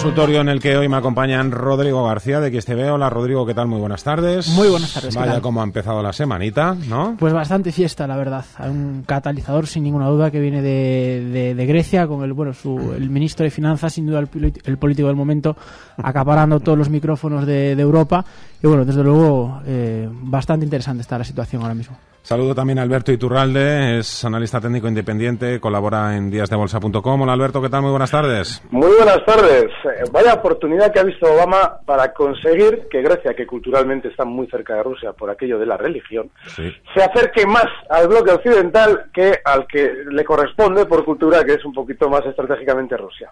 Consultorio 0.00 0.40
en 0.40 0.48
el 0.48 0.60
que 0.60 0.78
hoy 0.78 0.88
me 0.88 0.96
acompañan 0.96 1.50
Rodrigo 1.50 2.02
García 2.06 2.40
de 2.40 2.58
XTV. 2.58 2.90
Hola 2.90 3.10
Rodrigo, 3.10 3.44
¿qué 3.44 3.52
tal? 3.52 3.66
Muy 3.66 3.78
buenas 3.80 4.02
tardes. 4.02 4.48
Muy 4.48 4.68
buenas 4.68 4.94
tardes. 4.94 5.14
Vaya 5.14 5.42
cómo 5.42 5.60
ha 5.60 5.64
empezado 5.64 6.02
la 6.02 6.14
semanita, 6.14 6.74
¿no? 6.88 7.16
Pues 7.18 7.34
bastante 7.34 7.70
fiesta, 7.70 8.06
la 8.06 8.16
verdad. 8.16 8.42
Hay 8.56 8.70
un 8.70 9.02
catalizador 9.06 9.66
sin 9.66 9.82
ninguna 9.82 10.06
duda 10.06 10.30
que 10.30 10.40
viene 10.40 10.62
de, 10.62 11.54
de, 11.54 11.66
Grecia 11.66 12.06
con 12.06 12.24
el 12.24 12.32
bueno 12.32 12.54
su, 12.54 12.94
el 12.96 13.10
ministro 13.10 13.44
de 13.44 13.50
Finanzas, 13.50 13.92
sin 13.92 14.06
duda 14.06 14.20
el, 14.20 14.54
el, 14.64 14.78
político 14.78 15.06
del 15.06 15.16
momento, 15.16 15.54
acaparando 15.98 16.60
todos 16.60 16.78
los 16.78 16.88
micrófonos 16.88 17.44
de, 17.44 17.76
de 17.76 17.82
Europa. 17.82 18.24
Y 18.62 18.66
bueno, 18.68 18.86
desde 18.86 19.02
luego, 19.04 19.60
eh, 19.66 20.08
bastante 20.10 20.64
interesante 20.64 21.02
está 21.02 21.18
la 21.18 21.24
situación 21.24 21.60
ahora 21.60 21.74
mismo. 21.74 21.98
Saludo 22.22 22.54
también 22.54 22.78
a 22.78 22.82
Alberto 22.82 23.12
Iturralde, 23.12 23.98
es 23.98 24.24
analista 24.24 24.60
técnico 24.60 24.86
independiente, 24.86 25.58
colabora 25.58 26.16
en 26.16 26.30
díasdebolsa.com. 26.30 27.22
Hola 27.22 27.32
Alberto, 27.32 27.62
¿qué 27.62 27.68
tal? 27.68 27.82
Muy 27.82 27.90
buenas 27.90 28.10
tardes. 28.10 28.62
Muy 28.70 28.94
buenas 28.94 29.24
tardes. 29.24 29.64
Eh, 29.84 30.04
vaya 30.12 30.34
oportunidad 30.34 30.92
que 30.92 31.00
ha 31.00 31.04
visto 31.04 31.26
Obama 31.26 31.78
para 31.84 32.12
conseguir 32.12 32.88
que 32.90 33.02
Grecia, 33.02 33.34
que 33.34 33.46
culturalmente 33.46 34.08
está 34.08 34.24
muy 34.24 34.46
cerca 34.48 34.74
de 34.76 34.82
Rusia 34.82 35.12
por 35.12 35.30
aquello 35.30 35.58
de 35.58 35.66
la 35.66 35.76
religión, 35.76 36.30
se 36.54 37.02
acerque 37.02 37.46
más 37.46 37.66
al 37.88 38.08
bloque 38.08 38.32
occidental 38.32 39.06
que 39.12 39.40
al 39.44 39.66
que 39.66 40.04
le 40.10 40.24
corresponde 40.24 40.86
por 40.86 41.04
cultura, 41.04 41.42
que 41.42 41.54
es 41.54 41.64
un 41.64 41.72
poquito 41.72 42.08
más 42.08 42.24
estratégicamente 42.26 42.96
Rusia. 42.96 43.30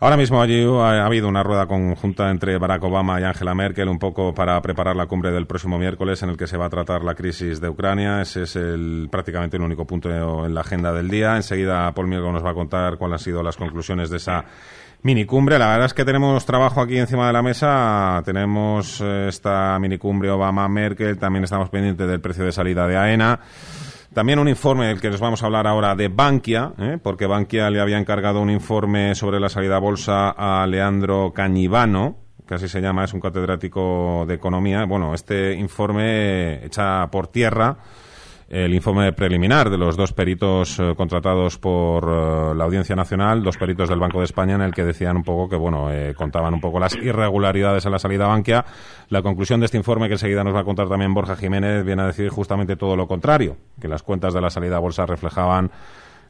Ahora 0.00 0.16
mismo 0.16 0.42
allí 0.42 0.64
ha, 0.64 1.06
habido 1.06 1.28
una 1.28 1.42
rueda 1.42 1.66
conjunta 1.66 2.30
entre 2.30 2.58
Barack 2.58 2.82
Obama 2.82 3.20
y 3.20 3.24
Angela 3.24 3.54
Merkel, 3.54 3.88
un 3.88 3.98
poco 3.98 4.34
para 4.34 4.60
preparar 4.60 4.96
la 4.96 5.06
cumbre 5.06 5.30
del 5.30 5.46
próximo 5.46 5.78
miércoles 5.78 6.22
en 6.22 6.30
el 6.30 6.36
que 6.36 6.48
se 6.48 6.56
va 6.56 6.66
a 6.66 6.70
tratar 6.70 7.04
la 7.04 7.14
crisis 7.14 7.60
de 7.60 7.68
Ucrania. 7.68 8.20
Ese 8.20 8.42
es 8.42 8.56
el, 8.56 9.08
prácticamente 9.10 9.56
el 9.56 9.62
único 9.62 9.86
punto 9.86 10.10
en 10.44 10.52
la 10.52 10.60
agenda 10.62 10.92
del 10.92 11.08
día. 11.08 11.36
Enseguida 11.36 11.92
Paul 11.92 12.08
Mielgo 12.08 12.32
nos 12.32 12.44
va 12.44 12.50
a 12.50 12.54
contar 12.54 12.98
cuáles 12.98 13.20
han 13.20 13.24
sido 13.24 13.42
las 13.42 13.56
conclusiones 13.56 14.10
de 14.10 14.16
esa 14.16 14.44
minicumbre. 15.02 15.58
La 15.58 15.68
verdad 15.68 15.86
es 15.86 15.94
que 15.94 16.04
tenemos 16.04 16.44
trabajo 16.44 16.80
aquí 16.80 16.98
encima 16.98 17.28
de 17.28 17.32
la 17.32 17.42
mesa. 17.42 18.20
Tenemos 18.24 19.00
eh, 19.00 19.26
esta 19.28 19.78
minicumbre 19.78 20.30
Obama-Merkel. 20.30 21.18
También 21.18 21.44
estamos 21.44 21.70
pendientes 21.70 22.08
del 22.08 22.20
precio 22.20 22.44
de 22.44 22.52
salida 22.52 22.88
de 22.88 22.96
AENA. 22.96 23.38
También 24.14 24.38
un 24.38 24.46
informe 24.46 24.86
del 24.86 25.00
que 25.00 25.10
les 25.10 25.18
vamos 25.18 25.42
a 25.42 25.46
hablar 25.46 25.66
ahora 25.66 25.96
de 25.96 26.06
Bankia, 26.06 26.72
¿eh? 26.78 26.98
porque 27.02 27.26
Bankia 27.26 27.68
le 27.68 27.80
había 27.80 27.98
encargado 27.98 28.40
un 28.40 28.48
informe 28.48 29.16
sobre 29.16 29.40
la 29.40 29.48
salida 29.48 29.76
a 29.76 29.80
bolsa 29.80 30.30
a 30.30 30.64
Leandro 30.68 31.32
Cañivano, 31.34 32.18
que 32.46 32.54
así 32.54 32.68
se 32.68 32.80
llama, 32.80 33.02
es 33.02 33.12
un 33.12 33.18
catedrático 33.18 34.24
de 34.28 34.34
economía. 34.34 34.84
Bueno, 34.84 35.14
este 35.14 35.54
informe 35.54 36.64
echa 36.64 37.08
por 37.10 37.26
tierra 37.26 37.76
el 38.48 38.74
informe 38.74 39.12
preliminar 39.12 39.70
de 39.70 39.78
los 39.78 39.96
dos 39.96 40.12
peritos 40.12 40.78
eh, 40.78 40.94
contratados 40.96 41.58
por 41.58 42.04
eh, 42.04 42.54
la 42.54 42.64
Audiencia 42.64 42.94
Nacional, 42.94 43.42
dos 43.42 43.56
peritos 43.56 43.88
del 43.88 43.98
Banco 43.98 44.18
de 44.18 44.24
España, 44.24 44.54
en 44.54 44.60
el 44.60 44.74
que 44.74 44.84
decían 44.84 45.16
un 45.16 45.24
poco 45.24 45.48
que, 45.48 45.56
bueno, 45.56 45.90
eh, 45.90 46.14
contaban 46.14 46.54
un 46.54 46.60
poco 46.60 46.78
las 46.78 46.94
irregularidades 46.94 47.86
en 47.86 47.92
la 47.92 47.98
salida 47.98 48.26
a 48.26 48.28
Bankia. 48.28 48.64
La 49.08 49.22
conclusión 49.22 49.60
de 49.60 49.66
este 49.66 49.78
informe, 49.78 50.08
que 50.08 50.14
enseguida 50.14 50.44
nos 50.44 50.54
va 50.54 50.60
a 50.60 50.64
contar 50.64 50.88
también 50.88 51.14
Borja 51.14 51.36
Jiménez, 51.36 51.84
viene 51.84 52.02
a 52.02 52.06
decir 52.06 52.28
justamente 52.28 52.76
todo 52.76 52.96
lo 52.96 53.06
contrario, 53.06 53.56
que 53.80 53.88
las 53.88 54.02
cuentas 54.02 54.34
de 54.34 54.40
la 54.40 54.50
salida 54.50 54.76
a 54.76 54.80
bolsa 54.80 55.06
reflejaban 55.06 55.70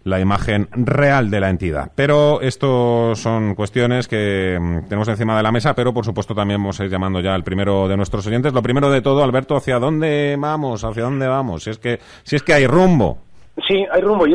la 0.05 0.21
imagen 0.21 0.69
real 0.73 1.31
de 1.31 1.41
la 1.41 1.51
entidad. 1.51 1.91
Pero 1.95 2.41
esto 2.41 3.15
son 3.15 3.55
cuestiones 3.55 4.07
que 4.07 4.59
mm, 4.61 4.89
tenemos 4.89 5.09
encima 5.09 5.37
de 5.37 5.43
la 5.43 5.53
mesa, 5.53 5.75
pero 5.75 5.93
por 5.93 6.05
supuesto 6.05 6.35
también 6.35 6.61
vamos 6.61 6.81
a 6.81 6.85
ir 6.85 6.91
llamando 6.91 7.21
ya 7.21 7.35
al 7.35 7.43
primero 7.43 7.89
de 7.89 7.97
nuestros 7.97 8.27
oyentes. 8.27 8.53
Lo 8.53 8.63
primero 8.63 8.91
de 8.91 9.03
todo, 9.03 9.25
Alberto, 9.25 9.57
¿hacia 9.57 9.79
dónde 9.79 10.37
vamos? 10.39 10.85
¿Hacia 10.85 11.05
dónde 11.05 11.27
vamos? 11.27 11.65
Si 11.65 11.71
es 11.71 11.79
que, 11.79 11.99
si 12.23 12.37
es 12.37 12.43
que 12.43 12.53
hay 12.53 12.67
rumbo. 12.67 13.19
Sí, 13.69 13.87
hay 13.89 14.01
rumbo 14.03 14.27
y, 14.27 14.35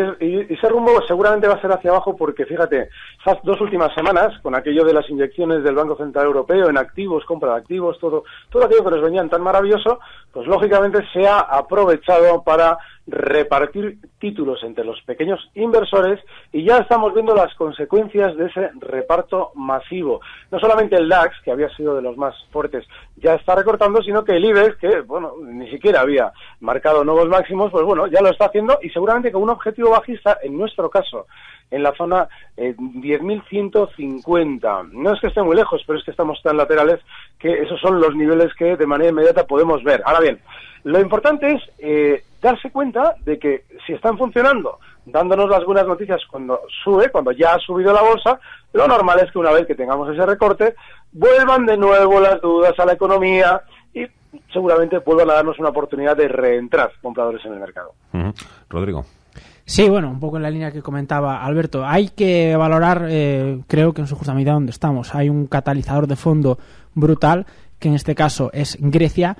ese 0.49 0.69
rumbo 0.69 1.01
seguramente 1.05 1.47
va 1.47 1.55
a 1.55 1.61
ser 1.61 1.69
hacia 1.71 1.91
abajo 1.91 2.15
porque 2.15 2.45
fíjate, 2.45 2.87
esas 3.19 3.43
dos 3.43 3.59
últimas 3.59 3.93
semanas, 3.93 4.39
con 4.41 4.55
aquello 4.55 4.85
de 4.85 4.93
las 4.93 5.09
inyecciones 5.09 5.61
del 5.61 5.75
Banco 5.75 5.97
Central 5.97 6.27
Europeo 6.27 6.69
en 6.69 6.77
activos, 6.77 7.25
compra 7.25 7.51
de 7.51 7.57
activos, 7.57 7.99
todo, 7.99 8.23
todo 8.49 8.63
aquello 8.63 8.85
que 8.85 8.91
nos 8.91 9.01
venían 9.01 9.29
tan 9.29 9.41
maravilloso, 9.41 9.99
pues 10.33 10.47
lógicamente 10.47 10.99
se 11.13 11.27
ha 11.27 11.39
aprovechado 11.39 12.43
para 12.43 12.77
repartir 13.07 13.97
títulos 14.19 14.63
entre 14.63 14.85
los 14.85 15.01
pequeños 15.01 15.39
inversores 15.55 16.19
y 16.51 16.63
ya 16.63 16.77
estamos 16.77 17.13
viendo 17.13 17.35
las 17.35 17.53
consecuencias 17.55 18.37
de 18.37 18.45
ese 18.45 18.69
reparto 18.79 19.51
masivo. 19.55 20.21
No 20.51 20.59
solamente 20.59 20.95
el 20.95 21.09
DAX, 21.09 21.35
que 21.43 21.51
había 21.51 21.69
sido 21.75 21.95
de 21.95 22.01
los 22.01 22.17
más 22.17 22.35
fuertes, 22.51 22.85
ya 23.17 23.35
está 23.35 23.55
recortando, 23.55 24.01
sino 24.03 24.23
que 24.23 24.33
el 24.33 24.45
IBEX, 24.45 24.77
que 24.77 25.01
bueno, 25.01 25.33
ni 25.41 25.69
siquiera 25.69 26.01
había 26.01 26.31
marcado 26.59 27.03
nuevos 27.03 27.27
máximos, 27.27 27.71
pues 27.71 27.83
bueno, 27.83 28.07
ya 28.07 28.21
lo 28.21 28.29
está 28.29 28.45
haciendo 28.45 28.77
y 28.81 28.89
seguramente 28.89 29.31
con 29.31 29.43
un 29.43 29.49
objetivo 29.49 29.91
bajista, 29.91 30.37
en 30.43 30.57
nuestro 30.57 30.89
caso, 30.89 31.25
en 31.71 31.83
la 31.83 31.93
zona 31.95 32.27
eh, 32.57 32.75
10.150. 32.77 34.91
No 34.91 35.13
es 35.13 35.21
que 35.21 35.27
esté 35.27 35.41
muy 35.41 35.55
lejos, 35.55 35.81
pero 35.85 35.99
es 35.99 36.05
que 36.05 36.11
estamos 36.11 36.41
tan 36.41 36.57
laterales 36.57 36.99
que 37.37 37.61
esos 37.61 37.79
son 37.79 38.01
los 38.01 38.15
niveles 38.15 38.53
que 38.55 38.75
de 38.75 38.87
manera 38.87 39.11
inmediata 39.11 39.45
podemos 39.45 39.83
ver. 39.83 40.01
Bien, 40.19 40.39
lo 40.83 40.99
importante 40.99 41.53
es 41.53 41.61
eh, 41.79 42.23
darse 42.41 42.71
cuenta 42.71 43.15
de 43.25 43.37
que 43.37 43.65
si 43.85 43.93
están 43.93 44.17
funcionando, 44.17 44.79
dándonos 45.05 45.49
las 45.49 45.65
buenas 45.65 45.87
noticias 45.87 46.21
cuando 46.29 46.61
sube, 46.83 47.09
cuando 47.11 47.31
ya 47.31 47.53
ha 47.53 47.59
subido 47.59 47.93
la 47.93 48.01
bolsa, 48.01 48.39
lo 48.73 48.87
normal 48.87 49.19
es 49.19 49.31
que 49.31 49.39
una 49.39 49.51
vez 49.51 49.65
que 49.65 49.75
tengamos 49.75 50.09
ese 50.09 50.25
recorte, 50.25 50.75
vuelvan 51.11 51.65
de 51.65 51.77
nuevo 51.77 52.19
las 52.19 52.41
dudas 52.41 52.73
a 52.77 52.85
la 52.85 52.93
economía 52.93 53.61
y 53.93 54.05
seguramente 54.53 54.99
vuelvan 54.99 55.31
a 55.31 55.33
darnos 55.35 55.59
una 55.59 55.69
oportunidad 55.69 56.15
de 56.15 56.27
reentrar 56.27 56.91
compradores 57.01 57.43
en 57.45 57.53
el 57.53 57.59
mercado. 57.59 57.93
Rodrigo. 58.69 59.05
Sí, 59.65 59.87
bueno, 59.87 60.09
un 60.09 60.19
poco 60.19 60.37
en 60.37 60.43
la 60.43 60.49
línea 60.49 60.71
que 60.71 60.81
comentaba 60.81 61.45
Alberto. 61.45 61.85
Hay 61.85 62.09
que 62.09 62.55
valorar, 62.55 63.05
eh, 63.07 63.59
creo 63.67 63.93
que 63.93 64.01
en 64.01 64.07
su 64.07 64.15
justa 64.15 64.33
medida, 64.33 64.53
donde 64.53 64.71
estamos. 64.71 65.13
Hay 65.13 65.29
un 65.29 65.45
catalizador 65.45 66.07
de 66.07 66.15
fondo 66.15 66.57
brutal, 66.95 67.45
que 67.77 67.87
en 67.87 67.93
este 67.93 68.15
caso 68.15 68.49
es 68.51 68.77
Grecia, 68.79 69.37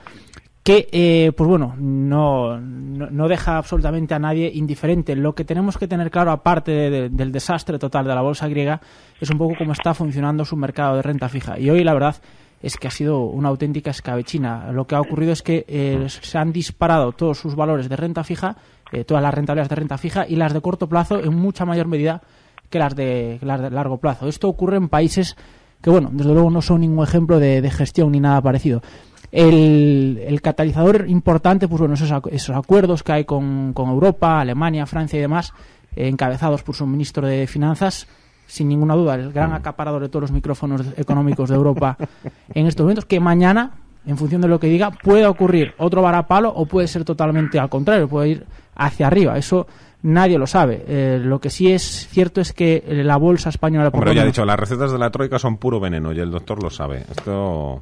que, 0.70 0.88
eh, 0.92 1.32
pues 1.32 1.48
bueno, 1.48 1.74
no, 1.80 2.60
no, 2.60 3.28
deja 3.28 3.58
absolutamente 3.58 4.14
a 4.14 4.20
nadie 4.20 4.52
indiferente. 4.54 5.16
Lo 5.16 5.34
que 5.34 5.44
tenemos 5.44 5.80
que 5.80 5.88
tener 5.88 6.12
claro, 6.12 6.30
aparte 6.30 7.10
del 7.10 7.32
desastre 7.32 7.80
total 7.80 8.06
de 8.06 8.14
la 8.14 8.22
bolsa 8.22 8.48
griega, 8.48 8.80
es 9.20 9.32
un 9.32 9.40
poco 9.40 9.56
cómo 9.58 9.72
está 9.72 9.96
funcionando 9.96 10.46
su 10.46 10.56
mercado 10.56 10.98
de 10.98 11.02
renta 11.02 11.28
fija. 11.28 11.58
Y 11.58 11.72
hoy, 11.72 11.84
la 11.84 11.96
verdad, 11.96 12.18
es 12.62 12.78
que 12.78 12.88
ha 12.88 12.92
sido 12.92 13.22
una 13.22 13.50
auténtica 13.50 13.90
escabechina. 13.90 14.72
Lo 14.72 14.86
que 14.86 14.94
ha 14.94 15.02
ocurrido 15.02 15.32
es 15.32 15.42
que 15.42 15.66
eh, 15.68 16.06
se 16.08 16.38
han 16.38 16.52
disparado 16.52 17.14
todos 17.14 17.40
sus 17.40 17.56
valores 17.56 17.90
de 17.90 17.96
renta 17.96 18.24
fija, 18.24 18.56
eh, 18.92 19.04
todas 19.06 19.24
las 19.24 19.34
rentabilidades 19.34 19.70
de 19.70 19.76
renta 19.76 19.98
fija 19.98 20.28
y 20.28 20.36
las 20.36 20.54
de 20.54 20.62
corto 20.62 20.88
plazo 20.88 21.20
en 21.20 21.34
mucha 21.34 21.66
mayor 21.66 21.88
medida 21.88 22.22
que 22.70 22.78
las 22.78 22.96
de, 22.96 23.40
las 23.42 23.60
de 23.60 23.72
largo 23.72 23.98
plazo. 23.98 24.28
Esto 24.28 24.48
ocurre 24.48 24.78
en 24.78 24.88
países 24.88 25.36
que, 25.82 25.90
bueno, 25.90 26.12
desde 26.14 26.32
luego 26.32 26.52
no 26.52 26.62
son 26.62 26.82
ningún 26.82 27.04
ejemplo 27.04 27.40
de, 27.40 27.60
de 27.60 27.72
gestión 27.72 28.12
ni 28.12 28.20
nada 28.20 28.40
parecido. 28.40 28.84
El, 29.32 30.40
catalizador 30.42 31.06
importante, 31.08 31.68
pues 31.68 31.80
bueno, 31.80 31.94
esos, 31.94 32.12
esos 32.32 32.56
acuerdos 32.56 33.04
que 33.04 33.12
hay 33.12 33.26
con, 33.26 33.74
Europa, 33.76 34.40
Alemania, 34.40 34.86
Francia 34.86 35.18
y 35.18 35.22
demás, 35.22 35.54
encabezados 35.96 36.64
por 36.64 36.76
su 36.76 36.88
ministro 36.88 37.28
de 37.28 37.46
Finanzas, 37.48 38.08
sin 38.48 38.68
ninguna 38.68 38.96
duda, 38.96 39.16
el 39.16 39.32
gran 39.32 39.54
acaparador 39.54 40.02
de 40.02 40.10
todos 40.10 40.24
los 40.24 40.32
micrófonos 40.32 40.82
económicos 40.98 41.50
de 41.50 41.56
Europa 41.56 41.98
en 42.54 42.66
estos 42.66 42.84
momentos, 42.84 43.06
que 43.06 43.20
mañana, 43.20 43.72
en 44.06 44.18
función 44.18 44.42
de 44.42 44.48
lo 44.48 44.60
que 44.60 44.68
diga, 44.68 44.92
puede 44.92 45.28
ocurrir 45.28 45.74
otro 45.78 46.02
varapalo 46.02 46.50
o 46.50 46.66
puede 46.66 46.88
ser 46.88 47.04
totalmente 47.04 47.60
al 47.60 47.70
contrario, 47.70 48.08
puede 48.08 48.30
ir 48.30 48.46
hacia 48.76 49.08
arriba. 49.08 49.38
Eso 49.38 49.68
nadie 50.02 50.40
lo 50.40 50.48
sabe. 50.48 50.84
Eh, 50.88 51.20
lo 51.22 51.40
que 51.40 51.50
sí 51.50 51.72
es 51.72 52.08
cierto 52.10 52.42
es 52.42 52.54
que 52.54 52.84
la 52.88 53.18
bolsa 53.18 53.50
española... 53.50 53.92
Pero 53.92 54.14
ya 54.14 54.24
he 54.24 54.28
dicho, 54.28 54.46
las 54.46 54.60
recetas 54.60 54.92
de 54.92 54.98
la 54.98 55.12
troika 55.12 55.38
son 55.38 55.58
puro 55.58 55.80
veneno 55.80 56.12
y 56.14 56.20
el 56.20 56.32
doctor 56.32 56.64
lo 56.64 56.70
sabe. 56.70 57.06
Esto... 57.12 57.82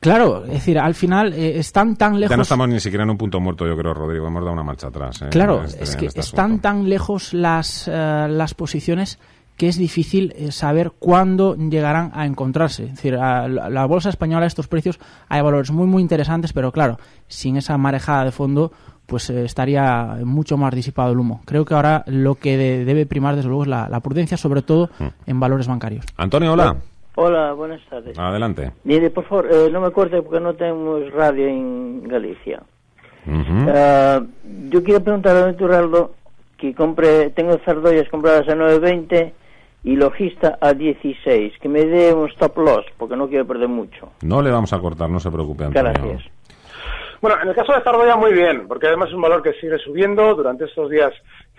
Claro, 0.00 0.44
es 0.44 0.50
decir, 0.52 0.78
al 0.78 0.94
final 0.94 1.32
eh, 1.32 1.58
están 1.58 1.96
tan 1.96 2.20
lejos. 2.20 2.30
Ya 2.30 2.36
no 2.36 2.42
estamos 2.42 2.68
ni 2.68 2.80
siquiera 2.80 3.04
en 3.04 3.10
un 3.10 3.18
punto 3.18 3.40
muerto, 3.40 3.66
yo 3.66 3.76
creo, 3.76 3.94
Rodrigo. 3.94 4.26
Hemos 4.26 4.42
dado 4.42 4.52
una 4.52 4.62
marcha 4.62 4.88
atrás. 4.88 5.22
Eh, 5.22 5.28
claro, 5.30 5.64
este- 5.64 5.84
es 5.84 5.96
que 5.96 6.06
están 6.06 6.60
tan 6.60 6.88
lejos 6.88 7.32
las, 7.32 7.88
eh, 7.88 8.26
las 8.28 8.54
posiciones 8.54 9.18
que 9.56 9.68
es 9.68 9.78
difícil 9.78 10.34
saber 10.52 10.92
cuándo 10.98 11.56
llegarán 11.56 12.10
a 12.14 12.26
encontrarse. 12.26 12.84
Es 12.84 12.96
decir, 12.96 13.14
a 13.16 13.48
la, 13.48 13.86
bolsa 13.86 14.10
española, 14.10 14.44
estos 14.44 14.68
precios, 14.68 15.00
hay 15.28 15.40
valores 15.40 15.70
muy, 15.70 15.86
muy 15.86 16.02
interesantes, 16.02 16.52
pero 16.52 16.72
claro, 16.72 16.98
sin 17.26 17.56
esa 17.56 17.78
marejada 17.78 18.26
de 18.26 18.32
fondo, 18.32 18.70
pues 19.06 19.30
estaría 19.30 20.18
mucho 20.24 20.58
más 20.58 20.74
disipado 20.74 21.12
el 21.12 21.18
humo. 21.18 21.40
Creo 21.46 21.64
que 21.64 21.72
ahora 21.72 22.04
lo 22.06 22.34
que 22.34 22.58
debe 22.58 23.06
primar, 23.06 23.34
desde 23.34 23.48
luego, 23.48 23.62
es 23.62 23.68
la, 23.70 24.00
prudencia, 24.00 24.36
sobre 24.36 24.60
todo 24.60 24.90
mm. 24.98 25.06
en 25.24 25.40
valores 25.40 25.66
bancarios. 25.68 26.04
Antonio, 26.18 26.52
hola. 26.52 26.76
Hola, 27.16 27.54
buenas 27.54 27.80
tardes. 27.88 28.18
Adelante. 28.18 28.72
Mire, 28.84 29.10
por 29.10 29.24
favor, 29.24 29.48
eh, 29.50 29.70
no 29.72 29.80
me 29.80 29.90
corte 29.90 30.20
porque 30.20 30.38
no 30.38 30.54
tenemos 30.54 31.10
radio 31.12 31.46
en 31.46 32.06
Galicia. 32.06 32.62
Ah, 33.68 34.20
yo 34.70 34.84
quiero 34.84 35.02
preguntar 35.02 35.34
a 35.36 35.52
Turraldo 35.54 36.12
que 36.58 36.74
compre, 36.74 37.30
tengo 37.30 37.58
Zardoyas 37.64 38.08
compradas 38.10 38.46
a 38.48 38.54
9.20 38.54 39.32
y 39.84 39.96
Logista 39.96 40.58
a 40.60 40.74
16, 40.74 41.54
que 41.58 41.68
me 41.68 41.86
dé 41.86 42.12
un 42.12 42.28
stop 42.28 42.58
loss, 42.58 42.84
porque 42.98 43.16
no 43.16 43.28
quiero 43.28 43.46
perder 43.46 43.68
mucho. 43.68 44.10
No 44.22 44.42
le 44.42 44.50
vamos 44.50 44.72
a 44.74 44.78
cortar, 44.78 45.08
no 45.08 45.18
se 45.18 45.30
preocupe, 45.30 45.64
Antonio. 45.64 45.92
Gracias. 45.92 46.30
Bueno, 47.22 47.38
en 47.42 47.48
el 47.48 47.54
caso 47.54 47.72
de 47.72 47.80
Zardoya 47.80 48.16
muy 48.16 48.34
bien, 48.34 48.68
porque 48.68 48.88
además 48.88 49.08
es 49.08 49.14
un 49.14 49.22
valor 49.22 49.42
que 49.42 49.54
sigue 49.54 49.78
subiendo. 49.78 50.34
Durante 50.34 50.66
estos 50.66 50.90
días 50.90 51.12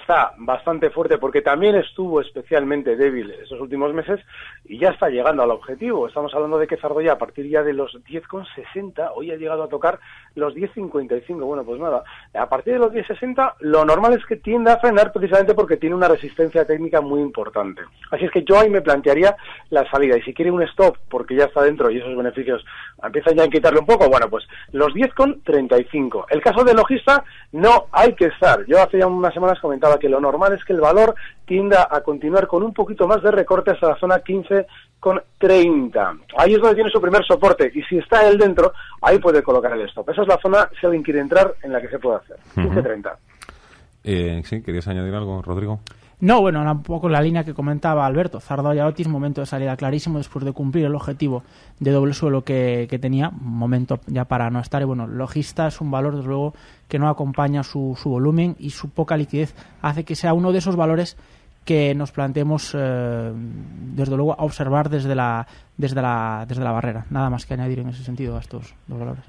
está 0.08 0.32
bastante 0.38 0.90
fuerte 0.90 1.18
porque 1.18 1.42
también 1.42 1.76
estuvo 1.76 2.22
especialmente 2.22 2.96
débil 2.96 3.30
estos 3.32 3.60
últimos 3.60 3.94
meses 3.94 4.22
y 4.64 4.80
ya 4.80 4.92
está 4.92 5.10
llegando 5.10 5.44
al 5.44 5.52
objetivo. 5.52 6.08
Estamos 6.08 6.34
hablando 6.34 6.58
de 6.58 6.66
que 6.66 6.78
Zardoya 6.78 7.12
a 7.12 7.18
partir 7.18 7.50
ya 7.50 7.62
de 7.62 7.74
los 7.74 7.94
10,60 8.06 9.12
hoy 9.16 9.32
ha 9.32 9.36
llegado 9.36 9.64
a 9.64 9.68
tocar 9.68 10.00
los 10.36 10.56
10,55. 10.56 11.46
Bueno, 11.46 11.66
pues 11.66 11.82
nada, 11.82 12.06
a 12.34 12.48
partir 12.48 12.74
de 12.74 12.80
los 12.80 12.94
10,60 12.94 13.56
lo 13.60 13.84
normal 13.84 14.14
es 14.14 14.26
que 14.26 14.38
tienda 14.38 14.76
a 14.76 14.80
frenar 14.80 15.12
precisamente 15.12 15.54
porque 15.54 15.76
tiene 15.76 15.94
una 15.94 16.08
resistencia 16.08 16.64
técnica 16.64 17.02
muy 17.02 17.20
importante. 17.20 17.82
Así 18.10 18.24
es 18.24 18.32
que 18.32 18.46
yo 18.46 18.58
ahí 18.58 18.70
me 18.70 18.82
plantearía 18.82 19.36
la 19.72 19.90
salida 19.92 20.18
y 20.18 20.22
si 20.22 20.34
quiere 20.34 20.52
un 20.52 20.64
stop 20.64 20.96
porque 21.10 21.36
ya 21.36 21.46
está 21.46 21.64
dentro 21.64 21.92
y 21.92 21.98
esos 21.98 22.16
beneficios 22.16 22.64
empiezan 23.04 23.36
ya 23.36 23.44
a 23.44 23.50
quitarle 23.50 23.82
un 23.82 23.86
poco, 23.86 24.08
bueno, 24.10 24.30
pues 24.30 24.48
los 24.72 24.94
10,35. 24.94 26.28
El 26.30 26.42
caso 26.42 26.64
de 26.64 26.74
logista 26.74 27.26
no 27.52 27.88
hay 27.92 28.14
que 28.14 28.28
estar. 28.28 28.66
Yo 28.68 28.82
hace 28.82 29.00
ya 29.00 29.08
unas 29.08 29.34
semanas 29.34 29.60
comentaba 29.60 29.97
que 29.98 30.10
lo 30.10 30.20
normal 30.20 30.54
es 30.54 30.64
que 30.64 30.74
el 30.74 30.82
valor 30.82 31.16
tienda 31.46 31.88
a 31.90 32.02
continuar 32.02 32.48
con 32.48 32.64
un 32.64 32.74
poquito 32.74 33.08
más 33.08 33.22
de 33.24 33.32
recorte 33.32 33.72
hasta 33.72 33.90
la 33.90 33.98
zona 33.98 34.24
15,30. 34.24 36.20
Ahí 36.38 36.54
es 36.54 36.60
donde 36.60 36.76
tiene 36.76 36.90
su 36.90 37.02
primer 37.02 37.26
soporte 37.26 37.72
y 37.74 37.82
si 37.84 37.98
está 37.98 38.28
él 38.28 38.38
dentro, 38.38 38.74
ahí 39.02 39.20
puede 39.20 39.42
colocar 39.44 39.74
el 39.74 39.82
stop. 39.88 40.10
Esa 40.10 40.22
es 40.24 40.28
la 40.28 40.38
zona, 40.40 40.70
si 40.80 40.86
alguien 40.86 41.04
quiere 41.04 41.20
entrar, 41.20 41.56
en 41.64 41.74
la 41.74 41.82
que 41.82 41.90
se 41.90 42.00
puede 42.00 42.18
hacer. 42.18 42.38
15,30. 42.56 43.16
Eh, 44.04 44.42
sí, 44.46 44.62
¿querías 44.62 44.88
añadir 44.88 45.14
algo, 45.14 45.42
Rodrigo? 45.42 45.82
No, 46.20 46.42
bueno, 46.42 46.64
un 46.72 46.82
poco 46.82 47.10
la 47.10 47.22
línea 47.22 47.44
que 47.44 47.54
comentaba 47.54 48.06
Alberto. 48.06 48.40
Zardoya 48.40 48.88
Otis, 48.88 49.08
momento 49.08 49.42
de 49.42 49.48
salida 49.48 49.78
clarísimo 49.78 50.18
después 50.18 50.44
de 50.44 50.52
cumplir 50.52 50.86
el 50.86 50.96
objetivo 50.96 51.44
de 51.80 51.92
doble 51.92 52.16
suelo 52.16 52.44
que, 52.44 52.88
que 52.90 52.98
tenía. 52.98 53.30
Momento 53.30 54.00
ya 54.08 54.26
para 54.26 54.50
no 54.50 54.60
estar. 54.60 54.82
Y 54.82 54.86
bueno, 54.86 55.06
Logista 55.06 55.68
es 55.68 55.80
un 55.80 55.92
valor, 55.92 56.16
desde 56.16 56.28
luego, 56.28 56.56
que 56.88 56.98
no 56.98 57.08
acompaña 57.08 57.62
su, 57.62 57.96
su 58.02 58.10
volumen 58.10 58.56
y 58.58 58.72
su 58.72 58.90
poca 58.90 59.16
liquidez 59.16 59.54
hace 59.84 60.06
que 60.06 60.16
sea 60.16 60.34
uno 60.34 60.52
de 60.52 60.58
esos 60.58 60.76
valores 60.76 61.18
que 61.66 61.94
nos 61.94 62.12
planteemos, 62.12 62.72
eh, 62.74 63.32
desde 63.94 64.16
luego, 64.16 64.34
a 64.40 64.44
observar 64.44 64.90
desde 64.90 65.14
la, 65.14 65.46
desde, 65.78 66.02
la, 66.02 66.46
desde 66.48 66.64
la 66.64 66.72
barrera. 66.72 67.06
Nada 67.10 67.30
más 67.30 67.46
que 67.46 67.54
añadir 67.54 67.80
en 67.80 67.90
ese 67.90 68.04
sentido 68.04 68.36
a 68.36 68.40
estos 68.40 68.74
dos 68.88 69.00
valores. 69.00 69.24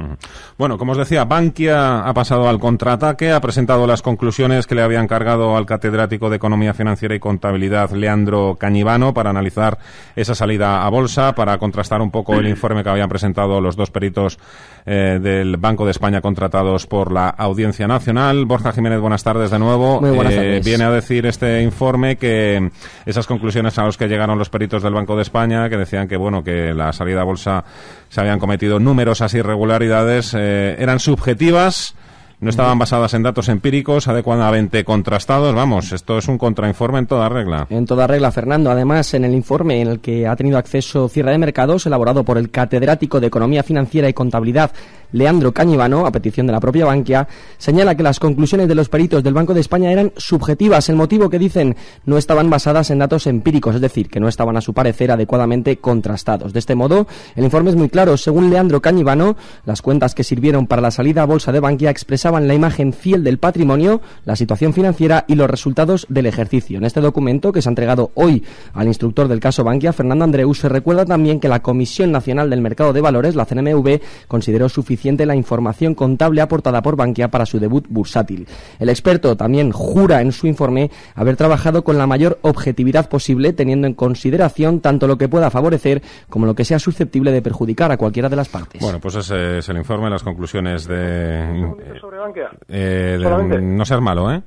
Bueno, 0.56 0.79
como 0.79 0.93
os 0.93 0.99
decía, 0.99 1.25
Bankia 1.25 2.00
ha 2.00 2.15
pasado 2.15 2.49
al 2.49 2.59
contraataque, 2.59 3.33
ha 3.33 3.41
presentado 3.41 3.87
las 3.87 4.03
conclusiones 4.03 4.67
que 4.67 4.75
le 4.75 4.83
habían 4.83 5.06
cargado 5.06 5.56
al 5.56 5.67
catedrático 5.67 6.31
de 6.31 6.37
Economía 6.37 6.75
Financiera 6.75 7.15
y 7.15 7.21
Contabilidad, 7.21 7.91
Leandro 7.93 8.56
Cañivano, 8.59 9.12
para 9.15 9.31
analizar 9.31 9.79
esa 10.17 10.35
salida 10.35 10.85
a 10.87 10.89
bolsa, 10.89 11.35
para 11.35 11.59
contrastar 11.59 12.00
un 12.00 12.11
poco 12.11 12.35
el 12.35 12.49
informe 12.49 12.83
que 12.83 12.91
habían 12.91 13.09
presentado 13.09 13.61
los 13.61 13.77
dos 13.77 13.91
peritos 13.91 14.39
eh, 14.87 15.19
del 15.23 15.56
Banco 15.59 15.85
de 15.85 15.91
España 15.91 16.21
contratados 16.21 16.87
por 16.87 17.12
la 17.12 17.29
Audiencia 17.29 17.87
Nacional. 17.87 18.47
Borja 18.47 18.73
Jiménez, 18.73 19.00
buenas 19.00 19.23
tardes 19.23 19.50
de 19.50 19.59
nuevo. 19.59 20.00
Muy 20.00 20.11
buenas 20.11 20.33
Eh, 20.33 20.37
tardes. 20.37 20.65
viene 20.67 20.85
a 20.85 20.91
decir 20.91 21.27
este 21.27 21.62
informe 21.62 22.17
que 22.17 22.71
esas 23.05 23.27
conclusiones 23.27 23.79
a 23.79 23.85
las 23.85 23.97
que 23.97 24.09
llegaron 24.09 24.39
los 24.39 24.49
peritos 24.50 24.83
del 24.83 24.95
Banco 24.95 25.15
de 25.17 25.23
España, 25.23 25.69
que 25.69 25.77
decían 25.77 26.09
que 26.09 26.17
bueno 26.17 26.38
que 26.43 26.75
la 26.75 26.93
salida 26.93 27.23
a 27.23 27.25
bolsa 27.25 27.64
se 28.08 28.20
habían 28.20 28.38
cometido 28.38 28.79
numerosas 28.79 29.35
irregularidades, 29.35 30.35
eh, 30.37 30.76
eran 30.79 31.00
subjetivas. 31.00 31.94
No 32.40 32.50
estaban 32.50 32.79
basadas 32.79 33.14
en 33.14 33.25
datos 33.25 33.49
empíricos 33.49 34.06
adecuadamente 34.06 34.85
contrastados. 34.85 35.56
Vamos, 35.56 35.90
esto 35.90 36.19
es 36.19 36.29
un 36.29 36.38
contrainforme 36.38 37.00
en 37.00 37.08
toda 37.08 37.29
regla. 37.29 37.67
En 37.69 37.85
toda 37.85 38.06
regla, 38.06 38.31
Fernando. 38.31 38.70
Además, 38.70 39.12
en 39.14 39.25
el 39.25 39.35
informe 39.35 39.81
en 39.81 39.88
el 39.88 39.99
que 39.99 40.29
ha 40.29 40.37
tenido 40.37 40.56
acceso 40.56 41.08
cierre 41.08 41.32
de 41.32 41.38
mercados, 41.38 41.87
elaborado 41.87 42.23
por 42.23 42.38
el 42.38 42.50
catedrático 42.50 43.19
de 43.19 43.26
Economía 43.26 43.64
Financiera 43.64 44.08
y 44.08 44.12
Contabilidad, 44.12 44.70
Leandro 45.11 45.52
Cañivano, 45.52 46.06
a 46.06 46.12
petición 46.12 46.46
de 46.46 46.52
la 46.52 46.61
propia 46.61 46.85
Bankia, 46.85 47.26
señala 47.56 47.94
que 47.94 48.02
las 48.02 48.20
conclusiones 48.20 48.69
de 48.69 48.75
los 48.75 48.88
peritos 48.88 49.25
del 49.25 49.35
Banco 49.35 49.55
de 49.55 49.61
España 49.61 49.90
eran 49.90 50.12
subjetivas. 50.17 50.88
El 50.88 50.96
motivo 50.96 51.31
que 51.31 51.38
dicen 51.38 51.76
no 52.05 52.19
estaban 52.19 52.50
basadas 52.50 52.90
en 52.90 52.99
datos 52.99 53.26
empíricos, 53.26 53.75
es 53.75 53.81
decir, 53.81 54.08
que 54.08 54.20
no 54.20 54.29
estaban 54.29 54.56
a 54.56 54.61
su 54.61 54.75
parecer 54.75 55.11
adecuadamente 55.11 55.79
contrastados. 55.79 56.52
De 56.52 56.58
este 56.58 56.75
modo, 56.75 57.06
el 57.35 57.44
informe 57.44 57.70
es 57.70 57.76
muy 57.76 57.88
claro. 57.88 58.17
Según 58.17 58.50
Leandro 58.50 58.82
Cañivano, 58.82 59.37
las 59.64 59.82
cuentas 59.82 60.14
que 60.14 60.25
sirvieron 60.25 60.67
para 60.67 60.82
la 60.82 60.90
salida 60.90 61.23
a 61.23 61.26
bolsa 61.26 61.52
de 61.52 61.61
Bankia 61.61 61.90
expresaban 62.29 62.49
la 62.49 62.55
imagen 62.55 62.93
fiel 62.93 63.25
del 63.25 63.39
patrimonio, 63.39 64.03
la 64.27 64.37
situación 64.37 64.75
financiera 64.75 65.25
y 65.29 65.35
los 65.35 65.49
resultados 65.49 66.07
del 66.11 66.27
ejercicio. 66.27 66.77
En 66.77 66.85
este 66.85 67.01
documento, 67.01 67.53
que 67.53 67.63
se 67.63 67.69
ha 67.69 67.73
entregado 67.73 68.11
hoy 68.15 68.45
al 68.75 68.87
instructor 68.87 69.29
del 69.29 69.41
caso 69.41 69.65
Bankia, 69.65 69.95
Fernando 69.95 70.25
Andreu, 70.25 70.53
se 70.53 70.69
recuerda 70.69 71.07
también 71.07 71.41
que 71.41 71.49
la 71.49 71.63
Comisión 71.63 72.13
Nacional 72.13 72.51
del 72.51 72.61
Mercado 72.61 72.93
de 72.93 73.01
Valores, 73.01 73.35
la 73.35 73.47
CNMV, 73.47 74.01
consideró 74.27 74.69
suficiente 74.69 75.25
la 75.25 75.37
información 75.37 75.95
contable 75.95 76.43
aportada 76.43 76.83
por 76.83 76.97
Bankia 76.97 77.31
para 77.31 77.47
su 77.47 77.59
debut 77.59 77.87
bursátil. 77.89 78.47
El 78.79 78.91
experto 78.91 79.35
también 79.35 79.73
jura 79.73 80.21
en 80.21 80.33
su 80.33 80.47
informe 80.47 80.91
haber 81.15 81.37
trabajado 81.37 81.83
con 81.83 81.97
la 81.97 82.07
mayor 82.07 82.39
objetividad 82.43 83.09
posible, 83.09 83.55
teniendo 83.55 83.87
en 83.87 83.95
consideración 83.95 84.81
tanto 84.81 85.07
lo 85.07 85.17
que 85.17 85.29
pueda 85.29 85.51
favorecer 85.51 86.03
como 86.29 86.45
lo 86.45 86.55
que 86.55 86.67
sea 86.67 86.79
susceptible 86.79 87.33
de 87.33 87.41
perjudicar 87.41 87.91
a 87.91 87.97
cualquiera 87.97 88.29
de 88.29 88.37
las 88.37 88.49
partes. 88.49 88.83
Bueno, 88.83 89.01
pues 89.01 89.15
ese 89.15 89.59
es 89.59 89.69
el 89.71 89.79
informe, 89.79 90.11
las 90.11 90.23
conclusiones 90.23 90.87
de... 90.87 91.97
sobre 92.01 92.18
Bankia? 92.19 92.50
eh, 92.69 93.19
no 93.62 93.85
seas 93.85 94.00
malo, 94.00 94.31
¿eh? 94.32 94.43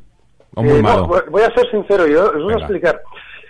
O 0.56 0.63
muy 0.63 0.79
Eh, 0.79 0.81
malo. 0.81 1.07
voy- 1.07 1.21
voy 1.29 1.41
a 1.44 1.53
ser 1.53 1.69
sincero, 1.71 2.06
yo 2.07 2.25
os 2.25 2.33
voy 2.33 2.53
Venga. 2.53 2.56
a 2.56 2.59
explicar. 2.59 3.01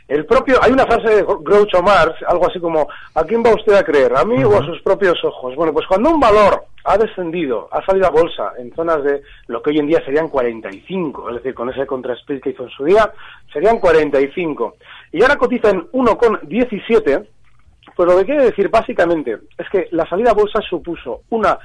El 0.07 0.25
propio, 0.25 0.57
hay 0.61 0.71
una 0.73 0.85
frase 0.85 1.15
de 1.15 1.23
Groucho 1.23 1.81
Marx, 1.81 2.15
algo 2.27 2.45
así 2.45 2.59
como, 2.59 2.85
¿a 3.15 3.23
quién 3.23 3.41
va 3.41 3.55
usted 3.55 3.73
a 3.73 3.83
creer? 3.83 4.13
¿A 4.17 4.25
mí 4.25 4.43
o 4.43 4.57
a 4.59 4.65
sus 4.65 4.81
propios 4.81 5.23
ojos? 5.23 5.55
Bueno, 5.55 5.71
pues 5.71 5.87
cuando 5.87 6.09
un 6.09 6.19
valor 6.19 6.65
ha 6.83 6.97
descendido, 6.97 7.69
ha 7.71 7.81
salido 7.85 8.07
a 8.07 8.09
bolsa 8.09 8.51
en 8.57 8.73
zonas 8.75 9.01
de 9.03 9.21
lo 9.47 9.61
que 9.61 9.69
hoy 9.69 9.79
en 9.79 9.87
día 9.87 10.03
serían 10.03 10.27
45, 10.27 11.29
es 11.29 11.35
decir, 11.35 11.53
con 11.53 11.69
ese 11.69 11.85
contrasplit 11.85 12.43
que 12.43 12.49
hizo 12.49 12.63
en 12.63 12.69
su 12.71 12.83
día, 12.83 13.09
serían 13.53 13.79
45. 13.79 14.75
Y 15.13 15.21
ahora 15.21 15.37
cotiza 15.37 15.69
en 15.69 15.87
1,17, 15.93 17.25
pues 17.95 18.09
lo 18.11 18.17
que 18.19 18.25
quiere 18.25 18.43
decir 18.45 18.67
básicamente 18.69 19.37
es 19.57 19.69
que 19.69 19.87
la 19.91 20.05
salida 20.09 20.31
a 20.31 20.35
bolsa 20.35 20.59
supuso 20.69 21.21
una 21.29 21.57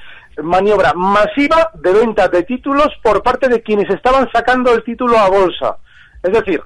maniobra 0.43 0.93
masiva 0.95 1.71
de 1.75 1.93
venta 1.93 2.29
de 2.29 2.43
títulos 2.43 2.89
por 3.03 3.23
parte 3.23 3.49
de 3.49 3.63
quienes 3.63 3.89
estaban 3.91 4.29
sacando 4.33 4.73
el 4.73 4.85
título 4.85 5.19
a 5.19 5.29
bolsa. 5.29 5.77
Es 6.23 6.33
decir, 6.33 6.63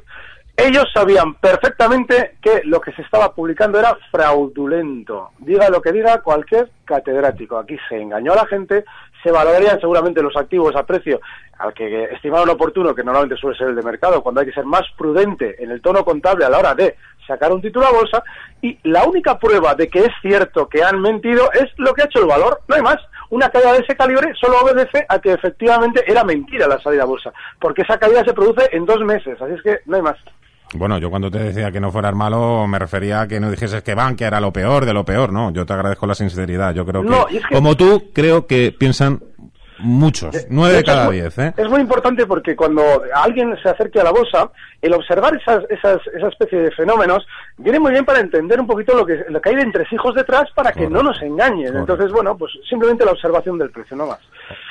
ellos 0.57 0.85
sabían 0.93 1.35
perfectamente 1.35 2.37
que 2.43 2.63
lo 2.65 2.81
que 2.81 2.93
se 2.93 3.03
estaba 3.03 3.35
publicando 3.35 3.79
era 3.79 3.97
fraudulento. 4.11 5.31
Diga 5.39 5.71
lo 5.71 5.81
que 5.81 5.93
diga 5.93 6.21
cualquier 6.21 6.71
catedrático. 6.85 7.59
Aquí 7.59 7.79
se 7.89 8.01
engañó 8.01 8.33
a 8.33 8.37
la 8.37 8.47
gente, 8.47 8.85
se 9.23 9.31
valorarían 9.31 9.81
seguramente 9.81 10.23
los 10.23 10.37
activos 10.37 10.77
a 10.77 10.85
precio 10.85 11.21
al 11.59 11.73
que 11.75 12.05
estimaron 12.05 12.49
oportuno, 12.51 12.95
que 12.95 13.05
normalmente 13.05 13.41
suele 13.41 13.57
ser 13.57 13.69
el 13.69 13.77
de 13.77 13.83
mercado, 13.83 14.23
cuando 14.23 14.41
hay 14.41 14.47
que 14.47 14.53
ser 14.53 14.65
más 14.65 14.83
prudente 14.97 15.63
en 15.63 15.71
el 15.71 15.83
tono 15.83 16.05
contable 16.05 16.45
a 16.45 16.51
la 16.51 16.59
hora 16.59 16.75
de 16.75 16.97
sacar 17.27 17.53
un 17.53 17.61
título 17.61 17.87
a 17.87 17.93
bolsa, 17.93 18.23
y 18.63 18.79
la 18.85 19.05
única 19.05 19.39
prueba 19.39 19.75
de 19.75 19.89
que 19.89 20.01
es 20.01 20.13
cierto 20.23 20.69
que 20.69 20.83
han 20.83 21.01
mentido 21.01 21.51
es 21.53 21.69
lo 21.77 21.93
que 21.93 22.03
ha 22.03 22.07
hecho 22.07 22.21
el 22.21 22.27
valor, 22.27 22.63
no 22.67 22.75
hay 22.75 22.83
más. 22.83 22.97
Una 23.31 23.49
caída 23.49 23.73
de 23.73 23.79
ese 23.79 23.97
calibre 23.97 24.33
solo 24.41 24.57
obedece 24.61 25.07
a 25.09 25.19
que 25.21 25.33
efectivamente 25.33 26.03
era 26.07 26.25
mentira 26.25 26.67
la 26.69 26.81
salida 26.81 27.03
a 27.03 27.07
bolsa, 27.07 27.33
porque 27.61 27.83
esa 27.83 27.99
caída 27.99 28.25
se 28.25 28.35
produce 28.35 28.69
en 28.73 28.85
dos 28.85 29.01
meses, 29.01 29.41
así 29.41 29.55
es 29.55 29.63
que 29.63 29.79
no 29.87 29.97
hay 29.97 30.03
más. 30.03 30.17
Bueno, 30.73 30.99
yo 30.99 31.11
cuando 31.11 31.33
te 31.33 31.39
decía 31.41 31.73
que 31.73 31.81
no 31.81 31.91
fueras 31.91 32.15
malo, 32.15 32.65
me 32.69 32.79
refería 32.79 33.23
a 33.23 33.27
que 33.29 33.41
no 33.41 33.51
dijeses 33.51 33.83
que 33.83 33.97
Bankia 33.97 34.29
era 34.29 34.41
lo 34.41 34.53
peor 34.53 34.85
de 34.87 34.93
lo 34.95 35.05
peor, 35.05 35.33
¿no? 35.33 35.53
Yo 35.53 35.67
te 35.67 35.73
agradezco 35.73 36.07
la 36.07 36.15
sinceridad. 36.15 36.73
Yo 36.75 36.87
creo 36.87 37.03
que, 37.03 37.09
No, 37.09 37.27
es 37.29 37.45
que- 37.45 37.55
como 37.57 37.77
tú, 37.77 38.11
creo 38.13 38.47
que 38.47 38.71
piensan 38.77 39.21
muchos, 39.83 40.47
nueve 40.51 40.77
de 40.77 40.85
cada 40.85 41.03
es 41.03 41.07
muy- 41.07 41.17
diez, 41.21 41.39
¿eh? 41.39 41.53
Es 41.57 41.69
muy 41.69 41.81
importante 41.81 42.27
porque 42.27 42.55
cuando 42.57 42.83
alguien 43.15 43.57
se 43.63 43.69
acerque 43.69 44.01
a 44.01 44.05
la 44.05 44.11
bolsa, 44.13 44.51
el 44.83 44.95
observar 44.95 45.35
esas, 45.37 45.65
esas, 45.71 45.99
esa 46.15 46.29
especie 46.29 46.59
de 46.61 46.71
fenómenos 46.73 47.27
viene 47.59 47.79
muy 47.81 47.93
bien 47.93 48.05
para 48.05 48.21
entender 48.21 48.61
un 48.61 48.67
poquito 48.67 48.95
lo 48.95 49.05
que, 49.07 49.25
lo 49.29 49.41
que 49.41 49.49
hay 49.51 49.57
de 49.57 49.63
entresijos 49.63 50.15
detrás 50.15 50.51
para 50.55 50.73
que 50.73 50.89
no 50.89 51.03
nos 51.03 51.21
engañen. 51.23 51.73
Correcto. 51.73 51.79
Entonces, 51.93 52.13
bueno, 52.13 52.37
pues 52.37 52.53
simplemente 52.69 53.05
la 53.05 53.13
observación 53.13 53.59
del 53.59 53.71
precio, 53.71 53.97
no 53.97 54.07
más. 54.07 54.21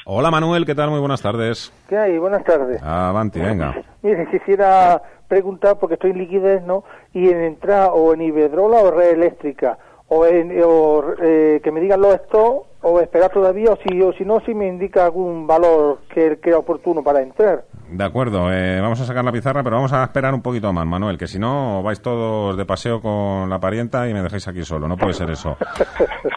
Hola 0.06 0.32
Manuel, 0.32 0.66
¿qué 0.66 0.75
tal? 0.75 0.89
Muy 0.89 1.00
buenas 1.00 1.22
tardes. 1.22 1.72
¿Qué 1.88 1.98
hay? 1.98 2.18
Buenas 2.18 2.44
tardes. 2.44 2.82
Avanti, 2.82 3.39
venga. 3.39 3.75
Mire, 4.01 4.28
quisiera 4.32 5.01
preguntar, 5.28 5.78
porque 5.80 5.94
estoy 5.94 6.12
en 6.12 6.18
liquidez, 6.18 6.63
¿no? 6.63 6.84
Y 7.13 7.30
en 7.30 7.42
entrar 7.42 7.92
o 7.94 8.13
en 8.13 8.22
Iberdrola 8.22 8.78
o 8.80 8.92
Red 8.92 9.12
Eléctrica, 9.12 9.78
o, 10.08 10.25
en, 10.25 10.51
o 10.66 11.04
eh, 11.22 11.62
que 11.63 11.72
me 11.72 11.80
digan 11.82 12.01
los 12.01 12.16
estos 12.16 12.62
o 12.81 13.00
esperar 13.01 13.29
todavía, 13.31 13.71
o 13.71 13.77
si, 13.88 14.01
o 14.01 14.13
si 14.13 14.24
no, 14.25 14.39
si 14.45 14.53
me 14.53 14.67
indica 14.67 15.03
algún 15.05 15.45
valor 15.48 16.00
que 16.13 16.39
que 16.41 16.53
oportuno 16.53 17.03
para 17.03 17.21
entrar. 17.21 17.65
De 17.91 18.03
acuerdo, 18.03 18.53
eh, 18.53 18.79
vamos 18.79 19.01
a 19.01 19.05
sacar 19.05 19.25
la 19.25 19.31
pizarra, 19.31 19.63
pero 19.63 19.77
vamos 19.77 19.91
a 19.93 20.03
esperar 20.03 20.31
un 20.33 20.41
poquito 20.43 20.71
más, 20.71 20.86
Manuel, 20.86 21.17
que 21.17 21.25
si 21.25 21.39
no 21.39 21.81
vais 21.81 22.00
todos 22.01 22.55
de 22.55 22.63
paseo 22.63 23.01
con 23.01 23.50
la 23.50 23.59
parienta 23.59 24.07
y 24.07 24.13
me 24.13 24.21
dejáis 24.21 24.48
aquí 24.48 24.63
solo, 24.63 24.88
no 24.88 24.95
puede 24.95 25.13
ser 25.13 25.31
eso. 25.31 25.57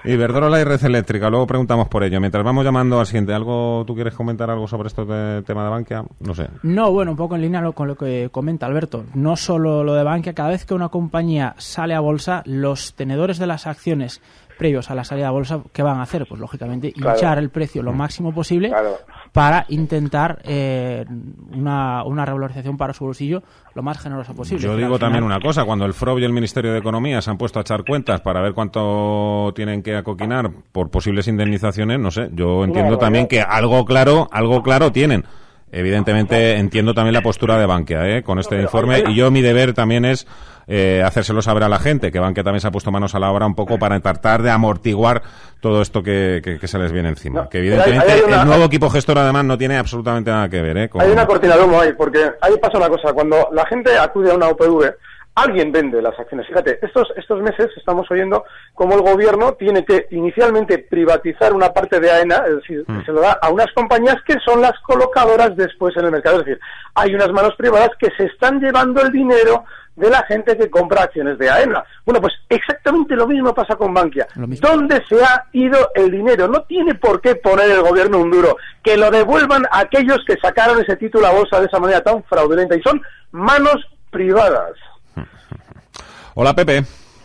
Iberdrola 0.04 0.60
y 0.62 0.64
Red 0.64 0.84
Eléctrica, 0.84 1.28
luego 1.30 1.46
preguntamos 1.46 1.88
por 1.88 2.02
ello. 2.04 2.20
Mientras 2.20 2.42
vamos 2.44 2.64
llamando 2.64 2.98
al 3.00 3.06
siguiente, 3.06 3.34
¿algo 3.34 3.84
tú 3.86 3.94
quieres 3.94 4.14
comentar 4.14 4.50
algo 4.50 4.66
sobre 4.66 4.88
esto 4.88 5.04
de 5.04 5.42
tema 5.42 5.64
de 5.64 5.70
Bankia? 5.70 6.04
No 6.20 6.34
sé. 6.34 6.48
No, 6.62 6.90
bueno, 6.90 7.12
un 7.12 7.16
poco 7.18 7.34
en 7.34 7.42
línea 7.42 7.60
lo- 7.60 7.72
con 7.74 7.86
lo 7.86 7.96
que 7.96 8.28
comenta 8.32 8.64
Alberto. 8.66 9.04
No 9.14 9.36
solo 9.36 9.84
lo 9.84 9.94
de 9.94 10.04
Bankia, 10.04 10.32
cada 10.34 10.48
vez 10.50 10.64
que 10.64 10.72
una 10.74 10.88
compañía 10.88 11.54
sale 11.58 11.94
a 11.94 12.00
bolsa, 12.00 12.42
los 12.46 12.94
tenedores 12.94 13.38
de 13.38 13.46
las 13.46 13.66
acciones 13.66 14.22
previos 14.62 14.92
a 14.92 14.94
la 14.94 15.02
salida 15.02 15.26
a 15.26 15.30
bolsa, 15.32 15.60
¿qué 15.72 15.82
van 15.82 15.98
a 15.98 16.02
hacer? 16.02 16.24
Pues 16.28 16.40
lógicamente 16.40 16.92
Claro. 16.92 17.16
hinchar 17.16 17.38
el 17.38 17.50
precio 17.50 17.82
lo 17.82 17.92
máximo 17.92 18.32
posible 18.32 18.68
Claro. 18.68 18.96
para 19.32 19.66
intentar 19.70 20.38
eh, 20.44 21.04
una, 21.52 22.04
una 22.04 22.24
revalorización 22.24 22.76
para 22.76 22.92
su 22.92 23.04
bolsillo 23.04 23.42
lo 23.74 23.82
más 23.82 23.98
generosa 23.98 24.34
posible. 24.34 24.62
Yo 24.62 24.76
digo 24.76 25.00
también 25.00 25.24
una 25.24 25.40
cosa, 25.40 25.64
cuando 25.64 25.84
el 25.84 25.94
FROB 25.94 26.20
y 26.20 26.24
el 26.24 26.32
Ministerio 26.32 26.72
de 26.72 26.78
Economía 26.78 27.20
se 27.20 27.30
han 27.30 27.38
puesto 27.38 27.58
a 27.58 27.62
echar 27.62 27.84
cuentas 27.84 28.20
para 28.20 28.40
ver 28.40 28.52
cuánto 28.54 29.52
tienen 29.56 29.82
que 29.82 29.96
acoquinar 29.96 30.50
por 30.70 30.90
posibles 30.90 31.26
indemnizaciones, 31.26 31.98
no 31.98 32.12
sé, 32.12 32.28
yo 32.32 32.62
entiendo 32.62 32.98
también 32.98 33.26
que 33.26 33.40
algo 33.40 33.84
claro, 33.84 34.28
algo 34.30 34.62
claro 34.62 34.92
tienen. 34.92 35.24
Evidentemente 35.72 36.56
entiendo 36.58 36.94
también 36.94 37.14
la 37.14 37.22
postura 37.22 37.58
de 37.58 37.66
Bankia 37.66 38.06
¿eh? 38.06 38.22
con 38.22 38.38
este 38.38 38.60
informe 38.60 39.02
y 39.08 39.14
yo 39.14 39.30
mi 39.30 39.40
deber 39.42 39.72
también 39.72 40.04
es 40.04 40.26
eh, 40.68 41.02
hacérselo 41.04 41.42
saber 41.42 41.64
a 41.64 41.68
la 41.68 41.78
gente, 41.80 42.12
que 42.12 42.20
Bankia 42.20 42.44
también 42.44 42.60
se 42.60 42.68
ha 42.68 42.70
puesto 42.70 42.92
manos 42.92 43.14
a 43.14 43.18
la 43.18 43.30
obra 43.32 43.46
un 43.46 43.54
poco 43.54 43.78
para 43.78 43.98
tratar 44.00 44.42
de 44.42 44.50
amortiguar 44.50 45.22
todo 45.60 45.82
esto 45.82 46.02
que, 46.02 46.40
que- 46.44 46.58
que 46.58 46.68
se 46.68 46.78
les 46.78 46.92
viene 46.92 47.08
encima. 47.08 47.42
No, 47.42 47.48
que 47.48 47.58
hay- 47.58 47.66
evidentemente 47.68 48.12
hay 48.12 48.20
una- 48.20 48.42
el 48.42 48.46
nuevo 48.48 48.64
equipo 48.66 48.88
gestor 48.90 49.18
además 49.18 49.44
no 49.44 49.58
tiene 49.58 49.76
absolutamente 49.76 50.30
nada 50.30 50.48
que 50.48 50.60
ver. 50.62 50.76
¿eh? 50.76 50.88
con- 50.88 51.00
Hay 51.00 51.10
una 51.10 51.26
cortina 51.26 51.56
de 51.56 51.64
humo 51.64 51.80
ahí, 51.80 51.92
porque 51.94 52.30
ahí 52.40 52.52
pasa 52.60 52.78
una 52.78 52.88
cosa. 52.88 53.12
Cuando 53.12 53.48
la 53.52 53.66
gente 53.66 53.98
acude 53.98 54.30
a 54.30 54.34
una 54.34 54.48
OPV, 54.48 54.94
alguien 55.34 55.72
vende 55.72 56.02
las 56.02 56.18
acciones. 56.18 56.46
Fíjate, 56.46 56.78
estos, 56.82 57.08
estos 57.16 57.40
meses 57.40 57.70
estamos 57.76 58.10
oyendo 58.10 58.44
cómo 58.74 58.94
el 58.94 59.00
gobierno 59.00 59.54
tiene 59.54 59.84
que 59.84 60.06
inicialmente 60.10 60.78
privatizar 60.78 61.54
una 61.54 61.72
parte 61.72 62.00
de 62.00 62.10
AENA, 62.10 62.44
es 62.46 62.56
decir, 62.56 62.84
Mm. 62.86 63.04
se 63.04 63.12
lo 63.12 63.20
da 63.22 63.38
a 63.40 63.50
unas 63.50 63.72
compañías 63.72 64.16
que 64.26 64.38
son 64.44 64.60
las 64.60 64.78
colocadoras 64.80 65.56
después 65.56 65.96
en 65.96 66.04
el 66.04 66.10
mercado. 66.12 66.40
Es 66.40 66.46
decir, 66.46 66.60
hay 66.94 67.14
unas 67.14 67.32
manos 67.32 67.54
privadas 67.56 67.90
que 67.98 68.10
se 68.16 68.24
están 68.24 68.60
llevando 68.60 69.00
el 69.00 69.10
dinero 69.10 69.64
de 69.96 70.08
la 70.08 70.22
gente 70.24 70.56
que 70.56 70.70
compra 70.70 71.02
acciones 71.04 71.38
de 71.38 71.50
AENA. 71.50 71.84
Bueno, 72.06 72.20
pues 72.20 72.32
exactamente 72.48 73.14
lo 73.14 73.26
mismo 73.26 73.54
pasa 73.54 73.76
con 73.76 73.92
Bankia. 73.92 74.26
¿Dónde 74.36 75.02
se 75.08 75.22
ha 75.22 75.44
ido 75.52 75.90
el 75.94 76.10
dinero? 76.10 76.48
No 76.48 76.62
tiene 76.62 76.94
por 76.94 77.20
qué 77.20 77.34
poner 77.36 77.70
el 77.70 77.82
gobierno 77.82 78.18
un 78.18 78.30
duro. 78.30 78.56
Que 78.82 78.96
lo 78.96 79.10
devuelvan 79.10 79.64
aquellos 79.70 80.24
que 80.26 80.36
sacaron 80.38 80.80
ese 80.80 80.96
título 80.96 81.26
a 81.26 81.32
bolsa 81.32 81.60
de 81.60 81.66
esa 81.66 81.78
manera 81.78 82.00
tan 82.02 82.22
fraudulenta. 82.24 82.74
Y 82.74 82.82
son 82.82 83.02
manos 83.32 83.76
privadas. 84.10 84.72
Hola 86.34 86.54
Pepe, 86.54 86.84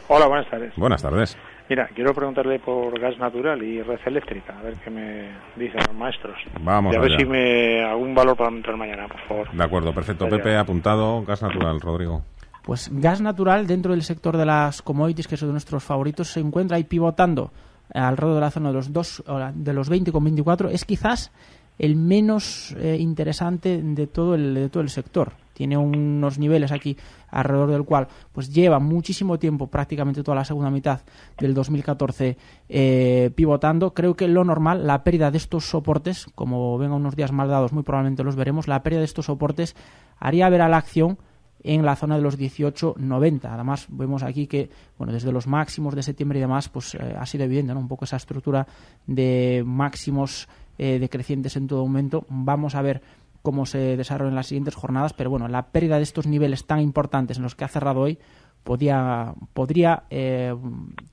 Hola, 0.10 0.28
buenas 0.28 0.50
tardes. 0.50 0.74
buenas 0.76 1.02
tardes. 1.02 1.38
Mira, 1.70 1.90
quiero 1.94 2.14
preguntarle 2.14 2.60
por 2.60 2.98
gas 2.98 3.18
natural 3.18 3.62
y 3.62 3.82
red 3.82 4.00
eléctrica, 4.06 4.58
a 4.58 4.62
ver 4.62 4.76
qué 4.76 4.90
me 4.90 5.30
dicen 5.58 5.82
los 5.86 5.96
maestros. 5.98 6.36
Vamos 6.62 6.94
y 6.94 6.98
a 6.98 7.02
ver 7.02 7.12
allá. 7.12 7.20
si 7.20 7.26
me 7.26 7.84
algún 7.84 8.16
valor 8.16 8.38
para 8.38 8.50
entrar 8.52 8.78
mañana, 8.78 9.08
por 9.08 9.20
favor. 9.28 9.52
De 9.52 9.64
acuerdo, 9.64 9.94
perfecto. 9.94 10.26
Gracias. 10.26 10.44
Pepe, 10.46 10.58
apuntado, 10.58 11.24
gas 11.24 11.42
natural, 11.42 11.82
Rodrigo. 11.82 12.24
Pues 12.64 12.90
gas 12.92 13.20
natural 13.20 13.68
dentro 13.68 13.92
del 13.92 14.04
sector 14.04 14.38
de 14.38 14.46
las 14.46 14.82
commodities, 14.82 15.28
que 15.28 15.36
es 15.36 15.42
uno 15.42 15.50
de 15.50 15.54
nuestros 15.56 15.84
favoritos, 15.84 16.30
se 16.30 16.40
encuentra 16.40 16.78
ahí 16.78 16.86
pivotando 16.86 17.52
alrededor 17.94 18.36
de 18.36 18.42
la 18.42 18.52
zona 18.52 18.70
de 18.70 18.74
los 18.76 18.94
dos, 18.94 19.24
de 19.54 19.74
los 19.74 19.92
20,24. 19.92 20.70
Es 20.72 20.86
quizás 20.86 21.32
el 21.80 21.98
menos 21.98 22.76
eh, 22.80 22.96
interesante 22.98 23.82
de 23.82 24.08
todo 24.08 24.36
el 24.36 24.54
de 24.54 24.70
todo 24.70 24.84
el 24.84 24.90
sector. 24.90 25.34
Tiene 25.58 25.76
unos 25.76 26.38
niveles 26.38 26.72
aquí 26.72 26.96
alrededor 27.32 27.72
del 27.72 27.84
cual 27.84 28.08
pues 28.32 28.54
lleva 28.54 28.78
muchísimo 28.78 29.40
tiempo, 29.40 29.66
prácticamente 29.66 30.22
toda 30.22 30.36
la 30.36 30.46
segunda 30.46 30.70
mitad 30.70 31.00
del 31.40 31.56
2014 31.56 32.38
eh, 32.70 33.32
pivotando. 33.34 33.96
Creo 33.96 34.16
que 34.16 34.28
lo 34.28 34.44
normal, 34.44 34.86
la 34.86 35.04
pérdida 35.04 35.32
de 35.32 35.40
estos 35.40 35.66
soportes, 35.66 36.28
como 36.36 36.78
vengan 36.78 36.98
unos 36.98 37.16
días 37.16 37.32
mal 37.32 37.48
dados, 37.48 37.74
muy 37.74 37.82
probablemente 37.82 38.24
los 38.24 38.36
veremos, 38.36 38.68
la 38.68 38.84
pérdida 38.84 39.00
de 39.00 39.06
estos 39.06 39.26
soportes 39.26 39.76
haría 40.20 40.48
ver 40.48 40.62
a 40.62 40.70
la 40.70 40.78
acción 40.78 41.18
en 41.64 41.84
la 41.84 41.96
zona 41.96 42.18
de 42.18 42.22
los 42.22 42.38
18.90. 42.38 43.50
Además, 43.52 43.88
vemos 43.90 44.22
aquí 44.22 44.46
que, 44.46 44.70
bueno, 45.00 45.12
desde 45.12 45.32
los 45.32 45.48
máximos 45.48 45.96
de 45.96 46.04
septiembre 46.04 46.38
y 46.38 46.42
demás, 46.42 46.70
pues 46.70 46.94
eh, 46.94 47.16
ha 47.18 47.26
sido 47.26 47.46
evidente, 47.46 47.74
¿no? 47.74 47.80
Un 47.80 47.88
poco 47.88 48.06
esa 48.06 48.18
estructura 48.18 48.68
de 49.08 49.64
máximos 49.66 50.48
eh, 50.78 51.00
decrecientes 51.00 51.56
en 51.56 51.66
todo 51.66 51.84
momento. 51.84 52.28
Vamos 52.30 52.76
a 52.76 52.84
ver 52.84 53.02
cómo 53.48 53.66
se 53.66 53.96
desarrollan 53.96 54.36
las 54.36 54.48
siguientes 54.48 54.76
jornadas, 54.76 55.14
pero 55.14 55.30
bueno, 55.30 55.48
la 55.48 55.72
pérdida 55.72 55.96
de 55.96 56.04
estos 56.04 56.28
niveles 56.28 56.68
tan 56.68 56.82
importantes 56.82 57.38
en 57.38 57.44
los 57.44 57.56
que 57.56 57.64
ha 57.64 57.70
cerrado 57.70 58.02
hoy 58.02 58.20
podía, 58.66 59.36
podría 59.54 60.04
eh, 60.10 60.54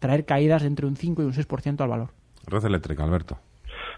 traer 0.00 0.25
caídas 0.25 0.62
de 0.62 0.67
entre 0.67 0.85
un 0.85 0.97
5 0.97 1.23
y 1.23 1.26
un 1.26 1.33
6% 1.33 1.81
al 1.81 1.88
valor. 1.88 2.09
Red 2.49 2.64
eléctrica, 2.64 3.05
Alberto. 3.05 3.38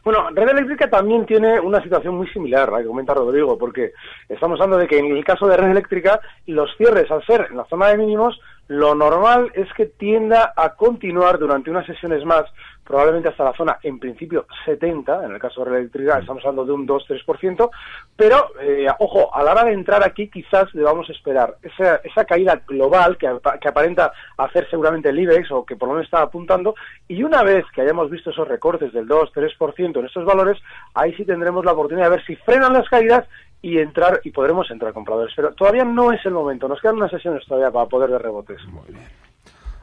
Bueno, 0.04 0.28
Red 0.34 0.50
Eléctrica 0.50 0.90
también 0.90 1.24
tiene 1.24 1.58
una 1.58 1.82
situación 1.82 2.14
muy 2.14 2.28
similar, 2.28 2.70
la 2.70 2.80
que 2.80 2.86
comenta 2.86 3.14
Rodrigo, 3.14 3.56
porque 3.56 3.92
estamos 4.28 4.60
hablando 4.60 4.76
de 4.76 4.86
que 4.86 4.98
en 4.98 5.16
el 5.16 5.24
caso 5.24 5.46
de 5.46 5.56
Red 5.56 5.70
Eléctrica, 5.70 6.20
los 6.46 6.68
cierres, 6.76 7.10
al 7.10 7.24
ser 7.24 7.48
en 7.50 7.56
la 7.56 7.64
zona 7.64 7.88
de 7.88 7.96
mínimos, 7.96 8.38
lo 8.68 8.94
normal 8.94 9.50
es 9.54 9.72
que 9.72 9.86
tienda 9.86 10.52
a 10.54 10.74
continuar 10.74 11.38
durante 11.38 11.70
unas 11.70 11.86
sesiones 11.86 12.22
más, 12.26 12.44
probablemente 12.86 13.28
hasta 13.28 13.44
la 13.44 13.52
zona, 13.52 13.78
en 13.82 13.98
principio, 13.98 14.46
70, 14.64 15.24
en 15.24 15.32
el 15.32 15.40
caso 15.40 15.64
de 15.64 15.70
Red 15.70 15.78
Eléctrica 15.80 16.18
estamos 16.18 16.44
hablando 16.44 16.64
de 16.64 16.72
un 16.72 16.86
2-3%, 16.86 17.70
pero, 18.14 18.52
eh, 18.60 18.86
ojo, 19.00 19.34
a 19.34 19.42
la 19.42 19.52
hora 19.52 19.64
de 19.64 19.72
entrar 19.72 20.04
aquí 20.04 20.28
quizás 20.28 20.72
debamos 20.72 21.10
esperar 21.10 21.56
esa, 21.62 21.96
esa 21.96 22.24
caída 22.24 22.62
global 22.66 23.18
que, 23.18 23.28
que 23.60 23.68
aparenta 23.68 24.12
hacer 24.38 24.68
seguramente 24.70 25.08
el 25.08 25.18
IBEX, 25.18 25.50
o 25.50 25.66
que 25.66 25.76
por 25.76 25.88
lo 25.88 25.94
menos 25.94 26.06
está 26.06 26.22
apuntando, 26.22 26.74
y 27.08 27.22
una 27.22 27.42
vez 27.42 27.64
que 27.74 27.82
hayamos 27.82 28.10
visto 28.10 28.30
esos 28.30 28.46
recortes 28.46 28.92
del 28.92 29.08
2-3% 29.08 29.98
en 29.98 30.06
estos 30.06 30.24
valores, 30.24 30.58
ahí 30.94 31.12
sí 31.14 31.24
tendremos 31.24 31.64
la 31.64 31.72
oportunidad 31.72 32.06
de 32.06 32.16
ver 32.16 32.24
si 32.24 32.36
frenan 32.36 32.72
las 32.72 32.88
caídas 32.88 33.26
y 33.62 33.78
entrar 33.78 34.20
y 34.22 34.30
podremos 34.30 34.70
entrar 34.70 34.92
compradores. 34.92 35.32
Pero 35.34 35.52
todavía 35.54 35.84
no 35.84 36.12
es 36.12 36.24
el 36.24 36.32
momento, 36.32 36.68
nos 36.68 36.80
quedan 36.80 36.96
unas 36.96 37.10
sesiones 37.10 37.44
todavía 37.46 37.70
para 37.70 37.86
poder 37.86 38.10
ver 38.10 38.22
rebotes. 38.22 38.60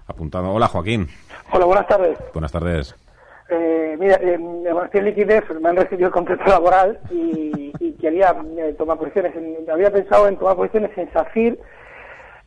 Apuntado. 0.07 0.51
Hola, 0.53 0.67
Joaquín. 0.67 1.07
Hola, 1.51 1.65
buenas 1.65 1.88
tardes. 1.88 2.17
Buenas 2.33 2.51
tardes. 2.51 2.95
Eh, 3.50 3.95
mira, 4.00 4.15
eh, 4.15 4.39
estoy 4.86 5.00
en 5.00 5.05
liquidez, 5.05 5.43
me 5.62 5.69
han 5.69 5.75
recibido 5.75 6.07
el 6.07 6.13
contrato 6.13 6.43
laboral 6.45 7.00
y, 7.12 7.72
y 7.79 7.91
quería 7.93 8.36
eh, 8.57 8.74
tomar 8.77 8.98
posiciones. 8.98 9.36
En- 9.36 9.69
había 9.69 9.91
pensado 9.91 10.27
en 10.27 10.38
tomar 10.38 10.55
posiciones 10.55 10.98
en 10.98 11.12
SAFIR 11.12 11.60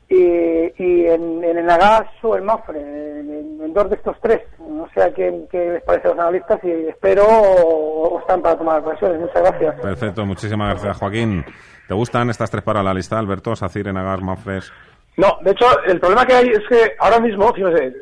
y, 0.09 0.15
y 0.17 1.07
en, 1.07 1.43
en 1.45 1.59
Enagas 1.59 2.09
o 2.23 2.37
en 2.37 2.45
Mafre, 2.45 2.81
en, 2.81 3.61
en- 3.63 3.75
dos 3.75 3.91
de 3.91 3.97
estos 3.97 4.17
tres. 4.23 4.41
No 4.59 4.89
sé 4.95 5.03
a 5.03 5.13
qué, 5.13 5.45
qué 5.51 5.71
les 5.73 5.83
parece 5.83 6.09
a 6.09 6.11
los 6.13 6.19
analistas 6.21 6.61
y 6.65 6.71
espero 6.71 7.25
o, 7.27 8.09
o 8.15 8.21
están 8.21 8.41
para 8.43 8.57
tomar 8.57 8.83
posiciones. 8.83 9.21
Muchas 9.21 9.43
gracias. 9.43 9.75
Perfecto, 9.81 10.25
muchísimas 10.25 10.71
gracias, 10.71 10.97
Joaquín. 10.99 11.45
¿Te 11.87 11.95
gustan 11.95 12.31
estas 12.31 12.51
tres 12.51 12.63
para 12.65 12.83
la 12.83 12.95
lista, 12.95 13.19
Alberto? 13.19 13.55
Sacir, 13.55 13.87
Enagar, 13.87 14.21
Manfres. 14.23 14.73
No, 15.17 15.39
de 15.41 15.53
hecho, 15.53 15.67
el 15.87 15.99
problema 15.99 16.27
que 16.27 16.35
hay 16.35 16.49
es 16.49 16.63
que 16.69 16.95
ahora 16.99 17.19
mismo, 17.21 17.53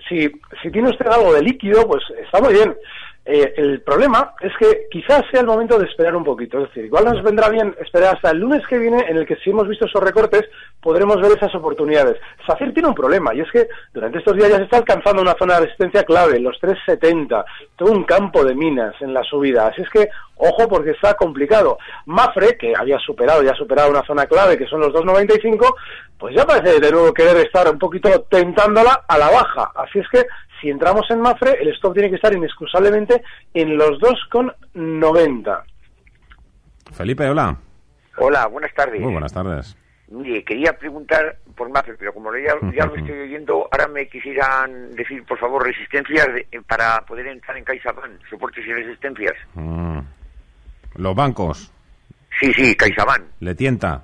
si, 0.08 0.30
si 0.62 0.70
tiene 0.70 0.90
usted 0.90 1.06
algo 1.06 1.32
de 1.32 1.42
líquido, 1.42 1.86
pues 1.86 2.02
está 2.20 2.40
muy 2.40 2.54
bien. 2.54 2.74
Eh, 3.26 3.54
el 3.56 3.80
problema 3.80 4.34
es 4.40 4.52
que 4.58 4.86
quizás 4.90 5.22
sea 5.30 5.40
el 5.40 5.46
momento 5.46 5.78
de 5.78 5.86
esperar 5.86 6.14
un 6.14 6.24
poquito. 6.24 6.58
Es 6.58 6.68
decir, 6.68 6.84
igual 6.84 7.06
nos 7.06 7.22
vendrá 7.22 7.48
bien 7.48 7.74
esperar 7.80 8.16
hasta 8.16 8.30
el 8.30 8.38
lunes 8.38 8.66
que 8.66 8.78
viene, 8.78 9.02
en 9.08 9.16
el 9.16 9.26
que 9.26 9.36
si 9.36 9.50
hemos 9.50 9.66
visto 9.66 9.86
esos 9.86 10.02
recortes, 10.02 10.42
podremos 10.82 11.16
ver 11.22 11.32
esas 11.32 11.54
oportunidades. 11.54 12.20
SACIR 12.46 12.74
tiene 12.74 12.88
un 12.88 12.94
problema, 12.94 13.34
y 13.34 13.40
es 13.40 13.50
que 13.50 13.66
durante 13.94 14.18
estos 14.18 14.36
días 14.36 14.50
ya 14.50 14.58
se 14.58 14.64
está 14.64 14.76
alcanzando 14.76 15.22
una 15.22 15.36
zona 15.38 15.54
de 15.54 15.60
resistencia 15.62 16.04
clave, 16.04 16.38
los 16.38 16.58
370, 16.60 17.44
todo 17.76 17.92
un 17.92 18.04
campo 18.04 18.44
de 18.44 18.54
minas 18.54 18.94
en 19.00 19.14
la 19.14 19.22
subida. 19.22 19.68
Así 19.68 19.80
es 19.80 19.88
que, 19.88 20.06
ojo, 20.36 20.68
porque 20.68 20.90
está 20.90 21.14
complicado. 21.14 21.78
Mafre, 22.04 22.58
que 22.58 22.74
había 22.76 22.98
superado, 22.98 23.42
ya 23.42 23.52
ha 23.52 23.56
superado 23.56 23.88
una 23.88 24.04
zona 24.04 24.26
clave, 24.26 24.58
que 24.58 24.66
son 24.66 24.80
los 24.80 24.92
295, 24.92 25.76
pues 26.18 26.34
ya 26.34 26.44
parece 26.46 26.80
de 26.80 26.90
nuevo 26.90 27.12
querer 27.12 27.36
estar 27.38 27.68
un 27.70 27.78
poquito 27.78 28.22
tentándola 28.30 29.04
a 29.08 29.18
la 29.18 29.30
baja. 29.30 29.70
Así 29.74 29.98
es 29.98 30.06
que, 30.10 30.24
si 30.60 30.70
entramos 30.70 31.04
en 31.10 31.20
Mafre, 31.20 31.58
el 31.60 31.68
stop 31.74 31.92
tiene 31.94 32.08
que 32.10 32.16
estar 32.16 32.32
inexcusablemente 32.34 33.22
en 33.52 33.76
los 33.76 33.98
2,90. 34.00 35.62
Felipe, 36.92 37.28
hola. 37.28 37.56
Hola, 38.16 38.46
buenas 38.46 38.72
tardes. 38.74 39.00
Muy 39.00 39.12
buenas 39.12 39.32
tardes. 39.32 39.76
Mire, 40.08 40.44
quería 40.44 40.78
preguntar 40.78 41.38
por 41.56 41.68
Mafre, 41.70 41.94
pero 41.98 42.12
como 42.14 42.30
ya, 42.36 42.54
ya 42.76 42.86
lo 42.86 42.94
estoy 42.96 43.18
oyendo, 43.20 43.68
ahora 43.72 43.88
me 43.88 44.06
quisieran 44.08 44.92
decir, 44.92 45.24
por 45.24 45.38
favor, 45.38 45.64
resistencias 45.66 46.26
de- 46.32 46.46
para 46.68 47.00
poder 47.06 47.26
entrar 47.26 47.56
en 47.56 47.64
CaixaBank, 47.64 48.20
soportes 48.30 48.64
y 48.66 48.72
resistencias. 48.72 49.34
Mm. 49.54 49.98
Los 50.96 51.14
bancos, 51.16 51.72
Sí, 52.40 52.52
sí, 52.52 52.74
CaixaBank. 52.76 53.22
¿le 53.40 53.54
tienta? 53.54 54.02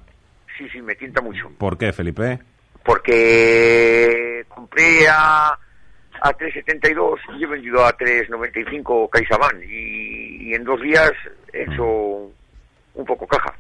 Sí, 0.61 0.69
sí, 0.69 0.83
me 0.83 0.95
tienta 0.95 1.23
mucho. 1.23 1.51
¿Por 1.57 1.79
qué, 1.79 1.91
Felipe? 1.91 2.39
Porque 2.85 4.45
compré 4.47 5.09
a, 5.09 5.49
a 5.49 6.33
3.72 6.33 7.17
y 7.39 7.45
he 7.45 7.47
vendido 7.47 7.83
a 7.83 7.97
3.95 7.97 9.09
CaixaBank 9.09 9.63
y, 9.67 10.51
y 10.51 10.55
en 10.55 10.65
dos 10.65 10.79
días 10.83 11.13
he 11.55 11.63
hecho 11.63 11.83
un 11.83 13.07
poco 13.07 13.27
caja. 13.27 13.55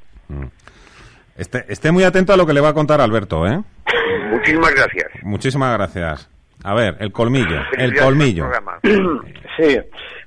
Esté, 1.39 1.65
esté 1.69 1.91
muy 1.91 2.05
atento 2.05 2.35
a 2.35 2.37
lo 2.37 2.45
que 2.45 2.53
le 2.53 2.61
va 2.61 2.69
a 2.69 2.75
contar 2.75 3.01
Alberto, 3.01 3.47
¿eh? 3.47 3.59
Muchísimas 4.29 4.75
gracias. 4.75 5.07
Muchísimas 5.23 5.73
gracias. 5.79 6.29
A 6.65 6.75
ver, 6.75 6.97
el 7.01 7.13
colmillo, 7.13 7.63
el 7.79 7.97
colmillo. 7.97 8.51
Sí. 9.57 9.79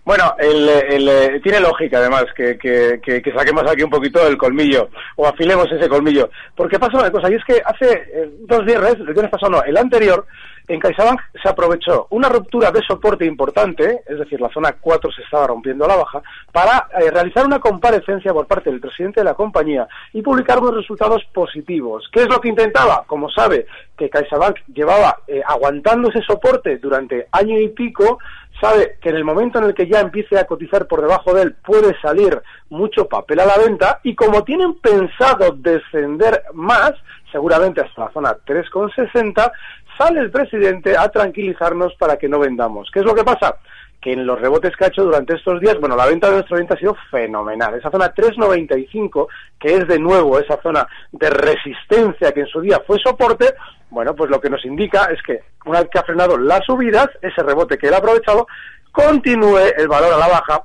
Bueno, 0.06 0.36
el, 0.38 1.08
eh, 1.08 1.40
tiene 1.42 1.62
lógica 1.62 2.00
además 2.00 2.26
que 2.36 3.34
saquemos 3.36 3.64
aquí 3.70 3.84
un 3.84 3.90
poquito 3.90 4.26
el 4.28 4.38
colmillo 4.38 4.90
o 5.16 5.28
afilemos 5.28 5.72
ese 5.72 5.88
colmillo. 5.88 6.30
Porque 6.56 6.80
pasa 6.80 6.98
una 6.98 7.12
cosa, 7.12 7.30
y 7.30 7.36
es 7.36 7.46
que 7.46 7.62
hace 7.64 8.04
eh, 8.14 8.30
dos 8.42 8.66
viernes, 8.66 8.96
el 8.96 9.06
viernes 9.06 9.32
pasado 9.32 9.54
no, 9.54 9.64
el 9.64 9.78
anterior, 9.78 10.26
en 10.68 10.80
CaixaBank 10.80 11.20
se 11.42 11.50
aprovechó 11.50 12.08
una 12.12 12.30
ruptura 12.30 12.72
de 12.72 12.82
soporte 12.88 13.26
importante, 13.26 14.02
es 14.08 14.18
decir, 14.18 14.40
la 14.40 14.50
zona 14.50 14.78
4 14.80 15.12
se 15.12 15.22
estaba 15.22 15.48
rompiendo 15.48 15.84
a 15.84 15.90
la 15.90 15.98
baja, 15.98 16.22
para 16.52 16.88
eh, 17.00 17.12
realizar 17.12 17.46
una 17.46 17.60
comparecencia 17.60 18.32
por 18.32 18.48
parte 18.48 18.72
del 18.72 18.80
presidente 18.80 19.20
de 19.20 19.26
la 19.26 19.34
compañía 19.34 19.88
y 20.14 20.22
publicar 20.22 20.60
unos 20.60 20.76
resultados 20.76 21.22
positivos. 21.34 22.08
¿Qué 22.14 22.22
es 22.22 22.30
lo 22.30 22.40
que 22.40 22.50
intentaba? 22.50 23.04
Como 23.06 23.30
sabe 23.30 23.66
que 23.98 24.10
CaixaBank 24.10 24.60
llevaba 24.74 25.18
eh, 25.28 25.42
aguantando 25.46 26.10
ese 26.10 26.22
soporte 26.22 26.78
durante 26.78 27.28
año 27.32 27.60
y 27.60 27.68
pico, 27.70 28.20
sabe 28.64 28.98
que 29.02 29.10
en 29.10 29.18
el 29.18 29.26
momento 29.26 29.60
en 29.60 29.66
el 29.66 29.74
que 29.74 29.88
ya 29.88 30.00
empiece 30.00 30.40
a 30.40 30.46
cotizar 30.46 30.88
por 30.88 31.02
debajo 31.02 31.34
de 31.34 31.42
él 31.42 31.56
puede 31.66 32.00
salir 32.00 32.42
mucho 32.70 33.10
papel 33.10 33.42
a 33.42 33.46
la 33.46 33.58
venta 33.58 34.00
y 34.04 34.16
como 34.16 34.46
tienen 34.46 34.76
pensado 34.76 35.52
descender 35.52 36.44
más, 36.54 36.94
seguramente 37.30 37.82
hasta 37.82 38.06
la 38.06 38.12
zona 38.12 38.38
3,60, 38.46 39.52
sale 39.98 40.22
el 40.22 40.32
presidente 40.32 40.98
a 40.98 41.10
tranquilizarnos 41.10 41.94
para 41.96 42.16
que 42.18 42.30
no 42.30 42.40
vendamos. 42.40 42.90
¿Qué 42.94 43.00
es 43.00 43.06
lo 43.06 43.14
que 43.14 43.26
pasa? 43.26 43.58
Que 44.04 44.12
en 44.12 44.26
los 44.26 44.40
rebotes 44.40 44.76
que 44.76 44.84
ha 44.84 44.88
hecho 44.88 45.04
durante 45.04 45.36
estos 45.36 45.62
días, 45.62 45.80
bueno, 45.80 45.96
la 45.96 46.06
venta 46.06 46.28
de 46.28 46.34
nuestro 46.34 46.56
cliente 46.56 46.74
ha 46.74 46.78
sido 46.78 46.96
fenomenal. 47.10 47.76
Esa 47.76 47.90
zona 47.90 48.14
395, 48.14 49.30
que 49.58 49.76
es 49.76 49.88
de 49.88 49.98
nuevo 49.98 50.38
esa 50.38 50.62
zona 50.62 50.86
de 51.12 51.30
resistencia 51.30 52.34
que 52.34 52.42
en 52.42 52.48
su 52.48 52.60
día 52.60 52.82
fue 52.86 53.00
soporte, 53.00 53.54
bueno, 53.90 54.14
pues 54.14 54.30
lo 54.30 54.42
que 54.42 54.50
nos 54.50 54.66
indica 54.66 55.06
es 55.06 55.22
que 55.24 55.44
una 55.66 55.80
vez 55.80 55.90
que 55.90 56.00
ha 56.00 56.04
frenado 56.04 56.38
las 56.38 56.66
subidas, 56.66 57.08
ese 57.22 57.42
rebote 57.44 57.78
que 57.78 57.88
él 57.88 57.94
ha 57.94 57.98
aprovechado, 57.98 58.46
continúe 58.92 59.60
el 59.78 59.88
valor 59.88 60.14
a 60.14 60.18
la 60.18 60.28
baja 60.28 60.64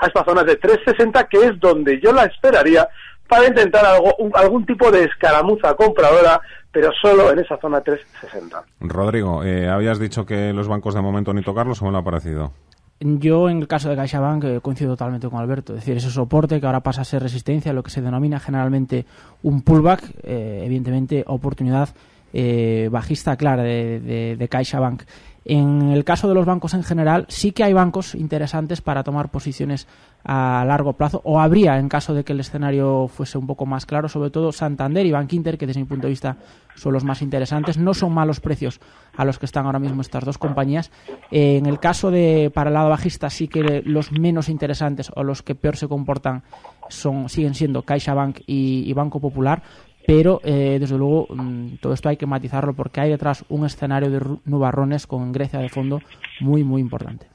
a 0.00 0.06
estas 0.06 0.24
zonas 0.24 0.44
de 0.44 0.56
360, 0.56 1.28
que 1.28 1.38
es 1.38 1.60
donde 1.60 2.00
yo 2.00 2.12
la 2.12 2.24
esperaría 2.24 2.88
para 3.28 3.46
intentar 3.46 3.84
algo, 3.86 4.14
algún 4.34 4.66
tipo 4.66 4.90
de 4.90 5.04
escaramuza 5.04 5.74
compradora, 5.74 6.40
pero 6.74 6.90
solo 7.00 7.32
en 7.32 7.38
esa 7.38 7.56
zona 7.56 7.80
360. 7.80 8.64
Rodrigo, 8.80 9.44
eh, 9.44 9.68
habías 9.68 10.00
dicho 10.00 10.26
que 10.26 10.52
los 10.52 10.66
bancos 10.66 10.94
de 10.94 11.00
momento 11.00 11.32
ni 11.32 11.42
tocarlos, 11.42 11.78
¿cómo 11.78 11.92
le 11.92 11.98
ha 11.98 12.02
parecido? 12.02 12.52
Yo, 13.00 13.48
en 13.48 13.58
el 13.58 13.68
caso 13.68 13.88
de 13.88 13.96
CaixaBank, 13.96 14.44
eh, 14.44 14.60
coincido 14.60 14.92
totalmente 14.92 15.28
con 15.28 15.38
Alberto. 15.38 15.74
Es 15.74 15.80
decir, 15.80 15.96
ese 15.96 16.10
soporte 16.10 16.60
que 16.60 16.66
ahora 16.66 16.80
pasa 16.80 17.02
a 17.02 17.04
ser 17.04 17.22
resistencia, 17.22 17.72
lo 17.72 17.82
que 17.82 17.90
se 17.90 18.02
denomina 18.02 18.40
generalmente 18.40 19.06
un 19.42 19.62
pullback, 19.62 20.02
eh, 20.22 20.62
evidentemente 20.64 21.22
oportunidad 21.26 21.90
eh, 22.32 22.88
bajista 22.90 23.36
clara 23.36 23.62
de, 23.62 24.00
de, 24.00 24.36
de 24.36 24.48
CaixaBank. 24.48 25.02
En 25.44 25.90
el 25.90 26.04
caso 26.04 26.26
de 26.26 26.34
los 26.34 26.46
bancos 26.46 26.72
en 26.72 26.82
general, 26.82 27.26
sí 27.28 27.52
que 27.52 27.64
hay 27.64 27.72
bancos 27.74 28.14
interesantes 28.14 28.80
para 28.80 29.04
tomar 29.04 29.30
posiciones 29.30 29.86
a 30.24 30.64
largo 30.66 30.94
plazo, 30.94 31.20
o 31.24 31.38
habría 31.38 31.78
en 31.78 31.90
caso 31.90 32.14
de 32.14 32.24
que 32.24 32.32
el 32.32 32.40
escenario 32.40 33.08
fuese 33.08 33.36
un 33.36 33.46
poco 33.46 33.66
más 33.66 33.84
claro, 33.84 34.08
sobre 34.08 34.30
todo 34.30 34.52
Santander 34.52 35.04
y 35.04 35.12
Bankinter, 35.12 35.58
que 35.58 35.66
desde 35.66 35.80
mi 35.80 35.86
punto 35.86 36.06
de 36.06 36.12
vista 36.12 36.36
son 36.76 36.94
los 36.94 37.04
más 37.04 37.20
interesantes. 37.20 37.76
No 37.76 37.92
son 37.92 38.12
malos 38.12 38.40
precios 38.40 38.80
a 39.16 39.24
los 39.26 39.38
que 39.38 39.44
están 39.44 39.66
ahora 39.66 39.78
mismo 39.78 40.00
estas 40.00 40.24
dos 40.24 40.38
compañías. 40.38 40.90
Eh, 41.30 41.58
en 41.58 41.66
el 41.66 41.78
caso 41.78 42.10
de 42.10 42.50
para 42.52 42.70
el 42.70 42.74
lado 42.74 42.88
bajista, 42.88 43.28
sí 43.28 43.46
que 43.48 43.82
los 43.84 44.12
menos 44.12 44.48
interesantes 44.48 45.12
o 45.14 45.22
los 45.22 45.42
que 45.42 45.54
peor 45.54 45.76
se 45.76 45.88
comportan 45.88 46.42
son 46.88 47.28
siguen 47.28 47.54
siendo 47.54 47.82
CaixaBank 47.82 48.40
y, 48.46 48.84
y 48.86 48.92
Banco 48.94 49.20
Popular. 49.20 49.62
Pero, 50.06 50.40
eh, 50.44 50.76
desde 50.78 50.98
luego, 50.98 51.26
mm, 51.30 51.76
todo 51.80 51.94
esto 51.94 52.08
hay 52.10 52.16
que 52.16 52.26
matizarlo 52.26 52.74
porque 52.74 53.00
hay 53.00 53.10
detrás 53.10 53.44
un 53.48 53.64
escenario 53.64 54.10
de 54.10 54.20
nubarrones 54.44 55.06
con 55.06 55.32
Grecia 55.32 55.58
de 55.60 55.68
fondo 55.70 56.00
muy, 56.40 56.62
muy 56.62 56.80
importante. 56.82 57.26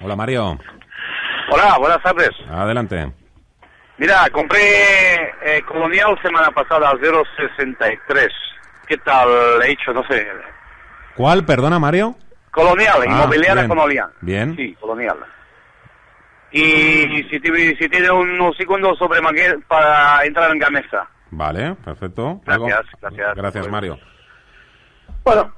Hola, 0.00 0.16
Mario. 0.16 0.58
Hola, 1.52 1.76
buenas 1.78 2.02
tardes. 2.02 2.30
Adelante. 2.50 3.12
Mira, 3.98 4.28
compré 4.32 4.58
eh, 5.44 5.62
Colonial 5.66 6.18
semana 6.20 6.50
pasada 6.50 6.90
a 6.90 6.94
0.63. 6.94 8.28
¿Qué 8.88 8.96
tal 8.98 9.28
he 9.64 9.70
hecho? 9.72 9.92
No 9.92 10.04
sé. 10.06 10.26
¿Cuál, 11.14 11.44
perdona, 11.44 11.78
Mario? 11.78 12.16
Colonial, 12.50 13.02
Ah, 13.02 13.06
inmobiliaria 13.06 13.62
bien. 13.62 13.68
Colonial. 13.68 14.10
Bien. 14.20 14.56
Sí, 14.56 14.74
Colonial. 14.80 15.16
Y 16.52 17.22
si, 17.30 17.40
tiene- 17.40 17.76
si 17.76 17.88
tiene 17.88 18.10
unos 18.10 18.56
segundos 18.56 18.98
sobre 18.98 19.20
para 19.68 20.24
entrar 20.24 20.50
en 20.50 20.58
Gamesa. 20.58 21.08
Vale, 21.30 21.74
perfecto. 21.84 22.40
Gracias, 22.44 22.54
¿Algo? 22.54 22.66
gracias. 23.00 23.36
Gracias, 23.36 23.68
Mario. 23.68 23.98
Bueno, 25.24 25.52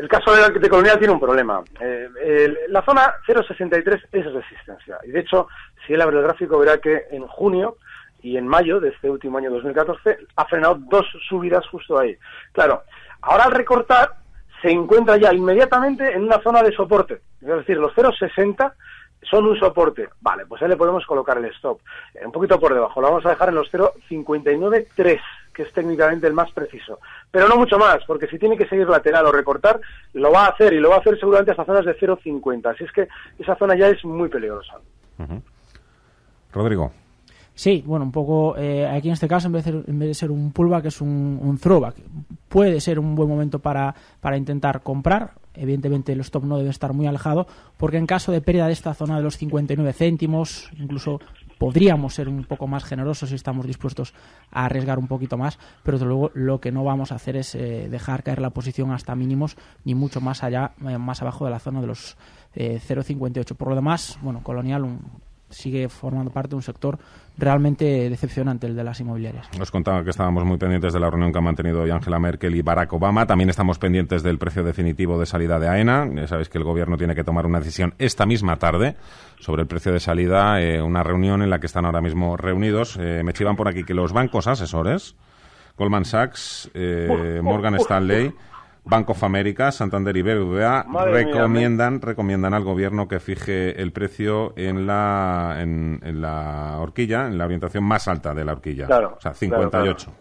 el 0.00 0.08
caso 0.08 0.32
de, 0.34 0.58
de 0.58 0.68
Colonial 0.68 0.98
tiene 0.98 1.12
un 1.14 1.20
problema. 1.20 1.62
Eh, 1.80 2.08
el- 2.22 2.58
la 2.68 2.82
zona 2.82 3.14
063 3.26 4.02
es 4.12 4.32
resistencia. 4.32 4.98
Y 5.04 5.10
de 5.10 5.20
hecho, 5.20 5.48
si 5.86 5.94
él 5.94 6.00
abre 6.00 6.16
el 6.18 6.22
gráfico, 6.22 6.58
verá 6.58 6.78
que 6.78 7.06
en 7.10 7.26
junio 7.26 7.76
y 8.22 8.36
en 8.36 8.46
mayo 8.46 8.80
de 8.80 8.90
este 8.90 9.08
último 9.10 9.38
año 9.38 9.50
2014 9.50 10.18
ha 10.36 10.44
frenado 10.44 10.76
dos 10.88 11.06
subidas 11.28 11.66
justo 11.68 11.98
ahí. 11.98 12.16
Claro, 12.52 12.82
ahora 13.22 13.44
al 13.44 13.52
recortar 13.52 14.12
se 14.62 14.70
encuentra 14.70 15.16
ya 15.16 15.32
inmediatamente 15.32 16.12
en 16.12 16.24
una 16.24 16.40
zona 16.42 16.62
de 16.62 16.72
soporte. 16.72 17.22
Es 17.40 17.46
decir, 17.48 17.78
los 17.78 17.92
060 17.94 18.74
son 19.22 19.46
un 19.46 19.58
soporte. 19.58 20.08
Vale, 20.20 20.46
pues 20.46 20.62
ahí 20.62 20.68
le 20.68 20.76
podemos 20.76 21.04
colocar 21.06 21.38
el 21.38 21.46
stop. 21.46 21.80
Eh, 22.14 22.24
un 22.24 22.32
poquito 22.32 22.58
por 22.58 22.74
debajo. 22.74 23.00
Lo 23.00 23.08
vamos 23.08 23.26
a 23.26 23.30
dejar 23.30 23.50
en 23.50 23.56
los 23.56 23.70
0,593, 23.70 25.20
que 25.52 25.62
es 25.62 25.72
técnicamente 25.72 26.26
el 26.26 26.32
más 26.32 26.50
preciso. 26.52 26.98
Pero 27.30 27.48
no 27.48 27.56
mucho 27.56 27.78
más, 27.78 27.98
porque 28.06 28.26
si 28.28 28.38
tiene 28.38 28.56
que 28.56 28.68
seguir 28.68 28.88
lateral 28.88 29.26
o 29.26 29.32
recortar, 29.32 29.80
lo 30.14 30.32
va 30.32 30.46
a 30.46 30.50
hacer 30.50 30.72
y 30.72 30.80
lo 30.80 30.90
va 30.90 30.96
a 30.96 31.00
hacer 31.00 31.18
seguramente 31.18 31.50
hasta 31.50 31.64
zonas 31.64 31.84
de 31.84 31.96
0,50. 31.98 32.74
Así 32.74 32.84
es 32.84 32.92
que 32.92 33.08
esa 33.38 33.56
zona 33.56 33.76
ya 33.76 33.88
es 33.88 34.04
muy 34.04 34.28
peligrosa. 34.28 34.74
Rodrigo. 36.52 36.92
Sí, 37.54 37.82
bueno, 37.84 38.06
un 38.06 38.12
poco 38.12 38.56
eh, 38.56 38.86
aquí 38.86 39.08
en 39.08 39.14
este 39.14 39.28
caso, 39.28 39.48
en 39.48 39.52
vez 39.52 39.64
de, 39.66 39.70
en 39.70 39.98
vez 39.98 40.08
de 40.08 40.14
ser 40.14 40.30
un 40.30 40.50
pullback, 40.50 40.86
es 40.86 41.00
un, 41.02 41.38
un 41.42 41.58
throwback. 41.58 41.96
Puede 42.48 42.80
ser 42.80 42.98
un 42.98 43.14
buen 43.14 43.28
momento 43.28 43.58
para, 43.58 43.94
para 44.20 44.38
intentar 44.38 44.80
comprar. 44.80 45.32
Evidentemente, 45.60 46.12
el 46.12 46.20
stop 46.20 46.44
no 46.44 46.56
debe 46.58 46.70
estar 46.70 46.92
muy 46.94 47.06
alejado, 47.06 47.46
porque 47.76 47.98
en 47.98 48.06
caso 48.06 48.32
de 48.32 48.40
pérdida 48.40 48.66
de 48.66 48.72
esta 48.72 48.94
zona 48.94 49.16
de 49.18 49.22
los 49.22 49.36
59 49.36 49.92
céntimos, 49.92 50.70
incluso 50.78 51.20
podríamos 51.58 52.14
ser 52.14 52.28
un 52.28 52.44
poco 52.44 52.66
más 52.66 52.84
generosos 52.84 53.28
si 53.28 53.34
estamos 53.34 53.66
dispuestos 53.66 54.14
a 54.50 54.64
arriesgar 54.64 54.98
un 54.98 55.06
poquito 55.06 55.36
más, 55.36 55.58
pero 55.82 55.98
desde 55.98 56.06
luego 56.08 56.30
lo 56.34 56.58
que 56.60 56.72
no 56.72 56.82
vamos 56.84 57.12
a 57.12 57.16
hacer 57.16 57.36
es 57.36 57.54
eh, 57.54 57.88
dejar 57.90 58.22
caer 58.22 58.40
la 58.40 58.50
posición 58.50 58.90
hasta 58.92 59.14
mínimos, 59.14 59.56
ni 59.84 59.94
mucho 59.94 60.20
más 60.22 60.42
allá, 60.42 60.72
eh, 60.88 60.96
más 60.96 61.20
abajo 61.20 61.44
de 61.44 61.50
la 61.50 61.58
zona 61.58 61.82
de 61.82 61.86
los 61.86 62.16
eh, 62.54 62.80
0,58. 62.88 63.54
Por 63.54 63.68
lo 63.68 63.74
demás, 63.74 64.18
bueno, 64.22 64.42
Colonial 64.42 64.84
un- 64.84 65.00
sigue 65.50 65.88
formando 65.88 66.30
parte 66.30 66.50
de 66.50 66.56
un 66.56 66.62
sector 66.62 66.98
realmente 67.36 68.08
decepcionante, 68.10 68.66
el 68.66 68.76
de 68.76 68.84
las 68.84 69.00
inmobiliarias. 69.00 69.48
Os 69.60 69.70
contaba 69.70 70.04
que 70.04 70.10
estábamos 70.10 70.44
muy 70.44 70.58
pendientes 70.58 70.92
de 70.92 71.00
la 71.00 71.08
reunión 71.08 71.32
que 71.32 71.38
han 71.38 71.44
mantenido 71.44 71.82
hoy 71.82 71.90
Angela 71.90 72.18
Merkel 72.18 72.54
y 72.54 72.62
Barack 72.62 72.92
Obama. 72.92 73.26
También 73.26 73.50
estamos 73.50 73.78
pendientes 73.78 74.22
del 74.22 74.38
precio 74.38 74.62
definitivo 74.62 75.18
de 75.18 75.26
salida 75.26 75.58
de 75.58 75.68
AENA. 75.68 76.08
Ya 76.14 76.26
sabéis 76.26 76.48
que 76.48 76.58
el 76.58 76.64
gobierno 76.64 76.96
tiene 76.96 77.14
que 77.14 77.24
tomar 77.24 77.46
una 77.46 77.58
decisión 77.58 77.94
esta 77.98 78.26
misma 78.26 78.56
tarde 78.56 78.96
sobre 79.38 79.62
el 79.62 79.68
precio 79.68 79.92
de 79.92 80.00
salida. 80.00 80.60
eh, 80.60 80.80
una 80.82 81.02
reunión 81.02 81.42
en 81.42 81.50
la 81.50 81.58
que 81.58 81.66
están 81.66 81.84
ahora 81.84 82.00
mismo 82.00 82.36
reunidos. 82.36 82.96
Eh, 83.00 83.22
me 83.24 83.32
chivan 83.32 83.56
por 83.56 83.68
aquí 83.68 83.84
que 83.84 83.94
los 83.94 84.12
bancos 84.12 84.46
asesores, 84.46 85.16
Goldman 85.76 86.04
Sachs, 86.04 86.70
eh, 86.74 87.40
Morgan 87.42 87.74
Stanley, 87.76 88.32
Bank 88.84 89.10
of 89.10 89.22
America, 89.24 89.70
Santander 89.72 90.16
y 90.16 90.22
BBVA 90.22 90.84
mía, 90.84 91.04
recomiendan, 91.04 92.00
recomiendan 92.00 92.54
al 92.54 92.64
gobierno 92.64 93.08
que 93.08 93.20
fije 93.20 93.80
el 93.80 93.92
precio 93.92 94.52
en 94.56 94.86
la, 94.86 95.56
en, 95.60 96.00
en 96.02 96.20
la 96.20 96.76
horquilla, 96.78 97.26
en 97.26 97.38
la 97.38 97.44
orientación 97.44 97.84
más 97.84 98.08
alta 98.08 98.34
de 98.34 98.44
la 98.44 98.52
horquilla. 98.52 98.86
Claro, 98.86 99.14
o 99.16 99.20
sea, 99.20 99.32
claro, 99.32 99.62
58. 99.62 100.12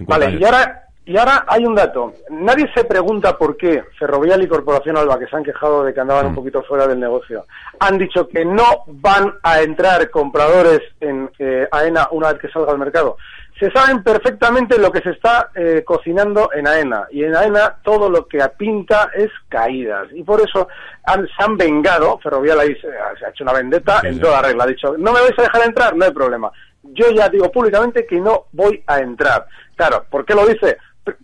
Vale, 0.00 0.26
58. 0.26 0.38
y 0.38 0.44
ahora, 0.44 0.88
y 1.08 1.16
ahora 1.16 1.44
hay 1.48 1.64
un 1.64 1.74
dato. 1.74 2.12
Nadie 2.28 2.70
se 2.74 2.84
pregunta 2.84 3.38
por 3.38 3.56
qué 3.56 3.82
Ferrovial 3.98 4.42
y 4.42 4.46
Corporación 4.46 4.98
Alba, 4.98 5.18
que 5.18 5.26
se 5.26 5.36
han 5.36 5.42
quejado 5.42 5.82
de 5.82 5.94
que 5.94 6.00
andaban 6.00 6.26
un 6.26 6.34
poquito 6.34 6.62
fuera 6.62 6.86
del 6.86 7.00
negocio, 7.00 7.46
han 7.80 7.96
dicho 7.96 8.28
que 8.28 8.44
no 8.44 8.84
van 8.86 9.32
a 9.42 9.62
entrar 9.62 10.10
compradores 10.10 10.80
en 11.00 11.30
eh, 11.38 11.66
AENA 11.70 12.08
una 12.10 12.32
vez 12.32 12.42
que 12.42 12.50
salga 12.50 12.72
al 12.72 12.78
mercado. 12.78 13.16
Se 13.58 13.70
saben 13.72 14.02
perfectamente 14.04 14.78
lo 14.78 14.92
que 14.92 15.00
se 15.00 15.10
está 15.10 15.50
eh, 15.54 15.82
cocinando 15.84 16.50
en 16.54 16.66
AENA. 16.68 17.08
Y 17.10 17.24
en 17.24 17.34
AENA 17.34 17.76
todo 17.82 18.08
lo 18.08 18.26
que 18.26 18.40
apinta 18.42 19.10
es 19.14 19.30
caídas. 19.48 20.06
Y 20.12 20.22
por 20.22 20.40
eso 20.40 20.68
han- 21.04 21.26
se 21.26 21.42
han 21.44 21.56
vengado. 21.56 22.18
Ferrovial 22.20 22.60
ahí 22.60 22.74
se, 22.76 22.88
se 23.18 23.26
ha 23.26 23.30
hecho 23.30 23.44
una 23.44 23.54
vendetta 23.54 24.00
en 24.04 24.20
toda 24.20 24.42
regla. 24.42 24.64
Ha 24.64 24.68
dicho, 24.68 24.94
no 24.96 25.12
me 25.12 25.20
vais 25.20 25.38
a 25.38 25.42
dejar 25.42 25.62
entrar, 25.64 25.96
no 25.96 26.04
hay 26.04 26.12
problema. 26.12 26.52
Yo 26.82 27.10
ya 27.10 27.28
digo 27.28 27.50
públicamente 27.50 28.06
que 28.06 28.20
no 28.20 28.44
voy 28.52 28.82
a 28.86 29.00
entrar. 29.00 29.46
Claro, 29.76 30.04
¿por 30.10 30.24
qué 30.24 30.34
lo 30.34 30.46
dice? 30.46 30.76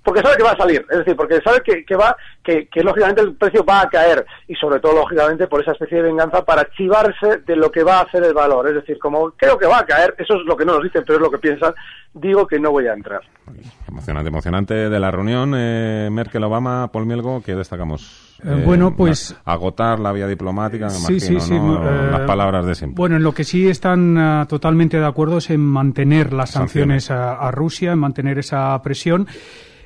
porque 0.02 0.22
sabe 0.22 0.38
que 0.38 0.42
va 0.42 0.52
a 0.52 0.56
salir, 0.56 0.82
es 0.90 0.96
decir, 1.00 1.14
porque 1.14 1.42
sabe 1.42 1.60
que, 1.60 1.84
que 1.84 1.94
va, 1.94 2.16
que, 2.42 2.68
que, 2.70 2.82
lógicamente 2.82 3.20
el 3.20 3.34
precio 3.36 3.62
va 3.66 3.82
a 3.82 3.88
caer 3.90 4.24
y 4.48 4.54
sobre 4.54 4.80
todo 4.80 4.94
lógicamente 4.94 5.46
por 5.46 5.60
esa 5.60 5.72
especie 5.72 5.98
de 5.98 6.04
venganza 6.04 6.42
para 6.42 6.64
chivarse 6.70 7.42
de 7.44 7.54
lo 7.54 7.70
que 7.70 7.82
va 7.84 7.98
a 7.98 8.02
hacer 8.04 8.24
el 8.24 8.32
valor, 8.32 8.66
es 8.66 8.76
decir, 8.76 8.98
como 8.98 9.32
creo 9.32 9.58
que 9.58 9.66
va 9.66 9.80
a 9.80 9.84
caer, 9.84 10.14
eso 10.16 10.36
es 10.36 10.46
lo 10.46 10.56
que 10.56 10.64
no 10.64 10.72
nos 10.76 10.84
dicen, 10.84 11.02
pero 11.06 11.16
es 11.18 11.22
lo 11.22 11.30
que 11.30 11.36
piensan, 11.36 11.74
digo 12.14 12.46
que 12.46 12.58
no 12.58 12.70
voy 12.70 12.86
a 12.86 12.94
entrar. 12.94 13.20
Emocionante, 13.88 14.28
emocionante 14.28 14.74
de 14.88 15.00
la 15.00 15.10
reunión 15.10 15.52
eh, 15.56 16.08
Merkel-Obama, 16.10 16.90
Paul 16.90 17.06
Mielgo, 17.06 17.42
que 17.42 17.54
destacamos. 17.54 18.36
Eh, 18.42 18.62
bueno, 18.64 18.96
pues 18.96 19.36
agotar 19.44 20.00
la 20.00 20.12
vía 20.12 20.26
diplomática, 20.26 20.90
sí, 20.90 21.20
sí, 21.20 21.38
sí, 21.40 21.54
¿no? 21.54 21.82
las 21.82 22.22
palabras 22.22 22.66
de 22.66 22.74
siempre. 22.74 22.96
Bueno, 22.96 23.16
en 23.16 23.22
lo 23.22 23.32
que 23.32 23.44
sí 23.44 23.68
están 23.68 24.16
uh, 24.16 24.46
totalmente 24.46 24.98
de 24.98 25.06
acuerdo 25.06 25.38
es 25.38 25.50
en 25.50 25.60
mantener 25.60 26.32
las 26.32 26.50
sanciones, 26.50 27.04
sanciones 27.04 27.38
a, 27.38 27.46
a, 27.46 27.50
Rusia, 27.50 27.92
en 27.92 27.98
mantener 27.98 28.38
esa 28.38 28.80
presión. 28.82 29.26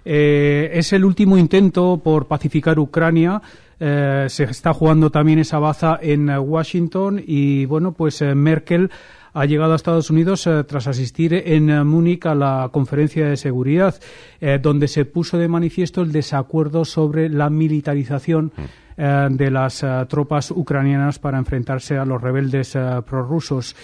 Eh, 0.05 0.71
es 0.73 0.93
el 0.93 1.05
último 1.05 1.37
intento 1.37 2.01
por 2.03 2.27
pacificar 2.27 2.79
Ucrania. 2.79 3.43
Eh, 3.79 4.27
se 4.29 4.45
está 4.45 4.73
jugando 4.73 5.11
también 5.11 5.39
esa 5.39 5.59
baza 5.59 5.99
en 6.01 6.29
Washington 6.31 7.23
y 7.25 7.67
bueno, 7.67 7.93
pues 7.93 8.23
Merkel 8.23 8.91
ha 9.39 9.47
llegado 9.47 9.73
a 9.73 9.77
Estados 9.77 10.11
Unidos 10.11 10.47
eh, 10.47 10.65
tras 10.65 10.89
asistir 10.89 11.33
en 11.33 11.71
eh, 11.71 11.85
Múnich 11.85 12.27
a 12.27 12.35
la 12.35 12.71
conferencia 12.73 13.29
de 13.29 13.37
seguridad, 13.37 13.95
eh, 14.41 14.59
donde 14.61 14.89
se 14.89 15.05
puso 15.05 15.39
de 15.39 15.47
manifiesto 15.47 16.03
el 16.03 16.11
desacuerdo 16.11 16.85
sobre 16.85 17.29
la 17.29 17.49
militarización 17.49 18.53
mm. 18.57 19.37
de 19.37 19.51
las 19.53 19.85
tropas 20.09 20.51
ucranianas 20.51 21.21
para 21.21 21.39
enfrentarse 21.39 21.97
a 21.97 22.05
los 22.05 22.21
rebeldes 22.21 22.77
prorrusos. 23.07 23.77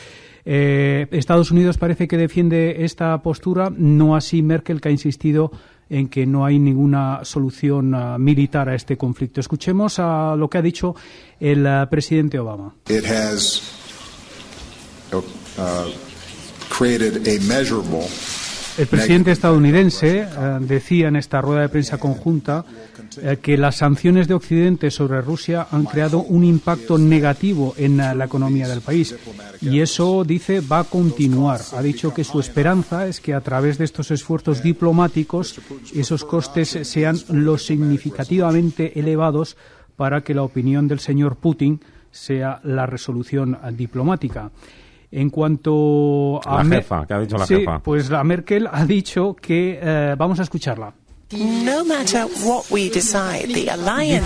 Estados 0.45 1.53
Unidos 1.53 1.79
parece 1.79 2.09
que 2.09 2.17
defiende 2.17 2.85
esta 2.85 3.23
postura, 3.23 3.71
no 3.71 4.17
así 4.17 4.43
Merkel, 4.43 4.81
que 4.81 4.89
ha 4.89 4.93
insistido 4.93 5.53
en 5.89 6.09
que 6.09 6.27
no 6.27 6.45
hay 6.45 6.59
ninguna 6.59 7.21
solución 7.23 7.95
militar 8.19 8.69
a 8.69 8.75
este 8.75 8.97
conflicto. 8.97 9.39
Escuchemos 9.39 10.01
a 10.01 10.35
lo 10.37 10.51
que 10.51 10.59
ha 10.59 10.63
dicho 10.63 10.97
el 11.39 11.65
presidente 11.89 12.41
Obama. 12.41 12.75
El 18.77 18.89
presidente 18.89 19.31
estadounidense 19.31 20.23
eh, 20.23 20.27
decía 20.61 21.07
en 21.07 21.15
esta 21.15 21.41
rueda 21.41 21.61
de 21.63 21.69
prensa 21.69 21.99
conjunta 21.99 22.65
eh, 23.23 23.39
que 23.41 23.57
las 23.57 23.77
sanciones 23.77 24.27
de 24.27 24.35
Occidente 24.35 24.91
sobre 24.91 25.21
Rusia 25.21 25.69
han 25.71 25.85
creado 25.85 26.19
un 26.19 26.43
impacto 26.43 26.99
negativo 26.99 27.75
en 27.77 27.99
la 27.99 28.25
economía 28.25 28.67
del 28.67 28.81
país 28.81 29.15
y 29.61 29.81
eso, 29.81 30.25
dice, 30.25 30.61
va 30.61 30.81
a 30.81 30.85
continuar. 30.85 31.61
Ha 31.73 31.83
dicho 31.83 32.13
que 32.13 32.25
su 32.25 32.41
esperanza 32.41 33.07
es 33.07 33.21
que 33.21 33.35
a 33.35 33.41
través 33.41 33.79
de 33.79 33.85
estos 33.85 34.11
esfuerzos 34.11 34.61
diplomáticos 34.61 35.61
esos 35.95 36.25
costes 36.25 36.77
sean 36.83 37.17
lo 37.29 37.59
significativamente 37.59 38.99
elevados 38.99 39.57
para 39.95 40.23
que 40.23 40.35
la 40.35 40.43
opinión 40.43 40.89
del 40.89 40.99
señor 40.99 41.37
Putin 41.37 41.81
sea 42.11 42.61
la 42.65 42.87
resolución 42.87 43.57
diplomática. 43.77 44.51
En 45.17 45.31
cuanto 45.31 46.41
a... 46.45 46.65
La 46.65 46.77
jefa, 46.77 47.07
¿qué 47.07 47.15
ha 47.15 47.21
dicho 47.21 47.37
la 47.37 47.47
sí, 47.47 47.55
jefa? 47.55 47.79
Pues 47.79 48.11
la 48.11 48.25
Merkel 48.25 48.69
ha 48.71 48.85
dicho 48.85 49.37
que... 49.41 49.79
Eh, 49.81 50.15
vamos 50.19 50.41
a 50.41 50.43
escucharla. 50.43 50.93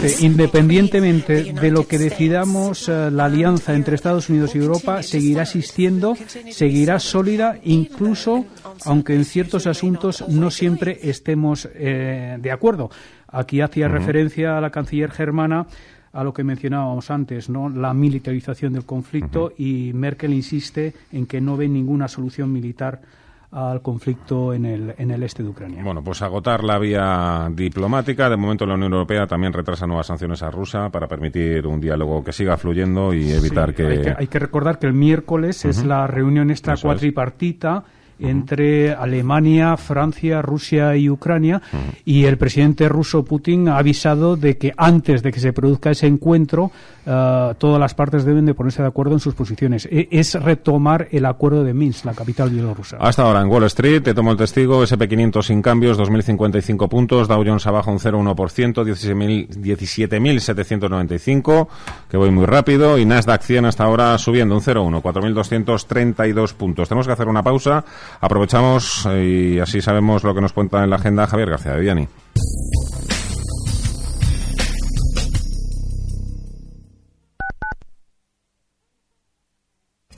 Dice, 0.03 0.27
independientemente 0.27 1.53
de 1.53 1.70
lo 1.70 1.87
que 1.87 1.98
decidamos, 1.98 2.88
eh, 2.88 3.11
la 3.11 3.27
alianza 3.27 3.74
entre 3.74 3.94
Estados 3.94 4.29
Unidos 4.31 4.55
y 4.55 4.59
Europa 4.59 5.03
seguirá 5.03 5.42
existiendo, 5.42 6.16
seguirá 6.51 6.98
sólida, 6.98 7.59
incluso 7.64 8.46
aunque 8.85 9.14
en 9.14 9.24
ciertos 9.24 9.66
asuntos 9.66 10.24
no 10.29 10.51
siempre 10.51 10.98
estemos 11.03 11.68
eh, 11.74 12.37
de 12.40 12.51
acuerdo. 12.51 12.90
Aquí 13.29 13.61
hacía 13.61 13.88
referencia 13.88 14.57
a 14.57 14.61
la 14.61 14.70
canciller 14.70 15.11
germana 15.11 15.66
a 16.12 16.25
lo 16.25 16.33
que 16.33 16.44
mencionábamos 16.44 17.11
antes, 17.11 17.49
¿no? 17.49 17.68
la 17.68 17.92
militarización 17.94 18.73
del 18.73 18.85
conflicto 18.85 19.53
y 19.57 19.92
Merkel 19.94 20.33
insiste 20.33 20.94
en 21.12 21.27
que 21.27 21.40
no 21.40 21.57
ve 21.57 21.68
ninguna 21.68 22.09
solución 22.09 22.53
militar 22.53 23.01
al 23.51 23.81
conflicto 23.81 24.53
en 24.53 24.66
el, 24.66 24.94
en 24.99 25.11
el 25.11 25.23
este 25.23 25.42
de 25.42 25.49
Ucrania. 25.49 25.83
Bueno, 25.83 26.03
pues 26.05 26.21
agotar 26.21 26.62
la 26.62 26.79
vía 26.79 27.49
diplomática. 27.51 28.29
De 28.29 28.37
momento 28.37 28.66
la 28.66 28.75
Unión 28.75 28.92
Europea 28.92 29.27
también 29.27 29.55
retrasa 29.55 29.87
nuevas 29.87 30.07
sanciones 30.07 30.42
a 30.42 30.51
Rusia 30.51 30.90
para 30.90 31.09
permitir 31.09 31.66
un 31.66 31.81
diálogo 31.81 32.23
que 32.23 32.33
siga 32.33 32.59
fluyendo 32.59 33.14
y 33.14 33.31
evitar 33.31 33.75
que... 33.75 34.14
Hay, 34.18 34.27
que... 34.27 34.38
recordar 34.38 34.79
que 34.79 34.87
el 34.87 34.92
miércoles 34.92 35.64
es 35.64 35.83
la 35.85 36.07
reunión 36.07 36.51
esta 36.51 36.77
cuatripartita 36.77 37.85
entre 38.18 38.92
Alemania, 38.92 39.76
Francia, 39.76 40.42
Rusia 40.42 40.96
y 40.96 41.09
Ucrania. 41.11 41.61
Y 42.04 42.24
el 42.24 42.38
presidente 42.38 42.88
ruso 42.88 43.24
Putin 43.24 43.68
ha 43.68 43.78
avisado 43.78 44.37
de 44.37 44.59
que 44.59 44.72
antes 44.76 45.22
de 45.22 45.33
que 45.33 45.40
se 45.40 45.52
produzca 45.52 45.90
ese 45.90 46.07
encuentro, 46.07 46.70
uh, 47.07 47.54
todas 47.59 47.81
las 47.81 47.94
partes 47.94 48.24
deben 48.24 48.46
de 48.46 48.54
ponerse 48.54 48.83
de 48.83 48.88
acuerdo 48.88 49.14
en 49.14 49.20
sus 49.20 49.35
posiciones. 49.35 49.88
E 49.90 50.09
es 50.11 50.35
retomar 50.35 51.09
el 51.11 51.24
acuerdo 51.26 51.64
de 51.64 51.74
Minsk, 51.74 52.04
la 52.04 52.14
capital 52.14 52.50
bielorrusa. 52.50 52.98
Hasta 53.00 53.22
ahora 53.22 53.40
en 53.40 53.48
Wall 53.48 53.64
Street, 53.64 54.02
te 54.02 54.14
tomo 54.14 54.31
el 54.33 54.37
testigo, 54.37 54.83
SP500 54.83 55.42
sin 55.42 55.62
cambios, 55.62 55.98
2.055 55.98 56.88
puntos, 56.88 57.28
Dow 57.28 57.44
Jones 57.44 57.66
abajo 57.66 57.90
un 57.90 57.98
0,1%, 57.98 58.85
17.795, 58.85 61.68
que 62.11 62.16
voy 62.16 62.31
muy 62.31 62.46
rápido, 62.46 62.98
y 62.98 63.04
Nasdaq 63.04 63.42
100 63.42 63.66
hasta 63.66 63.85
ahora 63.85 64.16
subiendo 64.18 64.54
un 64.54 64.61
0,1, 64.61 65.02
4.232 65.02 66.54
puntos. 66.54 66.88
Tenemos 66.88 67.07
que 67.07 67.12
hacer 67.12 67.28
una 67.28 67.42
pausa. 67.42 67.85
Aprovechamos 68.21 69.09
y 69.16 69.59
así 69.59 69.81
sabemos 69.81 70.25
lo 70.25 70.35
que 70.35 70.40
nos 70.40 70.53
cuenta 70.53 70.83
en 70.85 70.90
la 70.90 70.97
agenda 70.97 71.27
Javier 71.27 71.51
García 71.51 71.73
de 71.73 71.81
Viani. 71.81 72.09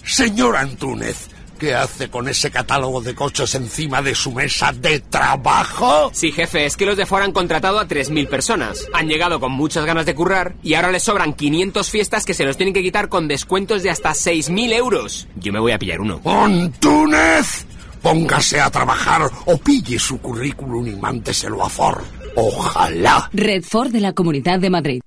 Señor 0.03 0.57
Antúnez, 0.57 1.29
¿Qué 1.61 1.74
hace 1.74 2.09
con 2.09 2.26
ese 2.26 2.50
catálogo 2.50 3.03
de 3.03 3.14
coches 3.14 3.55
encima 3.55 4.00
de 4.00 4.14
su 4.14 4.33
mesa 4.33 4.72
de 4.72 5.00
trabajo? 5.00 6.11
Sí, 6.14 6.33
jefe, 6.33 6.64
es 6.64 6.74
que 6.74 6.87
los 6.87 6.96
de 6.96 7.05
fuera 7.05 7.26
han 7.26 7.33
contratado 7.33 7.79
a 7.79 7.87
3.000 7.87 8.29
personas. 8.29 8.87
Han 8.94 9.09
llegado 9.09 9.38
con 9.40 9.53
muchas 9.53 9.85
ganas 9.85 10.07
de 10.07 10.14
currar 10.14 10.55
y 10.62 10.72
ahora 10.72 10.90
les 10.90 11.03
sobran 11.03 11.35
500 11.35 11.90
fiestas 11.90 12.24
que 12.24 12.33
se 12.33 12.46
los 12.46 12.57
tienen 12.57 12.72
que 12.72 12.83
quitar 12.83 13.11
con 13.11 13.29
descuentos 13.29 13.83
de 13.83 13.90
hasta 13.90 14.12
6.000 14.12 14.72
euros. 14.72 15.29
Yo 15.37 15.53
me 15.53 15.61
voy 15.61 15.72
a 15.72 15.79
pillar 15.79 16.00
uno. 16.00 16.22
¡Antúnez! 16.24 17.66
Póngase 18.02 18.60
a 18.60 18.70
trabajar 18.70 19.30
o 19.46 19.56
pille 19.58 19.98
su 19.98 20.18
currículum 20.18 20.86
y 20.86 20.96
mándeselo 20.96 21.62
a 21.64 21.68
Ford. 21.68 22.19
Ojalá. 22.42 23.29
Red 23.35 23.64
Ford 23.64 23.92
de 23.92 24.00
la 24.00 24.14
Comunidad 24.14 24.61
de 24.61 24.70
Madrid. 24.70 25.03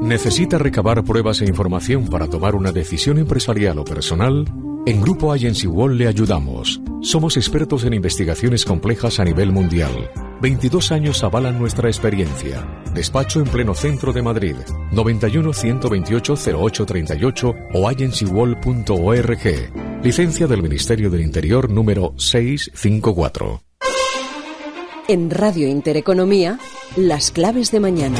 ¿Necesita 0.00 0.56
recabar 0.56 1.04
pruebas 1.04 1.42
e 1.42 1.44
información 1.44 2.08
para 2.08 2.30
tomar 2.30 2.54
una 2.54 2.72
decisión 2.72 3.18
empresarial 3.18 3.78
o 3.78 3.84
personal? 3.84 4.46
En 4.86 5.02
Grupo 5.02 5.30
Agency 5.30 5.66
Wall 5.66 5.98
le 5.98 6.08
ayudamos. 6.08 6.80
Somos 7.02 7.36
expertos 7.36 7.84
en 7.84 7.92
investigaciones 7.92 8.64
complejas 8.64 9.20
a 9.20 9.24
nivel 9.24 9.52
mundial. 9.52 10.10
22 10.40 10.90
años 10.92 11.22
avalan 11.22 11.58
nuestra 11.58 11.90
experiencia. 11.90 12.66
Despacho 12.94 13.40
en 13.40 13.48
pleno 13.48 13.74
centro 13.74 14.14
de 14.14 14.22
Madrid. 14.22 14.56
91 14.90 15.52
128 15.52 16.36
0838 16.36 17.54
o 17.74 17.86
agencywall.org. 17.86 20.02
Licencia 20.02 20.46
del 20.46 20.62
Ministerio 20.62 21.10
del 21.10 21.20
Interior 21.20 21.68
número 21.68 22.14
654. 22.16 23.67
En 25.08 25.30
Radio 25.30 25.66
Intereconomía, 25.68 26.58
las 26.94 27.30
claves 27.30 27.70
de 27.70 27.80
mañana. 27.80 28.18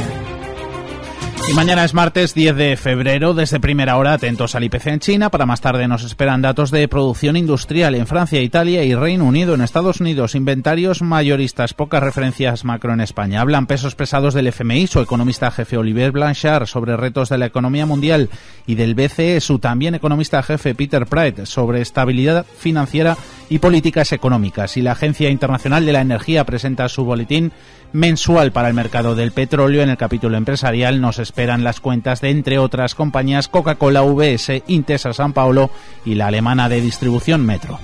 Y 1.47 1.53
mañana 1.53 1.83
es 1.83 1.93
martes 1.93 2.33
10 2.33 2.55
de 2.55 2.77
febrero, 2.77 3.35
desde 3.35 3.59
primera 3.59 3.95
hora 3.97 4.13
atentos 4.13 4.55
al 4.55 4.63
IPC 4.63 4.87
en 4.87 4.99
China, 4.99 5.29
para 5.29 5.45
más 5.45 5.61
tarde 5.61 5.87
nos 5.87 6.03
esperan 6.03 6.41
datos 6.41 6.71
de 6.71 6.87
producción 6.87 7.35
industrial 7.35 7.93
en 7.93 8.07
Francia, 8.07 8.41
Italia 8.41 8.83
y 8.83 8.95
Reino 8.95 9.25
Unido, 9.25 9.53
en 9.53 9.61
Estados 9.61 10.01
Unidos, 10.01 10.33
inventarios 10.33 11.03
mayoristas, 11.03 11.75
pocas 11.75 12.01
referencias 12.01 12.65
macro 12.65 12.91
en 12.93 13.01
España. 13.01 13.41
Hablan 13.41 13.67
pesos 13.67 13.93
pesados 13.93 14.33
del 14.33 14.47
FMI, 14.47 14.87
su 14.87 14.99
economista 14.99 15.51
jefe 15.51 15.77
Olivier 15.77 16.11
Blanchard, 16.11 16.65
sobre 16.65 16.97
retos 16.97 17.29
de 17.29 17.37
la 17.37 17.45
economía 17.45 17.85
mundial 17.85 18.29
y 18.65 18.73
del 18.73 18.95
BCE, 18.95 19.41
su 19.41 19.59
también 19.59 19.93
economista 19.93 20.41
jefe 20.41 20.73
Peter 20.73 21.05
Pratt, 21.05 21.45
sobre 21.45 21.81
estabilidad 21.81 22.47
financiera 22.57 23.15
y 23.49 23.59
políticas 23.59 24.11
económicas. 24.11 24.77
Y 24.77 24.81
la 24.81 24.93
Agencia 24.93 25.29
Internacional 25.29 25.85
de 25.85 25.93
la 25.93 26.01
Energía 26.01 26.45
presenta 26.45 26.87
su 26.89 27.03
boletín 27.03 27.51
mensual 27.91 28.51
para 28.51 28.67
el 28.67 28.73
mercado 28.73 29.15
del 29.15 29.31
petróleo. 29.31 29.81
En 29.81 29.89
el 29.89 29.97
capítulo 29.97 30.37
empresarial 30.37 31.01
nos 31.01 31.19
esperan 31.19 31.63
las 31.63 31.79
cuentas 31.79 32.21
de, 32.21 32.29
entre 32.29 32.59
otras 32.59 32.95
compañías, 32.95 33.47
Coca-Cola, 33.47 34.03
VS, 34.03 34.63
Intesa 34.67 35.13
San 35.13 35.33
Paulo 35.33 35.69
y 36.05 36.15
la 36.15 36.27
alemana 36.27 36.69
de 36.69 36.81
distribución 36.81 37.45
Metro. 37.45 37.79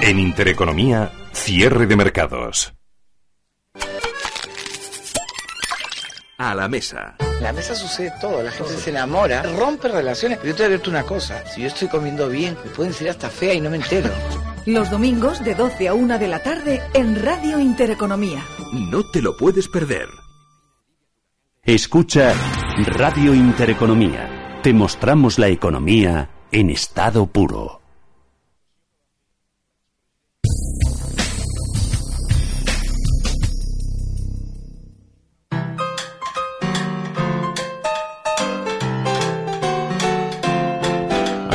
En 0.00 0.18
Intereconomía, 0.18 1.10
cierre 1.32 1.86
de 1.86 1.96
mercados. 1.96 2.74
A 6.36 6.54
la 6.54 6.68
mesa. 6.68 7.14
En 7.20 7.42
la 7.42 7.52
mesa 7.52 7.74
sucede 7.74 8.12
todo, 8.20 8.42
la 8.42 8.50
gente 8.50 8.76
se 8.76 8.90
enamora, 8.90 9.42
rompe 9.42 9.88
relaciones. 9.88 10.38
Pero 10.38 10.50
yo 10.50 10.56
te 10.56 10.64
advierto 10.64 10.90
una 10.90 11.04
cosa, 11.04 11.46
si 11.46 11.62
yo 11.62 11.68
estoy 11.68 11.88
comiendo 11.88 12.28
bien, 12.28 12.56
me 12.64 12.70
pueden 12.70 12.92
decir 12.92 13.08
hasta 13.08 13.30
fea 13.30 13.54
y 13.54 13.60
no 13.60 13.70
me 13.70 13.76
entero. 13.76 14.10
Los 14.66 14.90
domingos 14.90 15.44
de 15.44 15.54
12 15.54 15.88
a 15.88 15.94
1 15.94 16.18
de 16.18 16.28
la 16.28 16.40
tarde 16.40 16.82
en 16.94 17.22
Radio 17.22 17.58
Intereconomía. 17.58 18.42
No 18.72 19.08
te 19.10 19.22
lo 19.22 19.36
puedes 19.36 19.68
perder. 19.68 20.08
Escucha 21.62 22.34
Radio 22.86 23.34
Intereconomía. 23.34 24.60
Te 24.62 24.72
mostramos 24.72 25.38
la 25.38 25.48
economía 25.48 26.30
en 26.50 26.70
estado 26.70 27.26
puro. 27.26 27.83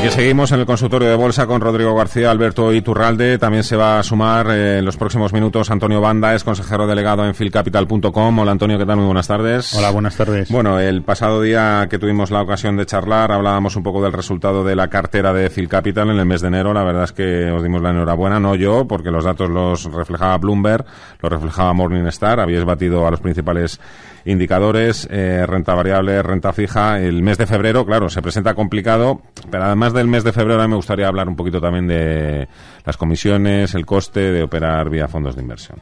Seguimos 0.10 0.52
en 0.52 0.60
el 0.60 0.66
consultorio 0.66 1.08
de 1.08 1.16
bolsa 1.16 1.46
con 1.48 1.62
Rodrigo 1.62 1.96
García, 1.96 2.32
Alberto 2.32 2.74
Iturralde. 2.74 3.38
También 3.38 3.64
se 3.64 3.76
va 3.76 4.00
a 4.00 4.04
sumar 4.04 4.48
eh, 4.50 4.80
en 4.80 4.86
los 4.86 4.98
próximos 4.98 5.32
minutos 5.34 5.70
Antonio 5.70 6.02
Banda, 6.02 6.36
es 6.36 6.44
consejero 6.44 6.88
delegado 6.88 7.26
en 7.26 7.36
filcapital.com. 7.36 8.40
Hola 8.40 8.52
Antonio, 8.52 8.78
¿qué 8.78 8.86
tal? 8.86 8.98
Muy 8.98 9.06
buenas 9.06 9.28
tardes. 9.28 9.74
Hola, 9.76 9.92
buenas 9.92 10.18
tardes. 10.18 10.52
Bueno, 10.52 10.80
el 10.80 11.04
pasado 11.04 11.42
día 11.42 11.88
que 11.90 12.00
tuvimos 12.00 12.32
la 12.32 12.42
ocasión 12.42 12.76
de 12.76 12.86
charlar, 12.86 13.32
hablábamos 13.32 13.76
un 13.76 13.84
poco 13.84 14.02
del 14.02 14.12
resultado 14.12 14.64
de 14.64 14.76
la 14.76 14.90
cartera 14.90 15.32
de 15.32 15.50
Filcapital 15.50 16.10
en 16.10 16.18
el 16.18 16.26
mes 16.26 16.42
de 16.42 16.48
enero. 16.48 16.74
La 16.74 16.84
verdad 16.84 17.04
es 17.04 17.14
que 17.14 17.52
os 17.52 17.64
dimos 17.64 17.82
la 17.82 17.92
enhorabuena, 17.92 18.40
no 18.40 18.56
yo, 18.56 18.88
porque 18.88 19.12
los 19.12 19.24
datos 19.24 19.50
los 19.50 19.86
reflejaba 19.86 20.38
Bloomberg, 20.38 20.86
los 21.22 21.32
reflejaba 21.32 21.72
Morningstar. 21.74 22.40
Habíais 22.40 22.66
batido 22.66 23.08
a 23.08 23.12
los 23.12 23.22
principales 23.22 23.80
indicadores, 24.26 25.08
eh, 25.12 25.46
renta 25.48 25.74
variable, 25.74 26.22
renta 26.24 26.54
fija. 26.54 27.00
El 27.00 27.24
mes 27.24 27.38
de 27.38 27.48
febrero, 27.48 27.86
claro, 27.86 28.10
se 28.10 28.22
presenta 28.22 28.54
complicado, 28.54 29.22
pero 29.50 29.64
además 29.64 29.94
del 30.00 30.08
mes 30.08 30.24
de 30.24 30.34
febrero 30.34 30.68
me 30.68 30.76
gustaría 30.76 31.08
hablar 31.08 31.28
un 31.28 31.36
poquito 31.36 31.62
también 31.62 31.88
de 31.88 32.48
las 32.86 32.98
comisiones, 32.98 33.76
el 33.76 33.86
coste 33.86 34.32
de 34.32 34.44
operar 34.44 34.90
vía 34.90 35.08
fondos 35.08 35.36
de 35.36 35.42
inversión. 35.42 35.80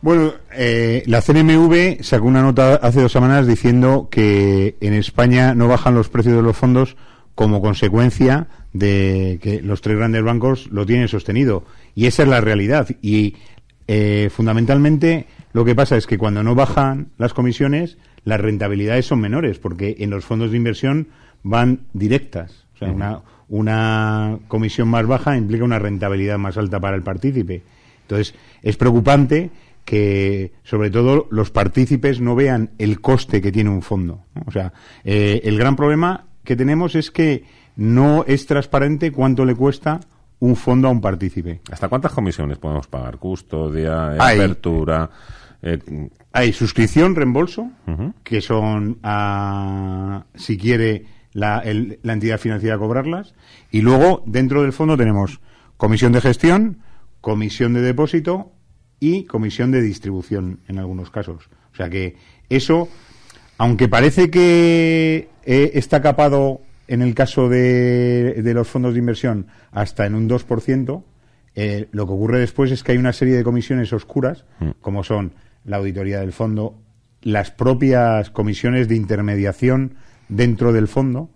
Bueno, 0.00 0.34
eh, 0.52 1.02
la 1.06 1.22
CNMV 1.22 2.02
sacó 2.02 2.26
una 2.26 2.42
nota 2.42 2.74
hace 2.74 3.00
dos 3.00 3.10
semanas 3.10 3.46
diciendo 3.46 4.08
que 4.10 4.76
en 4.80 4.92
España 4.92 5.54
no 5.54 5.66
bajan 5.66 5.94
los 5.94 6.10
precios 6.10 6.36
de 6.36 6.42
los 6.42 6.56
fondos 6.56 6.96
como 7.34 7.62
consecuencia 7.62 8.48
de 8.74 9.38
que 9.42 9.62
los 9.62 9.80
tres 9.80 9.96
grandes 9.96 10.22
bancos 10.22 10.68
lo 10.70 10.84
tienen 10.84 11.08
sostenido. 11.08 11.64
Y 11.94 12.06
esa 12.06 12.22
es 12.22 12.28
la 12.28 12.42
realidad. 12.42 12.88
Y 13.00 13.36
eh, 13.88 14.28
fundamentalmente 14.30 15.26
lo 15.54 15.64
que 15.64 15.74
pasa 15.74 15.96
es 15.96 16.06
que 16.06 16.18
cuando 16.18 16.42
no 16.42 16.54
bajan 16.54 17.08
las 17.16 17.32
comisiones, 17.32 17.96
las 18.24 18.40
rentabilidades 18.40 19.06
son 19.06 19.20
menores, 19.20 19.58
porque 19.58 19.96
en 20.00 20.10
los 20.10 20.24
fondos 20.24 20.50
de 20.50 20.58
inversión 20.58 21.08
van 21.42 21.86
directas. 21.94 22.63
Una, 22.92 23.20
una 23.48 24.38
comisión 24.48 24.88
más 24.88 25.06
baja 25.06 25.36
implica 25.36 25.64
una 25.64 25.78
rentabilidad 25.78 26.38
más 26.38 26.56
alta 26.56 26.80
para 26.80 26.96
el 26.96 27.02
partícipe. 27.02 27.62
Entonces, 28.02 28.34
es 28.62 28.76
preocupante 28.76 29.50
que, 29.84 30.52
sobre 30.62 30.90
todo, 30.90 31.26
los 31.30 31.50
partícipes 31.50 32.20
no 32.20 32.34
vean 32.34 32.70
el 32.78 33.00
coste 33.00 33.40
que 33.42 33.52
tiene 33.52 33.70
un 33.70 33.82
fondo. 33.82 34.24
¿no? 34.34 34.42
O 34.46 34.50
sea, 34.50 34.72
eh, 35.04 35.40
el 35.44 35.58
gran 35.58 35.76
problema 35.76 36.24
que 36.42 36.56
tenemos 36.56 36.94
es 36.94 37.10
que 37.10 37.44
no 37.76 38.24
es 38.26 38.46
transparente 38.46 39.10
cuánto 39.12 39.44
le 39.44 39.54
cuesta 39.54 40.00
un 40.40 40.56
fondo 40.56 40.88
a 40.88 40.90
un 40.90 41.00
partícipe. 41.00 41.60
¿Hasta 41.70 41.88
cuántas 41.88 42.12
comisiones 42.12 42.58
podemos 42.58 42.86
pagar? 42.86 43.18
Custodia, 43.18 44.10
Hay- 44.18 44.36
apertura. 44.38 45.08
eh, 45.62 45.78
Hay 46.32 46.52
suscripción, 46.52 47.14
reembolso, 47.14 47.70
que 48.22 48.40
son, 48.40 48.98
ah, 49.02 50.24
si 50.34 50.58
quiere, 50.58 51.04
la, 51.34 51.58
el- 51.58 51.98
la 52.02 52.14
entidad 52.14 52.38
financiera 52.38 52.78
cobrarlas. 52.78 53.34
Y 53.70 53.82
luego, 53.82 54.22
dentro 54.26 54.62
del 54.62 54.72
fondo, 54.72 54.96
tenemos 54.96 55.40
comisión 55.76 56.12
de 56.12 56.22
gestión, 56.22 56.78
comisión 57.20 57.74
de 57.74 57.82
depósito 57.82 58.52
y 59.00 59.24
comisión 59.24 59.70
de 59.70 59.82
distribución 59.82 60.60
en 60.68 60.78
algunos 60.78 61.10
casos. 61.10 61.50
O 61.72 61.76
sea 61.76 61.90
que 61.90 62.16
eso, 62.48 62.88
aunque 63.58 63.88
parece 63.88 64.30
que 64.30 65.28
eh, 65.44 65.70
está 65.74 66.00
capado 66.00 66.60
en 66.86 67.02
el 67.02 67.14
caso 67.14 67.48
de, 67.48 68.40
de 68.42 68.54
los 68.54 68.68
fondos 68.68 68.92
de 68.94 69.00
inversión 69.00 69.46
hasta 69.72 70.06
en 70.06 70.14
un 70.14 70.28
2%, 70.28 71.02
eh, 71.56 71.88
lo 71.92 72.06
que 72.06 72.12
ocurre 72.12 72.38
después 72.40 72.70
es 72.70 72.82
que 72.82 72.92
hay 72.92 72.98
una 72.98 73.12
serie 73.12 73.34
de 73.36 73.44
comisiones 73.44 73.92
oscuras, 73.92 74.44
como 74.80 75.02
son 75.04 75.32
la 75.64 75.78
auditoría 75.78 76.20
del 76.20 76.32
fondo, 76.32 76.78
las 77.22 77.50
propias 77.50 78.30
comisiones 78.30 78.86
de 78.88 78.96
intermediación 78.96 79.94
dentro 80.28 80.72
del 80.72 80.88
fondo, 80.88 81.30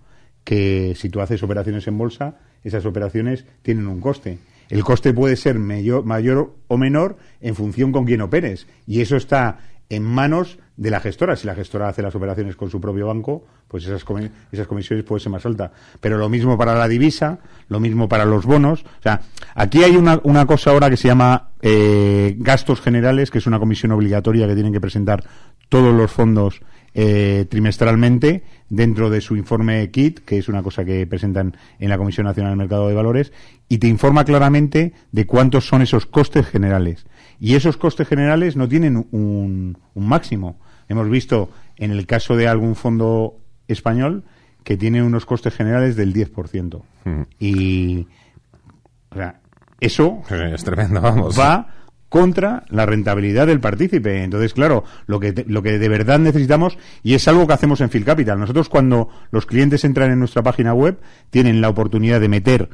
que 0.44 0.94
si 0.96 1.09
tú 1.09 1.20
haces 1.20 1.42
operaciones 1.42 1.87
en 1.87 1.98
bolsa, 1.98 2.37
esas 2.64 2.87
operaciones 2.87 3.44
tienen 3.62 3.87
un 3.87 4.01
coste. 4.01 4.38
El 4.68 4.85
coste 4.85 5.14
puede 5.14 5.37
ser 5.37 5.59
mayor, 5.59 6.55
o 6.68 6.77
menor 6.77 7.16
en 7.40 7.55
función 7.55 7.92
con 7.92 8.05
quién 8.05 8.20
operes. 8.20 8.66
Y 8.87 9.01
eso 9.01 9.16
está 9.16 9.59
en 9.88 10.03
manos 10.03 10.59
de 10.77 10.90
la 10.90 11.01
gestora. 11.01 11.37
Si 11.37 11.46
la 11.46 11.55
gestora 11.55 11.88
hace 11.88 12.03
las 12.03 12.14
operaciones 12.14 12.55
con 12.57 12.68
su 12.68 12.79
propio 12.79 13.07
banco, 13.07 13.46
pues 13.66 13.85
esas, 13.85 14.05
comi- 14.05 14.31
esas 14.53 14.66
comisiones 14.66 15.05
pueden 15.07 15.22
ser 15.22 15.33
más 15.33 15.46
altas. 15.46 15.70
Pero 16.01 16.18
lo 16.18 16.29
mismo 16.29 16.59
para 16.59 16.74
la 16.74 16.87
divisa, 16.87 17.38
lo 17.68 17.81
mismo 17.81 18.09
para 18.09 18.27
los 18.27 18.44
bonos. 18.44 18.83
O 18.83 19.03
sea, 19.03 19.22
aquí 19.55 19.83
hay 19.83 19.96
una, 19.96 20.20
una 20.24 20.44
cosa 20.44 20.70
ahora 20.70 20.90
que 20.90 20.98
se 20.98 21.09
llama 21.09 21.51
eh, 21.62 22.35
gastos 22.38 22.83
generales, 22.83 23.31
que 23.31 23.38
es 23.38 23.46
una 23.46 23.59
comisión 23.59 23.92
obligatoria 23.92 24.46
que 24.46 24.55
tienen 24.55 24.72
que 24.74 24.81
presentar 24.81 25.24
todos 25.70 25.94
los 25.94 26.11
fondos 26.11 26.61
eh, 26.94 27.46
trimestralmente 27.48 28.42
dentro 28.68 29.11
de 29.11 29.20
su 29.20 29.37
informe 29.37 29.90
KIT, 29.90 30.20
que 30.20 30.38
es 30.38 30.48
una 30.48 30.62
cosa 30.62 30.85
que 30.85 31.07
presentan 31.07 31.57
en 31.79 31.88
la 31.88 31.98
Comisión 31.98 32.27
Nacional 32.27 32.53
del 32.53 32.59
Mercado 32.59 32.88
de 32.88 32.94
Valores, 32.94 33.33
y 33.68 33.79
te 33.79 33.88
informa 33.88 34.24
claramente 34.24 34.92
de 35.12 35.27
cuántos 35.27 35.66
son 35.66 35.83
esos 35.83 36.07
costes 36.07 36.46
generales. 36.46 37.07
Y 37.40 37.55
esos 37.55 37.77
costes 37.77 38.09
generales 38.09 38.57
no 38.57 38.68
tienen 38.68 39.07
un, 39.11 39.79
un 39.94 40.09
máximo. 40.09 40.59
Hemos 40.88 41.09
visto 41.09 41.51
en 41.77 41.90
el 41.92 42.07
caso 42.07 42.37
de 42.37 42.48
algún 42.48 42.74
fondo 42.74 43.37
español 43.68 44.24
que 44.64 44.77
tiene 44.77 45.03
unos 45.03 45.24
costes 45.24 45.55
generales 45.55 45.96
del 45.96 46.12
10%. 46.12 46.83
Y 47.38 48.07
o 49.11 49.14
sea, 49.14 49.40
eso 49.81 50.22
es 50.31 50.64
tremendo, 50.64 51.01
vamos. 51.01 51.38
va 51.38 51.74
contra 52.08 52.64
la 52.68 52.86
rentabilidad 52.86 53.46
del 53.46 53.60
partícipe. 53.60 54.22
Entonces, 54.22 54.54
claro, 54.54 54.84
lo 55.06 55.20
que, 55.20 55.44
lo 55.46 55.62
que 55.62 55.78
de 55.78 55.88
verdad 55.88 56.18
necesitamos, 56.18 56.78
y 57.02 57.14
es 57.14 57.28
algo 57.28 57.46
que 57.46 57.52
hacemos 57.52 57.80
en 57.80 57.90
Phil 57.90 58.04
Capital, 58.04 58.38
nosotros 58.38 58.68
cuando 58.68 59.08
los 59.30 59.46
clientes 59.46 59.84
entran 59.84 60.10
en 60.10 60.18
nuestra 60.18 60.42
página 60.42 60.74
web, 60.74 60.98
tienen 61.30 61.60
la 61.60 61.68
oportunidad 61.68 62.20
de 62.20 62.28
meter 62.28 62.70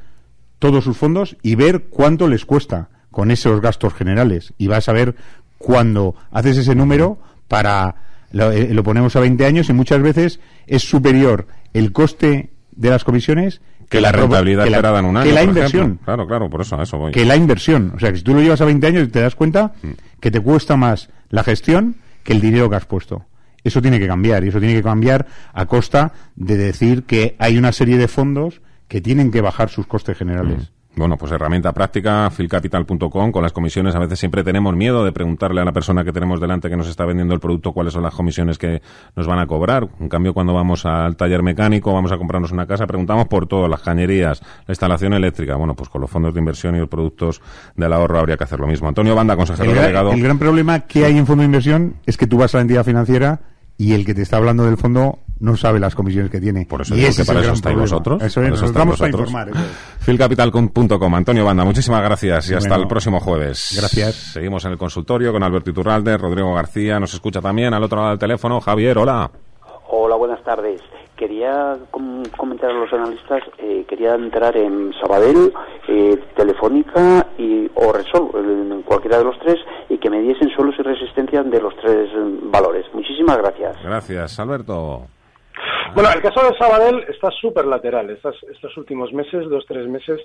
todos 0.58 0.84
sus 0.84 0.96
fondos 0.96 1.36
y 1.42 1.56
ver 1.56 1.84
cuánto 1.90 2.28
les 2.28 2.44
cuesta 2.44 2.88
con 3.10 3.30
esos 3.30 3.60
gastos 3.60 3.94
generales. 3.94 4.54
Y 4.58 4.68
vas 4.68 4.88
a 4.88 4.92
ver 4.92 5.14
cuando 5.58 6.14
haces 6.30 6.56
ese 6.56 6.74
número 6.74 7.18
para 7.48 7.96
lo, 8.32 8.50
eh, 8.50 8.82
ponemos 8.82 9.14
a 9.16 9.20
20 9.20 9.46
años 9.46 9.68
y 9.68 9.72
muchas 9.72 10.02
veces 10.02 10.40
es 10.66 10.82
superior 10.82 11.46
el 11.72 11.92
coste 11.92 12.50
de 12.76 12.90
las 12.90 13.04
comisiones 13.04 13.60
Que 13.88 14.00
la 14.00 14.12
rentabilidad 14.12 14.64
que 14.64 14.70
la- 14.70 14.76
esperada 14.78 14.98
en 15.00 15.04
un 15.06 15.16
año. 15.16 15.26
que 15.26 15.32
la 15.32 15.42
inversión 15.42 15.82
ejemplo. 15.82 16.04
Claro, 16.04 16.26
claro, 16.26 16.50
por 16.50 16.60
eso, 16.62 16.78
a 16.78 16.82
eso 16.82 16.98
voy. 16.98 17.12
que 17.12 17.24
la 17.24 17.37
inversión. 17.37 17.92
O 17.96 17.98
sea, 18.00 18.10
que 18.12 18.18
si 18.18 18.24
tú 18.24 18.34
lo 18.34 18.40
llevas 18.40 18.60
a 18.60 18.64
20 18.64 18.87
años 18.87 19.10
te 19.10 19.20
das 19.20 19.34
cuenta 19.34 19.72
Mm. 19.82 19.88
que 20.20 20.30
te 20.30 20.40
cuesta 20.40 20.76
más 20.76 21.08
la 21.30 21.44
gestión 21.44 21.96
que 22.22 22.32
el 22.32 22.40
dinero 22.40 22.68
que 22.70 22.76
has 22.76 22.87
puesto. 22.87 23.26
Eso 23.62 23.80
tiene 23.80 23.98
que 23.98 24.06
cambiar 24.06 24.44
y 24.44 24.48
eso 24.48 24.58
tiene 24.58 24.74
que 24.74 24.82
cambiar 24.82 25.26
a 25.52 25.66
costa 25.66 26.12
de 26.37 26.56
decir 26.56 27.04
que 27.04 27.34
hay 27.38 27.56
una 27.56 27.72
serie 27.72 27.96
de 27.96 28.08
fondos 28.08 28.60
que 28.88 29.00
tienen 29.00 29.30
que 29.30 29.40
bajar 29.40 29.70
sus 29.70 29.87
costes 29.87 30.16
generales. 30.18 30.70
Bueno, 30.96 31.16
pues 31.16 31.33
herramienta 31.33 31.72
práctica, 31.72 32.30
filcapital.com, 32.30 33.33
con 33.33 33.42
las 33.42 33.52
comisiones. 33.52 33.96
A 33.96 33.98
veces 33.98 34.18
siempre 34.20 34.44
tenemos 34.44 34.76
miedo 34.76 35.04
de 35.04 35.11
preguntarle 35.11 35.61
a 35.61 35.64
la 35.64 35.72
persona 35.72 36.04
que 36.04 36.12
tenemos 36.12 36.40
delante 36.40 36.70
que 36.70 36.76
nos 36.76 36.87
está 36.88 37.04
vendiendo 37.04 37.35
el 37.35 37.40
producto 37.40 37.72
cuáles 37.72 37.92
son 37.94 38.04
las 38.04 38.14
comisiones 38.14 38.59
que 38.59 38.80
nos 39.16 39.26
van 39.26 39.40
a 39.40 39.46
cobrar. 39.48 39.88
En 39.98 40.09
cambio, 40.09 40.33
cuando 40.35 40.54
vamos 40.54 40.87
al 40.87 41.16
taller 41.16 41.42
mecánico, 41.42 41.92
vamos 41.92 42.12
a 42.12 42.16
comprarnos 42.16 42.52
una 42.52 42.66
casa, 42.66 42.87
preguntamos 42.87 43.26
por 43.26 43.48
todo, 43.48 43.66
las 43.66 43.80
cañerías, 43.80 44.40
la 44.68 44.72
instalación 44.72 45.14
eléctrica. 45.14 45.57
Bueno, 45.57 45.74
pues 45.74 45.88
con 45.88 46.00
los 46.00 46.09
fondos 46.11 46.33
de 46.33 46.38
inversión 46.38 46.76
y 46.76 46.78
los 46.78 46.88
productos 46.88 47.42
del 47.74 47.92
ahorro 47.92 48.20
habría 48.20 48.37
que 48.37 48.44
hacer 48.44 48.61
lo 48.61 48.68
mismo. 48.68 48.87
Antonio 48.87 49.16
Banda, 49.16 49.35
consejero 49.37 49.70
El, 49.70 49.74
gran- 49.74 49.83
delegado. 49.87 50.12
el 50.12 50.22
gran 50.22 50.38
problema 50.38 50.80
que 50.80 51.04
hay 51.04 51.18
en 51.18 51.26
fondo 51.26 51.40
de 51.42 51.46
inversión 51.46 51.96
es 52.07 52.16
que 52.16 52.28
tú 52.28 52.38
vas 52.38 52.54
a 52.54 52.59
la 52.59 52.62
entidad 52.62 52.85
financiera 52.85 53.40
y 53.76 53.94
el 53.94 54.04
que 54.04 54.14
te 54.14 54.22
está 54.22 54.37
hablando 54.37 54.64
del 54.64 54.76
fondo 54.76 55.18
no 55.40 55.56
sabe 55.56 55.80
las 55.80 55.94
comisiones 55.94 56.30
que 56.30 56.40
tiene. 56.40 56.64
Por 56.66 56.82
eso 56.82 56.94
y 56.94 56.98
digo 56.98 57.10
ese 57.10 57.22
que 57.22 57.26
para 57.26 57.40
eso 57.40 57.52
estáis 57.52 57.76
vosotros. 57.78 58.22
Eso 58.22 58.40
para 58.40 58.48
es, 58.48 58.54
eso 58.54 58.62
nos 58.62 58.70
estáis 58.70 58.74
vamos 58.86 59.00
a 59.00 59.04
vosotros. 59.04 59.28
informar. 59.28 59.48
eso 59.50 59.58
es. 59.58 60.04
Filcapital.com. 60.04 61.14
Antonio 61.14 61.44
Banda, 61.44 61.64
muchísimas 61.64 62.02
gracias 62.02 62.50
y 62.50 62.54
hasta 62.54 62.76
el 62.76 62.86
próximo 62.86 63.20
jueves. 63.20 63.74
gracias. 63.78 64.14
Seguimos 64.14 64.64
en 64.64 64.72
el 64.72 64.78
consultorio 64.78 65.32
con 65.32 65.42
Alberto 65.42 65.70
Iturralde, 65.70 66.16
Rodrigo 66.16 66.54
García, 66.54 66.98
nos 67.00 67.12
escucha 67.14 67.40
también 67.40 67.74
al 67.74 67.82
otro 67.82 67.98
lado 67.98 68.10
del 68.10 68.18
teléfono. 68.18 68.60
Javier, 68.60 68.98
hola. 68.98 69.30
Hola, 69.88 70.16
buenas 70.16 70.42
tardes. 70.42 70.80
Quería 71.16 71.76
com- 71.92 72.24
comentar 72.36 72.70
a 72.70 72.74
los 72.74 72.92
analistas, 72.92 73.40
eh, 73.58 73.84
quería 73.88 74.14
entrar 74.16 74.56
en 74.56 74.92
Sabadell, 75.00 75.52
eh, 75.86 76.18
Telefónica 76.36 77.28
y, 77.38 77.70
o 77.74 77.92
Resol, 77.92 78.30
en 78.34 78.82
cualquiera 78.82 79.18
de 79.18 79.24
los 79.24 79.38
tres, 79.38 79.56
y 79.88 79.98
que 79.98 80.10
me 80.10 80.20
diesen 80.20 80.48
suelos 80.50 80.74
y 80.78 80.82
resistencias 80.82 81.48
de 81.48 81.60
los 81.60 81.72
tres 81.76 82.08
eh, 82.12 82.38
valores. 82.50 82.84
Muchísimas 82.92 83.38
gracias. 83.38 83.76
Gracias, 83.84 84.40
Alberto. 84.40 85.06
Bueno, 85.94 86.10
el 86.12 86.20
caso 86.20 86.44
de 86.44 86.56
Sabadell 86.58 87.04
está 87.08 87.30
súper 87.30 87.66
lateral 87.66 88.10
estos, 88.10 88.36
estos 88.50 88.76
últimos 88.76 89.12
meses, 89.12 89.48
dos, 89.48 89.64
tres 89.66 89.86
meses, 89.86 90.20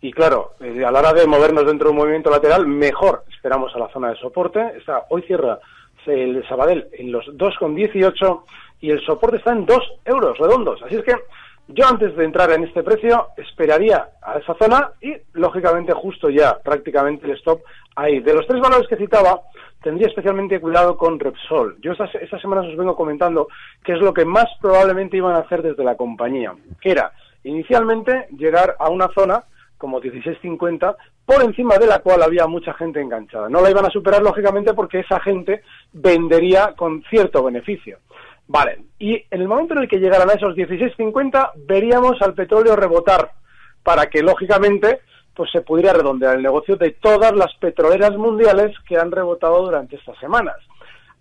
y 0.00 0.12
claro, 0.12 0.52
eh, 0.60 0.84
a 0.84 0.90
la 0.90 0.98
hora 0.98 1.12
de 1.12 1.26
movernos 1.26 1.66
dentro 1.66 1.88
de 1.88 1.92
un 1.92 1.98
movimiento 1.98 2.30
lateral, 2.30 2.66
mejor 2.66 3.24
esperamos 3.34 3.74
a 3.74 3.78
la 3.78 3.88
zona 3.88 4.10
de 4.10 4.16
soporte. 4.16 4.60
Está, 4.76 5.04
hoy 5.08 5.22
cierra 5.22 5.58
el 6.06 6.46
Sabadell 6.48 6.88
en 6.92 7.12
los 7.12 7.24
2,18 7.26 8.42
y 8.80 8.90
el 8.90 9.00
soporte 9.04 9.38
está 9.38 9.52
en 9.52 9.64
2 9.64 9.78
euros 10.04 10.38
redondos. 10.38 10.82
Así 10.82 10.96
es 10.96 11.02
que 11.02 11.14
yo 11.68 11.86
antes 11.86 12.14
de 12.14 12.24
entrar 12.24 12.50
en 12.52 12.64
este 12.64 12.82
precio 12.82 13.28
esperaría 13.38 14.10
a 14.20 14.38
esa 14.38 14.54
zona 14.54 14.90
y 15.00 15.14
lógicamente 15.32 15.94
justo 15.94 16.28
ya 16.28 16.58
prácticamente 16.62 17.26
el 17.26 17.38
stop 17.38 17.62
ahí. 17.96 18.20
De 18.20 18.34
los 18.34 18.46
tres 18.46 18.60
valores 18.60 18.86
que 18.86 18.96
citaba, 18.96 19.40
tendría 19.84 20.08
especialmente 20.08 20.60
cuidado 20.60 20.96
con 20.96 21.20
Repsol. 21.20 21.76
Yo 21.80 21.92
estas, 21.92 22.12
estas 22.16 22.40
semanas 22.40 22.66
os 22.66 22.76
vengo 22.76 22.96
comentando 22.96 23.48
qué 23.84 23.92
es 23.92 24.00
lo 24.00 24.14
que 24.14 24.24
más 24.24 24.46
probablemente 24.60 25.18
iban 25.18 25.36
a 25.36 25.40
hacer 25.40 25.62
desde 25.62 25.84
la 25.84 25.94
compañía, 25.94 26.54
que 26.80 26.90
era 26.90 27.12
inicialmente 27.44 28.26
llegar 28.36 28.76
a 28.78 28.88
una 28.88 29.08
zona 29.08 29.44
como 29.76 30.00
16.50 30.00 30.96
por 31.26 31.42
encima 31.42 31.76
de 31.76 31.86
la 31.86 31.98
cual 31.98 32.22
había 32.22 32.46
mucha 32.46 32.72
gente 32.72 33.00
enganchada. 33.00 33.50
No 33.50 33.60
la 33.60 33.70
iban 33.70 33.84
a 33.84 33.90
superar 33.90 34.22
lógicamente 34.22 34.72
porque 34.72 35.00
esa 35.00 35.20
gente 35.20 35.60
vendería 35.92 36.72
con 36.74 37.02
cierto 37.10 37.44
beneficio. 37.44 37.98
Vale, 38.46 38.78
y 38.98 39.14
en 39.30 39.40
el 39.42 39.48
momento 39.48 39.74
en 39.74 39.82
el 39.82 39.88
que 39.88 39.98
llegaran 39.98 40.30
a 40.30 40.34
esos 40.34 40.56
16.50 40.56 41.52
veríamos 41.66 42.20
al 42.22 42.32
petróleo 42.32 42.74
rebotar 42.74 43.32
para 43.82 44.06
que 44.06 44.22
lógicamente 44.22 45.00
pues 45.34 45.50
se 45.50 45.60
pudiera 45.60 45.92
redondear 45.92 46.36
el 46.36 46.42
negocio 46.42 46.76
de 46.76 46.90
todas 46.92 47.34
las 47.34 47.54
petroleras 47.56 48.16
mundiales 48.16 48.76
que 48.88 48.96
han 48.96 49.10
rebotado 49.10 49.64
durante 49.64 49.96
estas 49.96 50.18
semanas. 50.18 50.56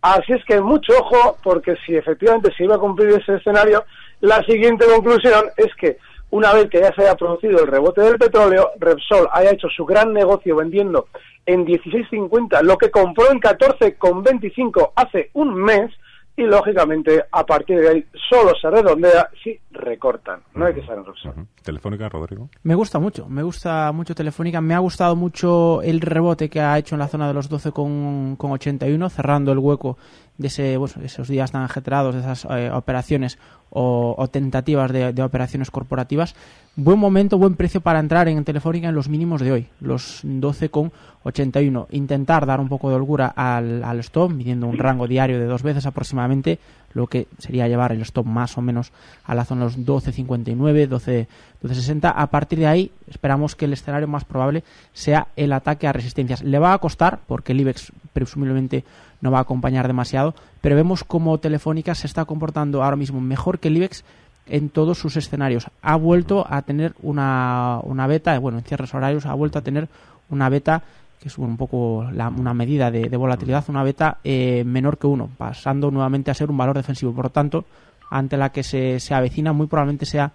Así 0.01 0.33
es 0.33 0.43
que 0.45 0.59
mucho 0.59 0.93
ojo, 0.99 1.37
porque 1.43 1.75
si 1.85 1.95
efectivamente 1.95 2.53
se 2.55 2.65
iba 2.65 2.75
a 2.75 2.79
cumplir 2.79 3.09
ese 3.09 3.35
escenario, 3.35 3.85
la 4.19 4.43
siguiente 4.43 4.85
conclusión 4.85 5.45
es 5.57 5.73
que 5.75 5.97
una 6.29 6.51
vez 6.51 6.69
que 6.69 6.79
ya 6.79 6.93
se 6.93 7.03
haya 7.03 7.15
producido 7.15 7.59
el 7.59 7.67
rebote 7.67 8.01
del 8.01 8.17
petróleo, 8.17 8.71
Repsol 8.79 9.29
haya 9.31 9.51
hecho 9.51 9.67
su 9.69 9.85
gran 9.85 10.11
negocio 10.13 10.55
vendiendo 10.55 11.07
en 11.45 11.65
16.50 11.65 12.61
lo 12.63 12.77
que 12.77 12.89
compró 12.89 13.31
en 13.31 13.39
14,25 13.39 14.93
hace 14.95 15.29
un 15.33 15.53
mes, 15.53 15.91
y 16.35 16.43
lógicamente 16.43 17.23
a 17.31 17.45
partir 17.45 17.79
de 17.79 17.89
ahí 17.89 18.05
solo 18.29 18.53
se 18.59 18.69
redondea 18.69 19.29
si 19.43 19.59
recortan. 19.71 20.41
No 20.55 20.65
hay 20.65 20.73
que 20.73 20.85
ser 20.85 20.97
en 20.97 21.47
Telefónica, 21.61 22.09
Rodrigo. 22.09 22.49
Me 22.63 22.73
gusta 22.75 22.97
mucho, 22.99 23.27
me 23.27 23.43
gusta 23.43 23.91
mucho 23.91 24.15
Telefónica. 24.15 24.59
Me 24.59 24.73
ha 24.73 24.79
gustado 24.79 25.15
mucho 25.15 25.81
el 25.83 26.01
rebote 26.01 26.49
que 26.49 26.59
ha 26.59 26.77
hecho 26.77 26.95
en 26.95 26.99
la 26.99 27.07
zona 27.07 27.27
de 27.27 27.33
los 27.35 27.51
12,81, 27.51 29.09
cerrando 29.09 29.51
el 29.51 29.59
hueco 29.59 29.97
de 30.37 30.47
ese, 30.47 30.79
esos 31.03 31.27
días 31.27 31.51
tan 31.51 31.63
ajetreados, 31.63 32.15
de 32.15 32.21
esas 32.21 32.45
eh, 32.49 32.71
operaciones 32.71 33.37
o, 33.69 34.27
tentativas 34.31 34.91
de, 34.91 35.23
operaciones 35.23 35.71
corporativas. 35.71 36.35
Buen 36.75 36.99
momento, 36.99 37.37
buen 37.37 37.55
precio 37.55 37.81
para 37.81 37.99
entrar 37.99 38.27
en 38.27 38.43
Telefónica 38.43 38.89
en 38.89 38.95
los 38.95 39.09
mínimos 39.09 39.41
de 39.41 39.51
hoy, 39.51 39.67
los 39.79 40.23
12,81. 40.23 41.87
Intentar 41.91 42.45
dar 42.45 42.59
un 42.59 42.69
poco 42.69 42.89
de 42.89 42.95
holgura 42.95 43.27
al, 43.27 43.83
al 43.83 43.99
stop, 43.99 44.31
midiendo 44.31 44.67
un 44.67 44.77
rango 44.77 45.07
diario 45.07 45.39
de 45.39 45.45
dos 45.45 45.63
veces 45.63 45.85
aproximadamente, 45.85 46.59
lo 46.93 47.07
que 47.07 47.27
sería 47.37 47.67
llevar 47.67 47.91
el 47.91 48.01
stop 48.01 48.25
más 48.25 48.57
o 48.57 48.61
menos 48.61 48.91
a 49.25 49.35
la 49.35 49.45
zona 49.45 49.65
de 49.65 49.77
los 49.77 50.05
12.59, 50.05 50.87
12, 50.87 51.27
12.60. 51.63 52.13
A 52.15 52.27
partir 52.27 52.59
de 52.59 52.67
ahí 52.67 52.91
esperamos 53.07 53.55
que 53.55 53.65
el 53.65 53.73
escenario 53.73 54.07
más 54.07 54.25
probable 54.25 54.63
sea 54.93 55.27
el 55.35 55.53
ataque 55.53 55.87
a 55.87 55.93
resistencias. 55.93 56.43
Le 56.43 56.59
va 56.59 56.73
a 56.73 56.77
costar 56.77 57.19
porque 57.27 57.53
el 57.53 57.61
IBEX 57.61 57.91
presumiblemente 58.13 58.83
no 59.21 59.31
va 59.31 59.39
a 59.39 59.41
acompañar 59.41 59.87
demasiado, 59.87 60.35
pero 60.61 60.75
vemos 60.75 61.03
cómo 61.03 61.37
Telefónica 61.37 61.95
se 61.95 62.07
está 62.07 62.25
comportando 62.25 62.83
ahora 62.83 62.97
mismo 62.97 63.21
mejor 63.21 63.59
que 63.59 63.69
el 63.69 63.77
IBEX 63.77 64.03
en 64.47 64.69
todos 64.69 64.97
sus 64.97 65.15
escenarios. 65.15 65.67
Ha 65.81 65.95
vuelto 65.95 66.45
a 66.49 66.61
tener 66.61 66.93
una, 67.01 67.79
una 67.83 68.07
beta, 68.07 68.37
bueno, 68.39 68.57
en 68.57 68.63
cierres 68.65 68.93
horarios 68.93 69.25
ha 69.25 69.33
vuelto 69.33 69.59
a 69.59 69.61
tener 69.61 69.87
una 70.29 70.49
beta 70.49 70.83
que 71.23 71.29
es 71.29 71.37
un 71.37 71.55
poco 71.55 71.99
una 71.99 72.53
medida 72.53 72.91
de, 72.91 73.15
volatilidad, 73.15 73.63
una 73.69 73.81
beta 73.81 74.17
eh, 74.25 74.65
menor 74.65 74.97
que 74.97 75.07
uno, 75.07 75.29
pasando 75.37 75.89
nuevamente 75.89 76.29
a 76.29 76.33
ser 76.33 76.51
un 76.51 76.57
valor 76.57 76.75
defensivo. 76.75 77.13
Por 77.13 77.23
lo 77.23 77.29
tanto, 77.29 77.63
ante 78.11 78.35
la 78.35 78.49
que 78.49 78.61
se, 78.61 78.99
se 78.99 79.13
avecina, 79.13 79.53
muy 79.53 79.67
probablemente 79.67 80.05
sea 80.05 80.33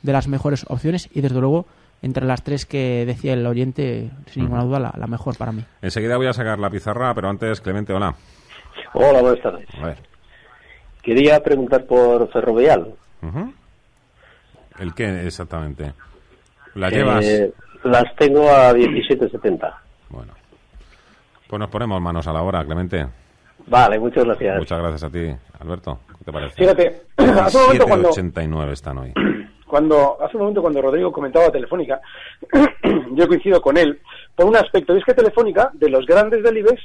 de 0.00 0.12
las 0.14 0.28
mejores 0.28 0.64
opciones 0.70 1.10
y 1.12 1.20
desde 1.20 1.38
luego 1.42 1.66
entre 2.00 2.24
las 2.24 2.42
tres 2.42 2.64
que 2.64 3.04
decía 3.04 3.34
el 3.34 3.46
oyente, 3.46 4.08
sin 4.28 4.44
ninguna 4.44 4.64
duda, 4.64 4.94
la, 4.96 5.06
mejor 5.06 5.36
para 5.36 5.52
mí. 5.52 5.62
Enseguida 5.82 6.16
voy 6.16 6.28
a 6.28 6.32
sacar 6.32 6.58
la 6.58 6.70
pizarra, 6.70 7.12
pero 7.12 7.28
antes, 7.28 7.60
Clemente, 7.60 7.92
hola. 7.92 8.14
Hola, 8.94 9.20
buenas 9.20 9.42
tardes. 9.42 9.68
Quería 11.02 11.42
preguntar 11.42 11.84
por 11.84 12.32
Ferrovial. 12.32 12.94
¿El 14.78 14.94
qué 14.94 15.26
exactamente? 15.26 15.92
¿La 16.76 16.88
llevas? 16.88 17.26
Las 17.84 18.16
tengo 18.16 18.48
a 18.48 18.72
17.70. 18.72 19.89
Bueno. 20.10 20.34
Pues 21.48 21.58
nos 21.58 21.68
ponemos 21.68 22.00
manos 22.00 22.26
a 22.26 22.32
la 22.32 22.42
obra, 22.42 22.64
Clemente. 22.64 23.06
Vale, 23.66 23.98
muchas 23.98 24.24
gracias. 24.24 24.58
Muchas 24.58 24.78
gracias 24.78 25.04
a 25.04 25.10
ti, 25.10 25.36
Alberto. 25.58 26.00
¿Qué 26.18 26.24
te 26.24 26.32
parece? 26.32 26.56
Fíjate, 26.56 27.02
hace 27.16 27.56
un 27.56 27.64
momento 27.64 27.86
cuando... 27.86 28.72
están 28.72 28.98
hoy. 28.98 29.12
Cuando, 29.70 30.20
hace 30.20 30.36
un 30.36 30.42
momento 30.42 30.62
cuando 30.62 30.82
Rodrigo 30.82 31.12
comentaba 31.12 31.48
Telefónica, 31.48 32.00
yo 33.12 33.28
coincido 33.28 33.62
con 33.62 33.76
él, 33.76 34.00
por 34.34 34.46
un 34.46 34.56
aspecto, 34.56 34.96
es 34.96 35.04
que 35.04 35.14
Telefónica, 35.14 35.70
de 35.74 35.88
los 35.88 36.06
grandes 36.06 36.42
del 36.42 36.58
IBEX, 36.58 36.82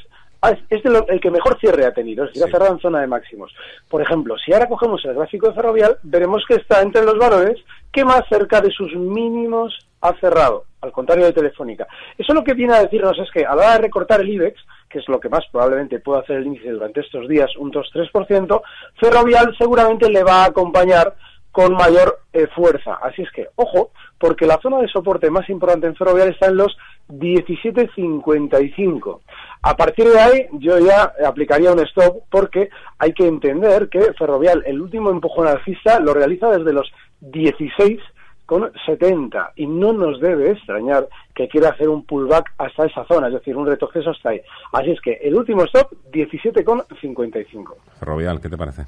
es 0.50 0.82
el 0.86 1.20
que 1.20 1.32
mejor 1.32 1.60
cierre 1.60 1.86
ha 1.86 1.94
tenido, 1.94 2.26
es 2.26 2.32
decir, 2.32 2.48
ha 2.48 2.52
cerrado 2.52 2.74
en 2.74 2.80
zona 2.80 3.02
de 3.02 3.08
máximos. 3.08 3.54
Por 3.90 4.02
ejemplo, 4.02 4.36
si 4.38 4.54
ahora 4.54 4.68
cogemos 4.68 5.04
el 5.06 5.16
gráfico 5.16 5.48
de 5.48 5.54
Ferrovial, 5.54 5.98
veremos 6.04 6.44
que 6.48 6.56
está 6.56 6.82
entre 6.82 7.04
los 7.04 7.18
valores 7.18 7.58
que 7.92 8.06
más 8.06 8.24
cerca 8.30 8.62
de 8.62 8.72
sus 8.72 8.94
mínimos 8.96 9.88
ha 10.02 10.14
cerrado, 10.20 10.66
al 10.82 10.92
contrario 10.92 11.26
de 11.26 11.34
Telefónica. 11.34 11.88
Eso 12.18 12.34
lo 12.34 12.44
que 12.44 12.54
viene 12.54 12.76
a 12.76 12.84
decirnos 12.84 13.18
es 13.20 13.32
que 13.32 13.46
a 13.46 13.56
la 13.56 13.64
hora 13.64 13.74
de 13.74 13.82
recortar 13.84 14.22
el 14.22 14.30
IBEX, 14.30 14.62
que 14.90 15.00
es 15.00 15.08
lo 15.08 15.20
que 15.20 15.30
más 15.30 15.46
probablemente 15.52 16.00
pueda 16.00 16.20
hacer 16.20 16.38
el 16.38 16.48
índice 16.48 16.70
durante 16.70 17.02
estos 17.02 17.28
días, 17.28 17.56
un 17.58 17.72
2-3%, 17.72 18.62
Ferrovial 19.00 19.56
seguramente 19.58 20.10
le 20.10 20.24
va 20.24 20.44
a 20.44 20.48
acompañar 20.48 21.16
con 21.52 21.74
mayor 21.74 22.20
eh, 22.34 22.48
fuerza. 22.54 22.96
Así 23.02 23.22
es 23.22 23.32
que, 23.32 23.48
ojo, 23.56 23.92
porque 24.20 24.46
la 24.46 24.60
zona 24.62 24.80
de 24.80 24.88
soporte 24.88 25.30
más 25.30 25.50
importante 25.50 25.88
en 25.88 25.96
Ferrovial 25.96 26.30
está 26.30 26.48
en 26.48 26.56
los 26.58 26.78
17.55. 27.10 29.20
A 29.62 29.76
partir 29.76 30.08
de 30.08 30.20
ahí 30.20 30.48
yo 30.54 30.80
ya 30.80 31.14
aplicaría 31.26 31.72
un 31.72 31.80
stop 31.82 32.24
porque 32.30 32.70
hay 32.98 33.14
que 33.14 33.28
entender 33.28 33.90
que 33.90 34.14
Ferrovial 34.14 34.64
el 34.66 34.82
último 34.82 35.12
empujón 35.12 35.48
alcista 35.48 36.00
lo 36.00 36.14
realiza 36.14 36.50
desde 36.52 36.74
los 36.74 36.92
16 37.22 38.00
con 38.46 38.72
70 38.86 39.54
y 39.56 39.66
no 39.66 39.92
nos 39.92 40.22
debe 40.22 40.52
extrañar 40.52 41.10
que 41.34 41.48
quiera 41.48 41.70
hacer 41.70 41.90
un 41.90 42.06
pullback 42.06 42.54
hasta 42.58 42.86
esa 42.86 43.04
zona, 43.06 43.28
es 43.28 43.34
decir, 43.34 43.58
un 43.58 43.66
retroceso 43.66 44.12
hasta 44.12 44.30
ahí. 44.30 44.42
Así 44.72 44.92
es 44.92 45.02
que 45.02 45.14
el 45.14 45.36
último 45.36 45.64
stop 45.64 45.92
17,55. 46.12 47.74
Ferrovial, 48.00 48.40
¿qué 48.40 48.50
te 48.50 48.58
parece? 48.58 48.86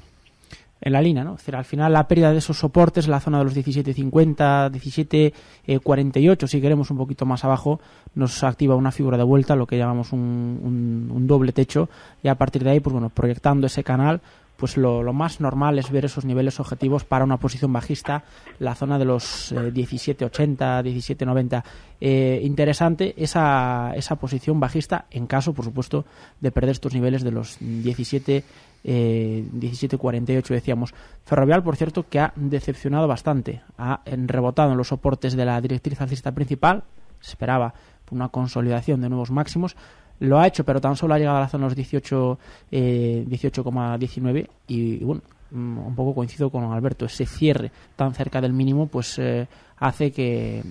En 0.80 0.92
la 0.92 1.00
línea, 1.00 1.24
¿no? 1.24 1.34
Es 1.34 1.48
al 1.48 1.64
final 1.64 1.92
la 1.92 2.06
pérdida 2.06 2.32
de 2.32 2.38
esos 2.38 2.58
soportes, 2.58 3.08
la 3.08 3.20
zona 3.20 3.38
de 3.38 3.44
los 3.44 3.56
17.50, 3.56 4.70
17.48, 4.70 6.46
si 6.46 6.60
queremos 6.60 6.90
un 6.90 6.98
poquito 6.98 7.26
más 7.26 7.44
abajo, 7.44 7.80
nos 8.14 8.42
activa 8.44 8.76
una 8.76 8.92
figura 8.92 9.16
de 9.16 9.24
vuelta, 9.24 9.56
lo 9.56 9.66
que 9.66 9.78
llamamos 9.78 10.12
un, 10.12 11.10
un, 11.12 11.26
doble 11.26 11.52
techo, 11.52 11.88
y 12.22 12.28
a 12.28 12.36
partir 12.36 12.62
de 12.64 12.70
ahí, 12.70 12.80
pues 12.80 12.92
bueno, 12.92 13.10
proyectando 13.10 13.66
ese 13.66 13.82
canal, 13.82 14.20
pues 14.56 14.76
lo, 14.76 15.04
lo, 15.04 15.12
más 15.12 15.40
normal 15.40 15.78
es 15.78 15.90
ver 15.90 16.04
esos 16.04 16.24
niveles 16.24 16.58
objetivos 16.58 17.04
para 17.04 17.24
una 17.24 17.36
posición 17.36 17.72
bajista, 17.72 18.24
la 18.58 18.74
zona 18.74 18.98
de 18.98 19.04
los 19.04 19.52
17.80, 19.52 20.84
eh, 20.84 20.94
17.90. 21.16 21.62
Eh, 22.00 22.40
interesante 22.42 23.14
esa, 23.16 23.92
esa 23.94 24.16
posición 24.16 24.58
bajista 24.58 25.06
en 25.12 25.28
caso, 25.28 25.52
por 25.52 25.64
supuesto, 25.64 26.06
de 26.40 26.50
perder 26.50 26.70
estos 26.70 26.92
niveles 26.92 27.22
de 27.22 27.30
los 27.30 27.56
17 27.60 28.42
eh, 28.90 29.44
17.48 29.52 30.48
decíamos. 30.48 30.94
Ferrovial, 31.26 31.62
por 31.62 31.76
cierto, 31.76 32.08
que 32.08 32.20
ha 32.20 32.32
decepcionado 32.36 33.06
bastante, 33.06 33.60
ha 33.76 34.00
rebotado 34.06 34.72
en 34.72 34.78
los 34.78 34.88
soportes 34.88 35.36
de 35.36 35.44
la 35.44 35.60
directriz 35.60 36.00
alcista 36.00 36.32
principal, 36.32 36.84
se 37.20 37.32
esperaba 37.32 37.74
una 38.10 38.30
consolidación 38.30 39.02
de 39.02 39.10
nuevos 39.10 39.30
máximos, 39.30 39.76
lo 40.20 40.38
ha 40.38 40.46
hecho, 40.46 40.64
pero 40.64 40.80
tan 40.80 40.96
solo 40.96 41.12
ha 41.12 41.18
llegado 41.18 41.36
a 41.36 41.40
la 41.40 41.48
zona 41.48 41.64
de 41.64 41.68
los 41.68 41.76
18, 41.76 42.38
18,19 42.70 44.36
eh, 44.38 44.48
y, 44.68 45.04
bueno, 45.04 45.20
mm, 45.50 45.78
un 45.78 45.94
poco 45.94 46.14
coincido 46.14 46.48
con 46.48 46.64
Alberto, 46.64 47.04
ese 47.04 47.26
cierre 47.26 47.70
tan 47.94 48.14
cerca 48.14 48.40
del 48.40 48.54
mínimo 48.54 48.86
pues 48.86 49.18
eh, 49.18 49.46
hace 49.76 50.10
que, 50.12 50.62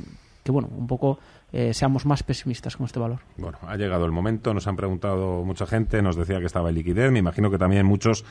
que, 0.43 0.51
bueno, 0.51 0.69
un 0.75 0.87
poco 0.87 1.19
eh, 1.53 1.73
seamos 1.73 2.05
más 2.05 2.23
pesimistas 2.23 2.75
con 2.75 2.85
este 2.85 2.99
valor. 2.99 3.19
Bueno, 3.37 3.57
ha 3.67 3.75
llegado 3.77 4.05
el 4.05 4.11
momento, 4.11 4.53
nos 4.53 4.67
han 4.67 4.75
preguntado 4.75 5.43
mucha 5.43 5.65
gente, 5.65 6.01
nos 6.01 6.15
decía 6.15 6.39
que 6.39 6.45
estaba 6.45 6.69
en 6.69 6.75
liquidez, 6.75 7.11
me 7.11 7.19
imagino 7.19 7.49
que 7.49 7.57
también 7.57 7.85
muchos 7.85 8.25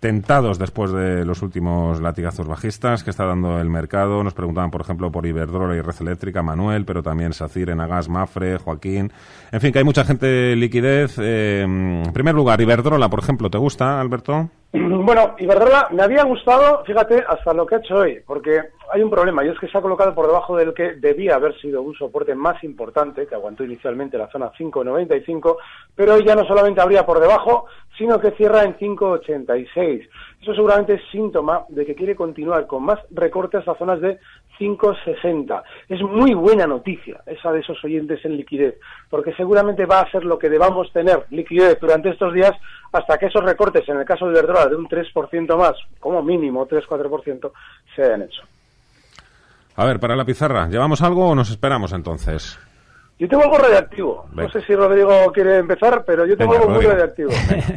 tentados 0.00 0.58
después 0.58 0.92
de 0.92 1.24
los 1.24 1.42
últimos 1.42 2.00
latigazos 2.00 2.46
bajistas 2.46 3.02
que 3.02 3.10
está 3.10 3.24
dando 3.24 3.60
el 3.60 3.68
mercado. 3.68 4.22
Nos 4.22 4.34
preguntaban, 4.34 4.70
por 4.70 4.80
ejemplo, 4.80 5.10
por 5.10 5.26
Iberdrola 5.26 5.76
y 5.76 5.80
Red 5.80 5.96
Eléctrica, 6.00 6.42
Manuel, 6.42 6.84
pero 6.84 7.02
también 7.02 7.32
Sacir, 7.32 7.70
Enagas, 7.70 8.08
Mafre, 8.08 8.58
Joaquín. 8.58 9.10
En 9.50 9.60
fin, 9.60 9.72
que 9.72 9.78
hay 9.78 9.84
mucha 9.84 10.04
gente 10.04 10.54
liquidez. 10.54 11.18
Eh, 11.18 11.62
en 11.62 12.12
primer 12.12 12.34
lugar, 12.34 12.60
Iberdrola, 12.60 13.08
por 13.08 13.20
ejemplo, 13.20 13.50
¿te 13.50 13.58
gusta, 13.58 14.00
Alberto? 14.00 14.50
Bueno, 15.08 15.34
Iberdrola 15.38 15.88
me 15.90 16.02
había 16.02 16.22
gustado, 16.24 16.84
fíjate, 16.84 17.24
hasta 17.26 17.54
lo 17.54 17.64
que 17.64 17.76
ha 17.76 17.78
hecho 17.78 17.94
hoy, 17.94 18.20
porque 18.26 18.60
hay 18.92 19.02
un 19.02 19.08
problema, 19.08 19.42
y 19.42 19.48
es 19.48 19.58
que 19.58 19.66
se 19.66 19.78
ha 19.78 19.80
colocado 19.80 20.14
por 20.14 20.26
debajo 20.26 20.54
del 20.54 20.74
que 20.74 20.96
debía 20.96 21.36
haber 21.36 21.58
sido 21.60 21.80
un 21.80 21.94
soporte 21.94 22.34
más 22.34 22.57
importante, 22.64 23.26
que 23.26 23.34
aguantó 23.34 23.64
inicialmente 23.64 24.18
la 24.18 24.28
zona 24.28 24.52
5.95, 24.52 25.56
pero 25.94 26.14
hoy 26.14 26.24
ya 26.24 26.34
no 26.34 26.44
solamente 26.44 26.80
habría 26.80 27.04
por 27.04 27.20
debajo, 27.20 27.66
sino 27.96 28.20
que 28.20 28.30
cierra 28.32 28.64
en 28.64 28.76
5.86. 28.76 30.08
Eso 30.40 30.54
seguramente 30.54 30.94
es 30.94 31.02
síntoma 31.10 31.64
de 31.68 31.84
que 31.84 31.94
quiere 31.94 32.14
continuar 32.14 32.66
con 32.66 32.84
más 32.84 32.98
recortes 33.10 33.66
a 33.66 33.74
zonas 33.74 34.00
de 34.00 34.18
5.60. 34.58 35.62
Es 35.88 36.00
muy 36.02 36.34
buena 36.34 36.66
noticia 36.66 37.22
esa 37.26 37.52
de 37.52 37.60
esos 37.60 37.82
oyentes 37.84 38.24
en 38.24 38.36
liquidez, 38.36 38.78
porque 39.10 39.32
seguramente 39.34 39.86
va 39.86 40.00
a 40.00 40.10
ser 40.10 40.24
lo 40.24 40.38
que 40.38 40.48
debamos 40.48 40.92
tener 40.92 41.26
liquidez 41.30 41.78
durante 41.80 42.10
estos 42.10 42.32
días 42.32 42.52
hasta 42.92 43.18
que 43.18 43.26
esos 43.26 43.44
recortes, 43.44 43.88
en 43.88 43.98
el 43.98 44.04
caso 44.04 44.26
de 44.26 44.32
Iberdrola, 44.32 44.66
de 44.66 44.76
un 44.76 44.88
3% 44.88 45.56
más, 45.56 45.74
como 46.00 46.22
mínimo 46.22 46.66
3-4%, 46.66 47.52
se 47.94 48.02
hayan 48.02 48.22
hecho. 48.22 48.42
A 49.78 49.84
ver, 49.84 50.00
para 50.00 50.16
la 50.16 50.24
pizarra, 50.24 50.68
¿llevamos 50.68 51.02
algo 51.02 51.28
o 51.28 51.34
nos 51.36 51.50
esperamos 51.50 51.92
entonces? 51.92 52.58
Yo 53.16 53.28
tengo 53.28 53.44
algo 53.44 53.58
radiactivo. 53.58 54.28
No 54.32 54.50
sé 54.50 54.60
si 54.62 54.74
Rodrigo 54.74 55.30
quiere 55.32 55.58
empezar, 55.58 56.02
pero 56.04 56.26
yo 56.26 56.36
tengo 56.36 56.54
algo 56.54 56.70
muy 56.70 56.84
radiactivo. 56.84 57.30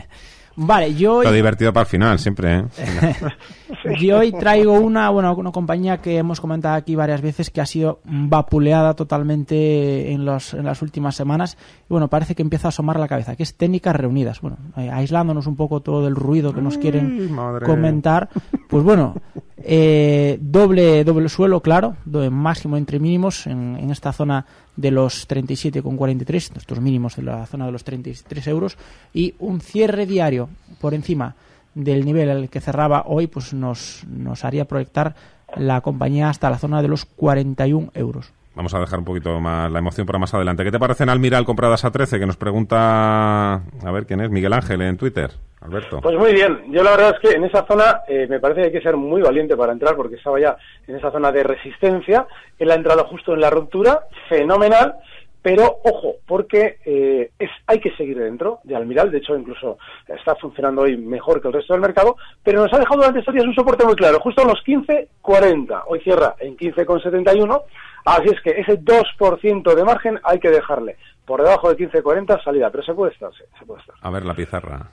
Vale, 0.56 0.95
yo... 0.95 1.22
Lo 1.22 1.32
divertido 1.32 1.72
para 1.72 1.84
el 1.84 1.88
final, 1.88 2.18
siempre, 2.18 2.58
¿eh? 2.58 2.66
yo 3.99 4.19
hoy 4.19 4.32
traigo 4.32 4.74
una, 4.74 5.09
bueno, 5.09 5.34
una 5.36 5.51
compañía 5.51 5.97
que 5.97 6.17
hemos 6.17 6.41
comentado 6.41 6.76
aquí 6.76 6.95
varias 6.95 7.22
veces 7.22 7.49
que 7.49 7.61
ha 7.61 7.65
sido 7.65 7.99
vapuleada 8.03 8.95
totalmente 8.95 10.11
en, 10.11 10.26
los, 10.26 10.53
en 10.53 10.65
las 10.65 10.82
últimas 10.82 11.15
semanas. 11.15 11.57
Y 11.84 11.88
bueno, 11.89 12.07
parece 12.07 12.36
que 12.36 12.41
empieza 12.41 12.67
a 12.67 12.69
asomar 12.69 12.99
la 12.99 13.07
cabeza, 13.07 13.36
que 13.36 13.43
es 13.43 13.55
Técnicas 13.55 13.95
Reunidas. 13.95 14.41
Bueno, 14.41 14.57
eh, 14.78 14.89
aislándonos 14.91 15.47
un 15.47 15.55
poco 15.55 15.82
todo 15.82 16.07
el 16.07 16.15
ruido 16.15 16.53
que 16.53 16.61
nos 16.61 16.78
quieren 16.78 17.36
comentar. 17.65 18.30
Pues 18.69 18.84
bueno, 18.84 19.15
eh, 19.57 20.38
doble, 20.41 21.03
doble 21.03 21.30
suelo, 21.30 21.61
claro, 21.61 21.95
máximo 22.32 22.78
entre 22.78 22.99
mínimos 22.99 23.47
en, 23.47 23.78
en 23.78 23.91
esta 23.91 24.11
zona 24.11 24.45
de 24.76 24.91
los 24.91 25.28
37,43, 25.28 26.57
estos 26.57 26.80
mínimos 26.80 27.15
de 27.15 27.24
la 27.24 27.45
zona 27.45 27.65
de 27.65 27.72
los 27.72 27.84
33 27.84 28.47
euros, 28.47 28.78
y 29.13 29.36
un 29.39 29.61
cierre 29.61 30.05
diario 30.05 30.49
por 30.80 30.93
encima 30.93 31.36
del 31.74 32.05
nivel 32.05 32.30
al 32.30 32.49
que 32.49 32.61
cerraba 32.61 33.03
hoy, 33.05 33.28
pues 33.28 33.53
nos, 33.53 34.05
nos 34.07 34.45
haría 34.45 34.65
proyectar 34.65 35.15
la 35.55 35.82
compañía 35.82 36.30
hasta 36.30 36.49
la 36.49 36.57
zona 36.57 36.82
de 36.82 36.88
los 36.88 37.05
41 37.05 37.91
euros. 37.93 38.34
Vamos 38.53 38.74
a 38.74 38.80
dejar 38.80 38.99
un 38.99 39.05
poquito 39.05 39.39
más 39.39 39.72
la 39.72 39.80
emoción 39.80 40.05
para 40.05 40.19
más 40.19 40.34
adelante. 40.34 40.63
¿Qué 40.65 40.72
te 40.72 40.80
parecen 40.80 41.07
Almiral 41.07 41.45
compradas 41.45 41.86
a 41.86 41.91
13? 41.91 42.19
Que 42.19 42.26
nos 42.26 42.36
pregunta, 42.36 43.53
a 43.53 43.91
ver 43.93 44.05
quién 44.05 44.19
es, 44.19 44.30
Miguel 44.30 44.51
Ángel 44.51 44.82
en 44.82 44.97
Twitter. 44.97 45.32
Alberto. 45.61 46.01
Pues 46.01 46.17
muy 46.17 46.34
bien. 46.34 46.63
Yo 46.69 46.84
la 46.84 46.91
verdad 46.91 47.15
es 47.15 47.30
que 47.30 47.36
en 47.38 47.45
esa 47.45 47.65
zona 47.65 48.01
eh, 48.07 48.28
me 48.28 48.39
parece 48.39 48.61
que 48.61 48.67
hay 48.67 48.74
que 48.74 48.82
ser 48.82 48.97
muy 48.97 49.22
valiente 49.22 49.55
para 49.55 49.72
entrar 49.72 49.95
porque 49.95 50.15
estaba 50.15 50.39
ya 50.39 50.57
en 50.88 50.95
esa 50.95 51.11
zona 51.11 51.32
de 51.32 51.43
resistencia. 51.43 52.28
Él 52.57 52.72
ha 52.72 52.76
entrado 52.76 53.05
justo 53.05 53.34
en 53.34 53.41
la 53.41 53.51
ruptura, 53.51 54.07
fenomenal. 54.28 54.95
Pero 55.42 55.80
ojo, 55.84 56.18
porque 56.28 56.78
eh, 56.86 57.32
es, 57.39 57.50
hay 57.66 57.80
que 57.80 57.96
seguir 57.96 58.20
dentro 58.20 58.60
de 58.64 58.76
Almiral, 58.76 59.10
de 59.10 59.18
hecho 59.18 59.36
incluso 59.36 59.80
está 60.08 60.36
funcionando 60.36 60.84
hoy 60.84 60.98
mejor 60.98 61.42
que 61.42 61.48
el 61.48 61.54
resto 61.54 61.74
del 61.74 61.82
mercado, 61.82 62.16
pero 62.44 62.62
nos 62.62 62.74
ha 62.74 62.78
dejado 62.78 62.98
durante 62.98 63.20
estos 63.20 63.34
días 63.34 63.48
un 63.48 63.56
soporte 63.56 63.84
muy 63.84 63.96
claro, 63.96 64.20
justo 64.20 64.44
a 64.44 64.46
los 64.46 64.64
15.40, 64.64 65.84
hoy 65.88 66.00
cierra 66.02 66.36
en 66.39 66.56
15.71, 66.56 67.64
así 68.06 68.30
es 68.30 68.42
que 68.42 68.52
ese 68.52 68.80
2% 68.80 69.76
de 69.76 69.84
margen 69.84 70.20
hay 70.24 70.39
que 70.39 70.50
dejarle. 70.50 70.98
Por 71.26 71.42
debajo 71.42 71.74
de 71.74 71.89
15.40 71.89 72.44
salida, 72.44 72.70
pero 72.70 72.84
se 72.84 72.94
puede 72.94 73.14
estar, 73.14 73.32
se 73.34 73.66
puede 73.66 73.82
estar. 73.82 73.96
A 74.02 74.10
ver 74.12 74.26
la 74.26 74.36
pizarra. 74.36 74.89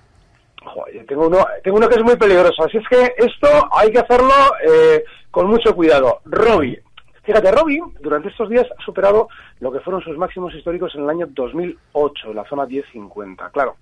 Joder, 0.64 1.07
tengo 1.07 1.26
uno, 1.26 1.44
tengo 1.62 1.76
uno 1.76 1.88
que 1.88 1.96
es 1.96 2.05
muy 2.05 2.16
peligroso, 2.16 2.64
así 2.64 2.78
es 2.78 2.88
que 2.88 3.14
esto 3.18 3.49
hay 3.72 3.90
que 3.90 4.01
hacerlo 4.01 4.34
eh, 4.66 5.05
con 5.30 5.46
mucho 5.46 5.74
cuidado. 5.74 6.20
Robbie, 6.24 6.80
Fíjate, 7.28 7.52
Robin 7.52 7.84
durante 8.00 8.30
estos 8.30 8.48
días 8.48 8.66
ha 8.74 8.82
superado 8.82 9.28
lo 9.60 9.70
que 9.70 9.80
fueron 9.80 10.00
sus 10.00 10.16
máximos 10.16 10.54
históricos 10.54 10.94
en 10.94 11.02
el 11.02 11.10
año 11.10 11.26
2008, 11.28 12.32
la 12.32 12.42
zona 12.46 12.64
1050. 12.64 13.50
Claro, 13.50 13.76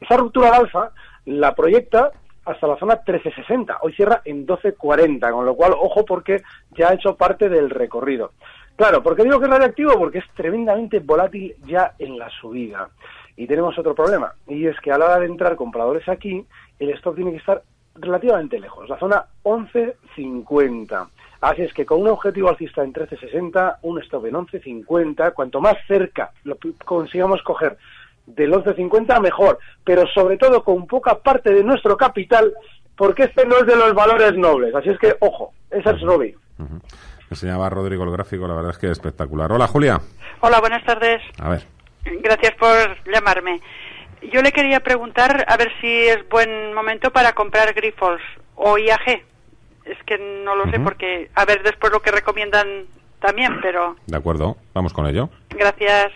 esa 0.00 0.16
ruptura 0.16 0.48
al 0.48 0.62
alfa 0.62 0.92
la 1.26 1.54
proyecta 1.54 2.10
hasta 2.46 2.66
la 2.66 2.78
zona 2.78 2.94
1360. 2.94 3.80
Hoy 3.82 3.92
cierra 3.92 4.22
en 4.24 4.38
1240, 4.38 5.30
con 5.30 5.44
lo 5.44 5.54
cual, 5.54 5.74
ojo, 5.78 6.06
porque 6.06 6.40
ya 6.70 6.88
ha 6.88 6.94
hecho 6.94 7.16
parte 7.16 7.50
del 7.50 7.68
recorrido. 7.68 8.32
Claro, 8.76 9.02
¿por 9.02 9.14
qué 9.14 9.24
digo 9.24 9.40
que 9.40 9.44
es 9.44 9.50
radiactivo? 9.50 9.98
Porque 9.98 10.20
es 10.20 10.30
tremendamente 10.34 11.00
volátil 11.00 11.54
ya 11.66 11.92
en 11.98 12.18
la 12.18 12.30
subida. 12.30 12.88
Y 13.36 13.46
tenemos 13.46 13.78
otro 13.78 13.94
problema, 13.94 14.32
y 14.46 14.68
es 14.68 14.80
que 14.80 14.90
a 14.90 14.96
la 14.96 15.04
hora 15.04 15.18
de 15.18 15.26
entrar 15.26 15.54
compradores 15.54 16.08
aquí, 16.08 16.46
el 16.78 16.90
stock 16.92 17.14
tiene 17.14 17.32
que 17.32 17.36
estar 17.36 17.62
relativamente 17.94 18.58
lejos, 18.58 18.88
la 18.88 18.98
zona 18.98 19.26
1150. 19.44 21.10
Así 21.46 21.62
es 21.62 21.72
que 21.72 21.86
con 21.86 22.00
un 22.00 22.08
objetivo 22.08 22.48
alcista 22.48 22.82
en 22.82 22.92
13.60, 22.92 23.76
un 23.82 24.02
stop 24.02 24.26
en 24.26 24.34
11.50, 24.34 25.32
cuanto 25.32 25.60
más 25.60 25.76
cerca 25.86 26.32
lo 26.42 26.58
consigamos 26.84 27.40
coger 27.42 27.78
del 28.26 28.52
11.50, 28.52 29.20
mejor. 29.20 29.60
Pero 29.84 30.08
sobre 30.08 30.38
todo 30.38 30.64
con 30.64 30.88
poca 30.88 31.18
parte 31.18 31.54
de 31.54 31.62
nuestro 31.62 31.96
capital, 31.96 32.52
porque 32.96 33.24
este 33.24 33.46
no 33.46 33.58
es 33.58 33.66
de 33.66 33.76
los 33.76 33.94
valores 33.94 34.36
nobles. 34.36 34.74
Así 34.74 34.88
es 34.88 34.98
que, 34.98 35.14
ojo, 35.20 35.52
esa 35.70 35.90
es 35.92 36.00
Robbie. 36.00 36.36
Uh 36.58 36.80
Enseñaba 37.30 37.70
Rodrigo 37.70 38.02
el 38.02 38.10
gráfico, 38.10 38.48
la 38.48 38.54
verdad 38.54 38.72
es 38.72 38.78
que 38.78 38.86
es 38.86 38.92
espectacular. 38.92 39.52
Hola, 39.52 39.68
Julia. 39.68 40.00
Hola, 40.40 40.58
buenas 40.58 40.84
tardes. 40.84 41.22
A 41.38 41.48
ver. 41.48 41.62
Gracias 42.22 42.54
por 42.56 42.74
llamarme. 43.12 43.60
Yo 44.32 44.42
le 44.42 44.50
quería 44.50 44.80
preguntar 44.80 45.44
a 45.46 45.56
ver 45.56 45.70
si 45.80 46.08
es 46.08 46.28
buen 46.28 46.74
momento 46.74 47.12
para 47.12 47.34
comprar 47.34 47.72
Grifols 47.72 48.22
o 48.56 48.78
IAG 48.78 49.22
es 49.86 50.02
que 50.04 50.18
no 50.18 50.54
lo 50.56 50.70
sé 50.70 50.80
porque 50.80 51.30
a 51.34 51.44
ver 51.44 51.62
después 51.62 51.92
lo 51.92 52.00
que 52.00 52.10
recomiendan 52.10 52.66
también, 53.20 53.52
pero... 53.62 53.96
De 54.06 54.16
acuerdo, 54.16 54.56
vamos 54.74 54.92
con 54.92 55.06
ello. 55.06 55.30
Gracias. 55.50 56.12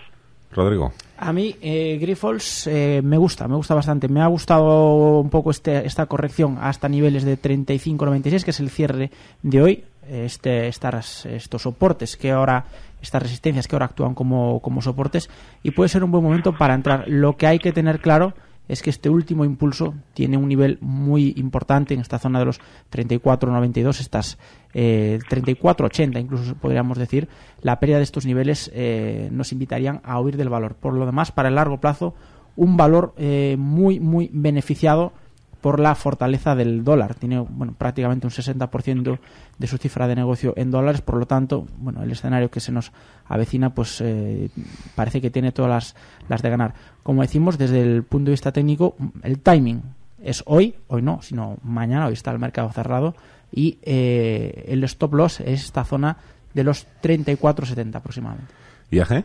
Rodrigo. 0.52 0.92
A 1.16 1.32
mí, 1.32 1.54
eh, 1.60 1.98
Grifols 2.00 2.66
eh, 2.66 3.00
me 3.04 3.16
gusta, 3.16 3.46
me 3.46 3.54
gusta 3.54 3.74
bastante. 3.74 4.08
Me 4.08 4.20
ha 4.20 4.26
gustado 4.26 5.20
un 5.20 5.30
poco 5.30 5.50
este, 5.50 5.86
esta 5.86 6.06
corrección 6.06 6.58
hasta 6.60 6.88
niveles 6.88 7.24
de 7.24 7.38
35.96, 7.38 8.44
que 8.44 8.50
es 8.50 8.60
el 8.60 8.70
cierre 8.70 9.10
de 9.42 9.62
hoy. 9.62 9.84
Este, 10.08 10.66
estas, 10.66 11.24
estos 11.26 11.62
soportes 11.62 12.16
que 12.16 12.32
ahora, 12.32 12.64
estas 13.00 13.22
resistencias 13.22 13.68
que 13.68 13.76
ahora 13.76 13.86
actúan 13.86 14.14
como, 14.14 14.60
como 14.60 14.82
soportes, 14.82 15.30
y 15.62 15.70
puede 15.70 15.88
ser 15.88 16.02
un 16.02 16.10
buen 16.10 16.24
momento 16.24 16.52
para 16.56 16.74
entrar. 16.74 17.04
Lo 17.06 17.36
que 17.36 17.46
hay 17.46 17.60
que 17.60 17.70
tener 17.70 18.00
claro 18.00 18.34
es 18.70 18.82
que 18.82 18.90
este 18.90 19.10
último 19.10 19.44
impulso 19.44 19.94
tiene 20.14 20.36
un 20.36 20.48
nivel 20.48 20.78
muy 20.80 21.34
importante 21.36 21.92
en 21.92 22.00
esta 22.00 22.20
zona 22.20 22.38
de 22.38 22.44
los 22.44 22.60
34.92, 22.92 23.98
estas 23.98 24.38
eh, 24.74 25.18
34.80 25.28 26.20
incluso 26.20 26.54
podríamos 26.54 26.96
decir, 26.96 27.28
la 27.62 27.80
pérdida 27.80 27.96
de 27.96 28.04
estos 28.04 28.26
niveles 28.26 28.70
eh, 28.72 29.28
nos 29.32 29.50
invitarían 29.50 30.00
a 30.04 30.20
huir 30.20 30.36
del 30.36 30.50
valor. 30.50 30.76
Por 30.76 30.94
lo 30.94 31.04
demás, 31.04 31.32
para 31.32 31.48
el 31.48 31.56
largo 31.56 31.80
plazo, 31.80 32.14
un 32.54 32.76
valor 32.76 33.12
eh, 33.16 33.56
muy, 33.58 33.98
muy 33.98 34.30
beneficiado 34.32 35.12
por 35.61 35.80
la 35.80 35.94
fortaleza 35.94 36.54
del 36.54 36.84
dólar. 36.84 37.14
Tiene 37.14 37.38
bueno, 37.38 37.74
prácticamente 37.76 38.26
un 38.26 38.32
60% 38.32 39.18
de 39.58 39.66
su 39.66 39.78
cifra 39.78 40.08
de 40.08 40.16
negocio 40.16 40.54
en 40.56 40.70
dólares, 40.70 41.00
por 41.02 41.16
lo 41.16 41.26
tanto, 41.26 41.66
bueno, 41.78 42.02
el 42.02 42.11
escenario 42.11 42.50
que 42.50 42.61
se 42.61 42.72
nos 42.72 42.92
avecina 43.26 43.74
pues 43.74 44.00
eh, 44.00 44.50
parece 44.94 45.20
que 45.20 45.30
tiene 45.30 45.52
todas 45.52 45.70
las, 45.70 45.96
las 46.28 46.42
de 46.42 46.50
ganar. 46.50 46.74
Como 47.02 47.22
decimos, 47.22 47.58
desde 47.58 47.82
el 47.82 48.02
punto 48.02 48.26
de 48.26 48.32
vista 48.32 48.52
técnico, 48.52 48.96
el 49.22 49.38
timing 49.40 49.82
es 50.22 50.42
hoy, 50.46 50.74
hoy 50.88 51.02
no, 51.02 51.22
sino 51.22 51.58
mañana, 51.62 52.06
hoy 52.06 52.14
está 52.14 52.30
el 52.30 52.38
mercado 52.38 52.70
cerrado 52.72 53.14
y 53.52 53.78
eh, 53.82 54.64
el 54.68 54.84
stop 54.84 55.14
loss 55.14 55.40
es 55.40 55.64
esta 55.64 55.84
zona 55.84 56.16
de 56.54 56.64
los 56.64 56.86
34,70 57.02 57.94
aproximadamente. 57.96 58.52
¿IAG? 58.90 59.24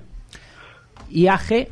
IAG 1.09 1.69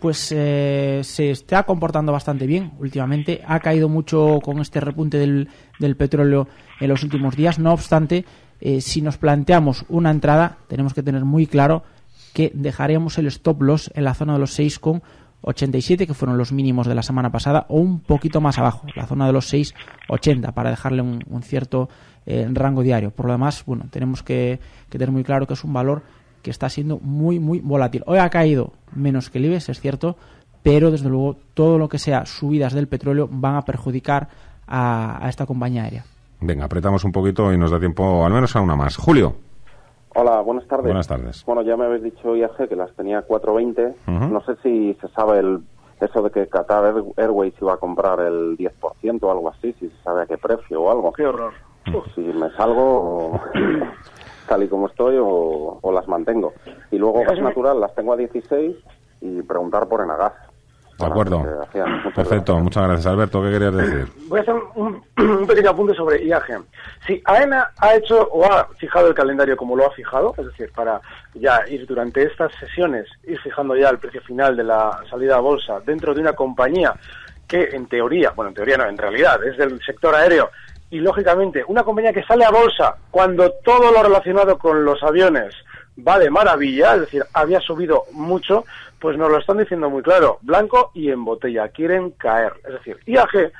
pues 0.00 0.32
eh, 0.32 1.00
se 1.04 1.30
está 1.30 1.62
comportando 1.64 2.12
bastante 2.12 2.46
bien 2.46 2.72
últimamente. 2.78 3.42
Ha 3.46 3.60
caído 3.60 3.88
mucho 3.88 4.40
con 4.42 4.60
este 4.60 4.80
repunte 4.80 5.18
del, 5.18 5.48
del 5.78 5.96
petróleo 5.96 6.48
en 6.80 6.88
los 6.88 7.02
últimos 7.02 7.36
días. 7.36 7.58
No 7.58 7.72
obstante, 7.72 8.24
eh, 8.60 8.80
si 8.80 9.00
nos 9.02 9.16
planteamos 9.16 9.84
una 9.88 10.10
entrada, 10.10 10.58
tenemos 10.68 10.94
que 10.94 11.02
tener 11.02 11.24
muy 11.24 11.46
claro 11.46 11.82
que 12.34 12.52
dejaremos 12.54 13.18
el 13.18 13.26
stop 13.26 13.62
loss 13.62 13.90
en 13.94 14.04
la 14.04 14.14
zona 14.14 14.34
de 14.34 14.38
los 14.38 14.58
6,87, 14.58 16.06
que 16.06 16.14
fueron 16.14 16.38
los 16.38 16.52
mínimos 16.52 16.86
de 16.86 16.94
la 16.94 17.02
semana 17.02 17.32
pasada, 17.32 17.66
o 17.68 17.78
un 17.78 18.00
poquito 18.00 18.40
más 18.40 18.58
abajo, 18.58 18.86
la 18.94 19.06
zona 19.06 19.26
de 19.26 19.32
los 19.32 19.52
6,80, 19.52 20.52
para 20.52 20.70
dejarle 20.70 21.02
un, 21.02 21.42
cierto 21.42 21.88
eh, 22.26 22.48
rango 22.52 22.82
diario. 22.82 23.10
Por 23.10 23.26
lo 23.26 23.32
demás, 23.32 23.64
bueno, 23.66 23.86
tenemos 23.90 24.22
que, 24.22 24.60
que 24.88 24.98
tener 24.98 25.10
muy 25.10 25.24
claro 25.24 25.46
que 25.46 25.54
es 25.54 25.64
un 25.64 25.72
valor 25.72 26.02
que 26.42 26.50
está 26.50 26.68
siendo 26.68 26.98
muy, 26.98 27.38
muy 27.38 27.60
volátil. 27.60 28.02
Hoy 28.06 28.18
ha 28.18 28.28
caído 28.30 28.72
menos 28.94 29.30
que 29.30 29.38
el 29.38 29.46
IBEX, 29.46 29.68
es 29.68 29.80
cierto, 29.80 30.16
pero 30.62 30.90
desde 30.90 31.08
luego 31.08 31.36
todo 31.54 31.78
lo 31.78 31.88
que 31.88 31.98
sea 31.98 32.26
subidas 32.26 32.72
del 32.72 32.88
petróleo 32.88 33.28
van 33.30 33.56
a 33.56 33.62
perjudicar 33.62 34.28
a, 34.66 35.26
esta 35.28 35.46
compañía 35.46 35.84
aérea. 35.84 36.04
Venga, 36.40 36.64
apretamos 36.64 37.04
un 37.04 37.12
poquito 37.12 37.52
y 37.52 37.58
nos 37.58 37.70
da 37.70 37.78
tiempo 37.78 38.24
al 38.24 38.32
menos 38.32 38.54
a 38.56 38.60
una 38.60 38.76
más. 38.76 38.96
Julio. 38.96 39.34
Hola, 40.14 40.40
buenas 40.40 40.66
tardes. 40.66 40.86
Buenas 40.86 41.06
tardes. 41.06 41.44
Bueno, 41.44 41.62
ya 41.62 41.76
me 41.76 41.84
habéis 41.84 42.02
dicho 42.02 42.34
IAG 42.34 42.68
que 42.68 42.76
las 42.76 42.92
tenía 42.96 43.22
420. 43.22 43.94
No 44.06 44.40
sé 44.44 44.56
si 44.62 44.94
se 45.00 45.08
sabe 45.08 45.38
el, 45.38 45.60
eso 46.00 46.22
de 46.22 46.30
que 46.30 46.48
Qatar 46.48 46.94
Airways 47.16 47.54
iba 47.60 47.74
a 47.74 47.76
comprar 47.76 48.20
el 48.20 48.56
10% 48.56 49.22
o 49.22 49.30
algo 49.30 49.50
así, 49.50 49.74
si 49.78 49.88
se 49.88 50.02
sabe 50.02 50.22
a 50.22 50.26
qué 50.26 50.38
precio 50.38 50.82
o 50.82 50.90
algo. 50.90 51.12
Qué 51.12 51.26
horror. 51.26 51.52
Si 52.14 52.20
me 52.20 52.50
salgo 52.56 53.40
tal 54.50 54.64
y 54.64 54.68
como 54.68 54.88
estoy 54.88 55.16
o, 55.16 55.78
o 55.80 55.92
las 55.92 56.08
mantengo. 56.08 56.52
Y 56.90 56.98
luego 56.98 57.22
gas 57.26 57.38
natural 57.38 57.80
las 57.80 57.94
tengo 57.94 58.12
a 58.12 58.16
16 58.16 58.76
y 59.20 59.42
preguntar 59.42 59.86
por 59.86 60.02
Enagas. 60.02 60.32
De 60.98 61.06
acuerdo. 61.06 61.42
Perfecto, 62.14 62.58
muchas 62.58 62.84
gracias. 62.84 63.06
Alberto, 63.06 63.42
¿qué 63.42 63.50
querías 63.52 63.74
decir? 63.74 64.06
Voy 64.28 64.40
a 64.40 64.42
hacer 64.42 64.54
un, 64.74 65.02
pequeño 65.46 65.70
apunte 65.70 65.94
sobre 65.94 66.22
IAG. 66.26 66.62
Si 67.06 67.22
AENA 67.24 67.70
ha 67.78 67.94
hecho 67.94 68.28
o 68.30 68.44
ha 68.44 68.68
fijado 68.76 69.08
el 69.08 69.14
calendario 69.14 69.56
como 69.56 69.76
lo 69.76 69.86
ha 69.86 69.90
fijado, 69.92 70.34
es 70.36 70.44
decir, 70.44 70.70
para 70.74 71.00
ya 71.34 71.62
ir 71.68 71.86
durante 71.86 72.22
estas 72.22 72.52
sesiones, 72.56 73.06
ir 73.24 73.40
fijando 73.40 73.74
ya 73.76 73.88
el 73.88 73.98
precio 73.98 74.20
final 74.20 74.56
de 74.56 74.64
la 74.64 75.00
salida 75.08 75.36
a 75.36 75.40
bolsa 75.40 75.80
dentro 75.80 76.12
de 76.12 76.20
una 76.20 76.34
compañía 76.34 76.92
que 77.48 77.70
en 77.72 77.86
teoría, 77.86 78.32
bueno, 78.36 78.50
en 78.50 78.54
teoría 78.56 78.76
no, 78.76 78.86
en 78.86 78.98
realidad 78.98 79.42
es 79.44 79.56
del 79.56 79.80
sector 79.80 80.14
aéreo 80.14 80.50
y 80.90 80.98
lógicamente 80.98 81.64
una 81.66 81.84
compañía 81.84 82.12
que 82.12 82.24
sale 82.24 82.44
a 82.44 82.50
bolsa 82.50 82.96
cuando 83.10 83.50
todo 83.64 83.92
lo 83.92 84.02
relacionado 84.02 84.58
con 84.58 84.84
los 84.84 85.02
aviones 85.02 85.54
va 86.06 86.18
de 86.18 86.30
maravilla, 86.30 86.94
es 86.94 87.00
decir, 87.02 87.22
había 87.34 87.60
subido 87.60 88.04
mucho, 88.12 88.64
pues 88.98 89.16
nos 89.16 89.30
lo 89.30 89.38
están 89.38 89.58
diciendo 89.58 89.90
muy 89.90 90.02
claro, 90.02 90.38
blanco 90.42 90.90
y 90.94 91.10
en 91.10 91.24
botella, 91.24 91.68
quieren 91.68 92.10
caer. 92.12 92.52
Es 92.64 92.72
decir, 92.74 92.98
IAG, 93.06 93.52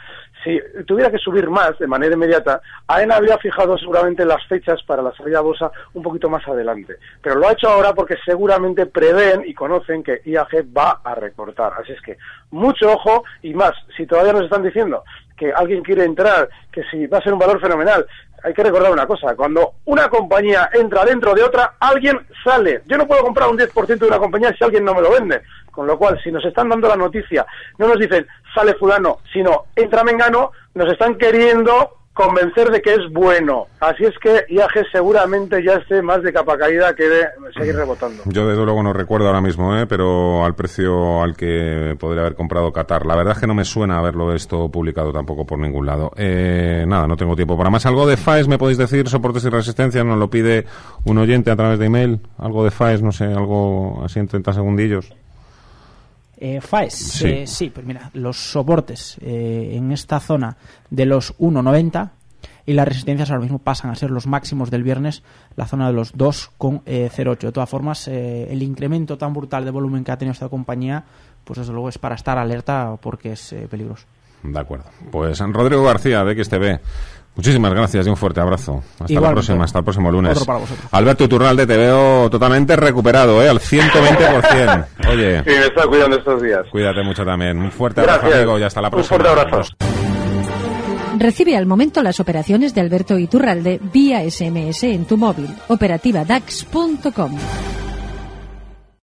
si 0.44 0.58
tuviera 0.86 1.10
que 1.10 1.18
subir 1.18 1.48
más 1.50 1.78
de 1.78 1.86
manera 1.86 2.14
inmediata, 2.14 2.60
AENA 2.86 3.16
había 3.16 3.38
fijado 3.38 3.76
seguramente 3.76 4.24
las 4.24 4.44
fechas 4.46 4.82
para 4.84 5.02
la 5.02 5.12
salida 5.12 5.38
a 5.38 5.42
bolsa 5.42 5.70
un 5.92 6.02
poquito 6.02 6.30
más 6.30 6.46
adelante. 6.48 6.96
Pero 7.22 7.36
lo 7.36 7.48
ha 7.48 7.52
hecho 7.52 7.68
ahora 7.68 7.92
porque 7.92 8.16
seguramente 8.24 8.86
prevén 8.86 9.42
y 9.46 9.54
conocen 9.54 10.02
que 10.02 10.22
IAG 10.24 10.66
va 10.76 11.00
a 11.04 11.14
recortar. 11.14 11.72
Así 11.78 11.92
es 11.92 12.00
que 12.00 12.16
mucho 12.50 12.90
ojo 12.90 13.24
y 13.42 13.54
más, 13.54 13.72
si 13.96 14.06
todavía 14.06 14.32
nos 14.32 14.44
están 14.44 14.62
diciendo 14.62 15.04
que 15.40 15.50
alguien 15.50 15.82
quiere 15.82 16.04
entrar, 16.04 16.50
que 16.70 16.82
si 16.90 17.06
va 17.06 17.16
a 17.16 17.22
ser 17.22 17.32
un 17.32 17.38
valor 17.38 17.58
fenomenal, 17.58 18.06
hay 18.44 18.52
que 18.52 18.62
recordar 18.62 18.92
una 18.92 19.06
cosa, 19.06 19.34
cuando 19.34 19.72
una 19.86 20.08
compañía 20.10 20.68
entra 20.74 21.02
dentro 21.06 21.34
de 21.34 21.42
otra, 21.42 21.76
alguien 21.80 22.20
sale. 22.44 22.82
Yo 22.86 22.98
no 22.98 23.06
puedo 23.06 23.22
comprar 23.22 23.48
un 23.48 23.56
10% 23.56 23.98
de 23.98 24.06
una 24.06 24.18
compañía 24.18 24.54
si 24.56 24.62
alguien 24.62 24.84
no 24.84 24.94
me 24.94 25.00
lo 25.00 25.10
vende. 25.10 25.40
Con 25.70 25.86
lo 25.86 25.96
cual, 25.96 26.20
si 26.22 26.30
nos 26.30 26.44
están 26.44 26.68
dando 26.68 26.88
la 26.88 26.96
noticia, 26.96 27.46
no 27.78 27.88
nos 27.88 27.98
dicen 27.98 28.26
sale 28.54 28.74
fulano, 28.74 29.20
sino 29.32 29.64
entra 29.74 30.04
Mengano, 30.04 30.52
nos 30.74 30.92
están 30.92 31.16
queriendo 31.16 31.99
convencer 32.20 32.70
de 32.70 32.82
que 32.82 32.94
es 32.94 33.12
bueno. 33.12 33.66
Así 33.80 34.04
es 34.04 34.14
que 34.18 34.44
IAG 34.48 34.86
seguramente 34.92 35.62
ya 35.64 35.74
esté 35.74 36.02
más 36.02 36.22
de 36.22 36.32
capa 36.32 36.58
caída 36.58 36.94
que 36.94 37.08
de 37.08 37.26
seguir 37.56 37.74
rebotando. 37.74 38.22
Yo 38.26 38.46
desde 38.46 38.64
luego 38.64 38.82
no 38.82 38.92
recuerdo 38.92 39.26
ahora 39.26 39.40
mismo, 39.40 39.76
¿eh? 39.76 39.86
pero 39.86 40.44
al 40.44 40.54
precio 40.54 41.22
al 41.22 41.36
que 41.36 41.96
podría 41.98 42.22
haber 42.22 42.34
comprado 42.34 42.72
Qatar. 42.72 43.06
La 43.06 43.16
verdad 43.16 43.34
es 43.34 43.40
que 43.40 43.46
no 43.46 43.54
me 43.54 43.64
suena 43.64 43.98
haberlo 43.98 44.34
esto 44.34 44.68
publicado 44.70 45.12
tampoco 45.12 45.46
por 45.46 45.58
ningún 45.58 45.86
lado. 45.86 46.12
Eh, 46.16 46.84
nada, 46.86 47.06
no 47.06 47.16
tengo 47.16 47.34
tiempo 47.34 47.56
para 47.56 47.70
más. 47.70 47.86
¿Algo 47.86 48.06
de 48.06 48.16
FAES 48.16 48.48
me 48.48 48.58
podéis 48.58 48.78
decir? 48.78 49.08
¿Soportes 49.08 49.44
y 49.44 49.48
resistencias? 49.48 50.04
¿Nos 50.04 50.18
lo 50.18 50.28
pide 50.28 50.66
un 51.04 51.18
oyente 51.18 51.50
a 51.50 51.56
través 51.56 51.78
de 51.78 51.86
email? 51.86 52.20
¿Algo 52.38 52.64
de 52.64 52.70
FAES? 52.70 53.02
No 53.02 53.12
sé, 53.12 53.24
algo 53.24 54.02
así 54.04 54.18
en 54.18 54.28
30 54.28 54.52
segundillos. 54.52 55.14
Eh, 56.42 56.62
FAES, 56.62 57.22
eh, 57.22 57.46
sí. 57.46 57.68
pues 57.68 57.84
mira, 57.84 58.10
los 58.14 58.38
soportes 58.38 59.18
eh, 59.20 59.72
en 59.74 59.92
esta 59.92 60.18
zona 60.20 60.56
de 60.88 61.04
los 61.04 61.36
1,90 61.36 62.12
y 62.64 62.72
las 62.72 62.88
resistencias 62.88 63.30
ahora 63.30 63.42
mismo 63.42 63.58
pasan 63.58 63.90
a 63.90 63.94
ser 63.94 64.10
los 64.10 64.26
máximos 64.26 64.70
del 64.70 64.82
viernes, 64.82 65.22
la 65.56 65.66
zona 65.66 65.88
de 65.88 65.92
los 65.92 66.14
2,08. 66.14 67.38
De 67.40 67.52
todas 67.52 67.68
formas, 67.68 68.08
el 68.08 68.62
incremento 68.62 69.18
tan 69.18 69.34
brutal 69.34 69.66
de 69.66 69.70
volumen 69.70 70.02
que 70.02 70.12
ha 70.12 70.16
tenido 70.16 70.32
esta 70.32 70.48
compañía, 70.48 71.04
pues 71.44 71.58
desde 71.58 71.72
luego 71.72 71.90
es 71.90 71.98
para 71.98 72.14
estar 72.14 72.38
alerta 72.38 72.96
porque 73.02 73.32
es 73.32 73.54
peligroso. 73.68 74.06
De 74.42 74.58
acuerdo. 74.58 74.86
Pues 75.10 75.40
Rodrigo 75.40 75.84
García, 75.84 76.24
de 76.24 76.42
XTV. 76.42 76.80
Muchísimas 77.40 77.72
gracias 77.72 78.06
y 78.06 78.10
un 78.10 78.18
fuerte 78.18 78.38
abrazo. 78.38 78.82
Hasta 78.98 79.18
la 79.18 79.30
próxima, 79.30 79.64
hasta 79.64 79.78
el 79.78 79.84
próximo 79.84 80.10
lunes. 80.10 80.46
Alberto 80.90 81.26
Turralde, 81.26 81.66
te 81.66 81.74
veo 81.74 82.28
totalmente 82.28 82.76
recuperado, 82.76 83.42
¿eh? 83.42 83.48
Al 83.48 83.58
120%. 83.58 84.86
Oye. 85.10 85.38
Sí, 85.38 85.48
me 85.48 85.64
está 85.64 85.86
cuidando 85.86 86.18
estos 86.18 86.42
días. 86.42 86.60
Cuídate 86.70 87.02
mucho 87.02 87.24
también. 87.24 87.56
Un 87.56 87.72
fuerte 87.72 88.02
abrazo, 88.02 88.26
amigo, 88.26 88.58
y 88.58 88.62
hasta 88.62 88.82
la 88.82 88.90
próxima. 88.90 89.16
Un 89.16 89.22
fuerte 89.24 89.40
abrazo. 89.40 89.74
Recibe 91.18 91.56
al 91.56 91.64
momento 91.64 92.02
las 92.02 92.20
operaciones 92.20 92.74
de 92.74 92.82
Alberto 92.82 93.18
Iturralde 93.18 93.80
vía 93.90 94.20
SMS 94.30 94.84
en 94.84 95.06
tu 95.06 95.16
móvil. 95.16 95.48
Operativa 95.68 96.26
DAX.com. 96.26 97.38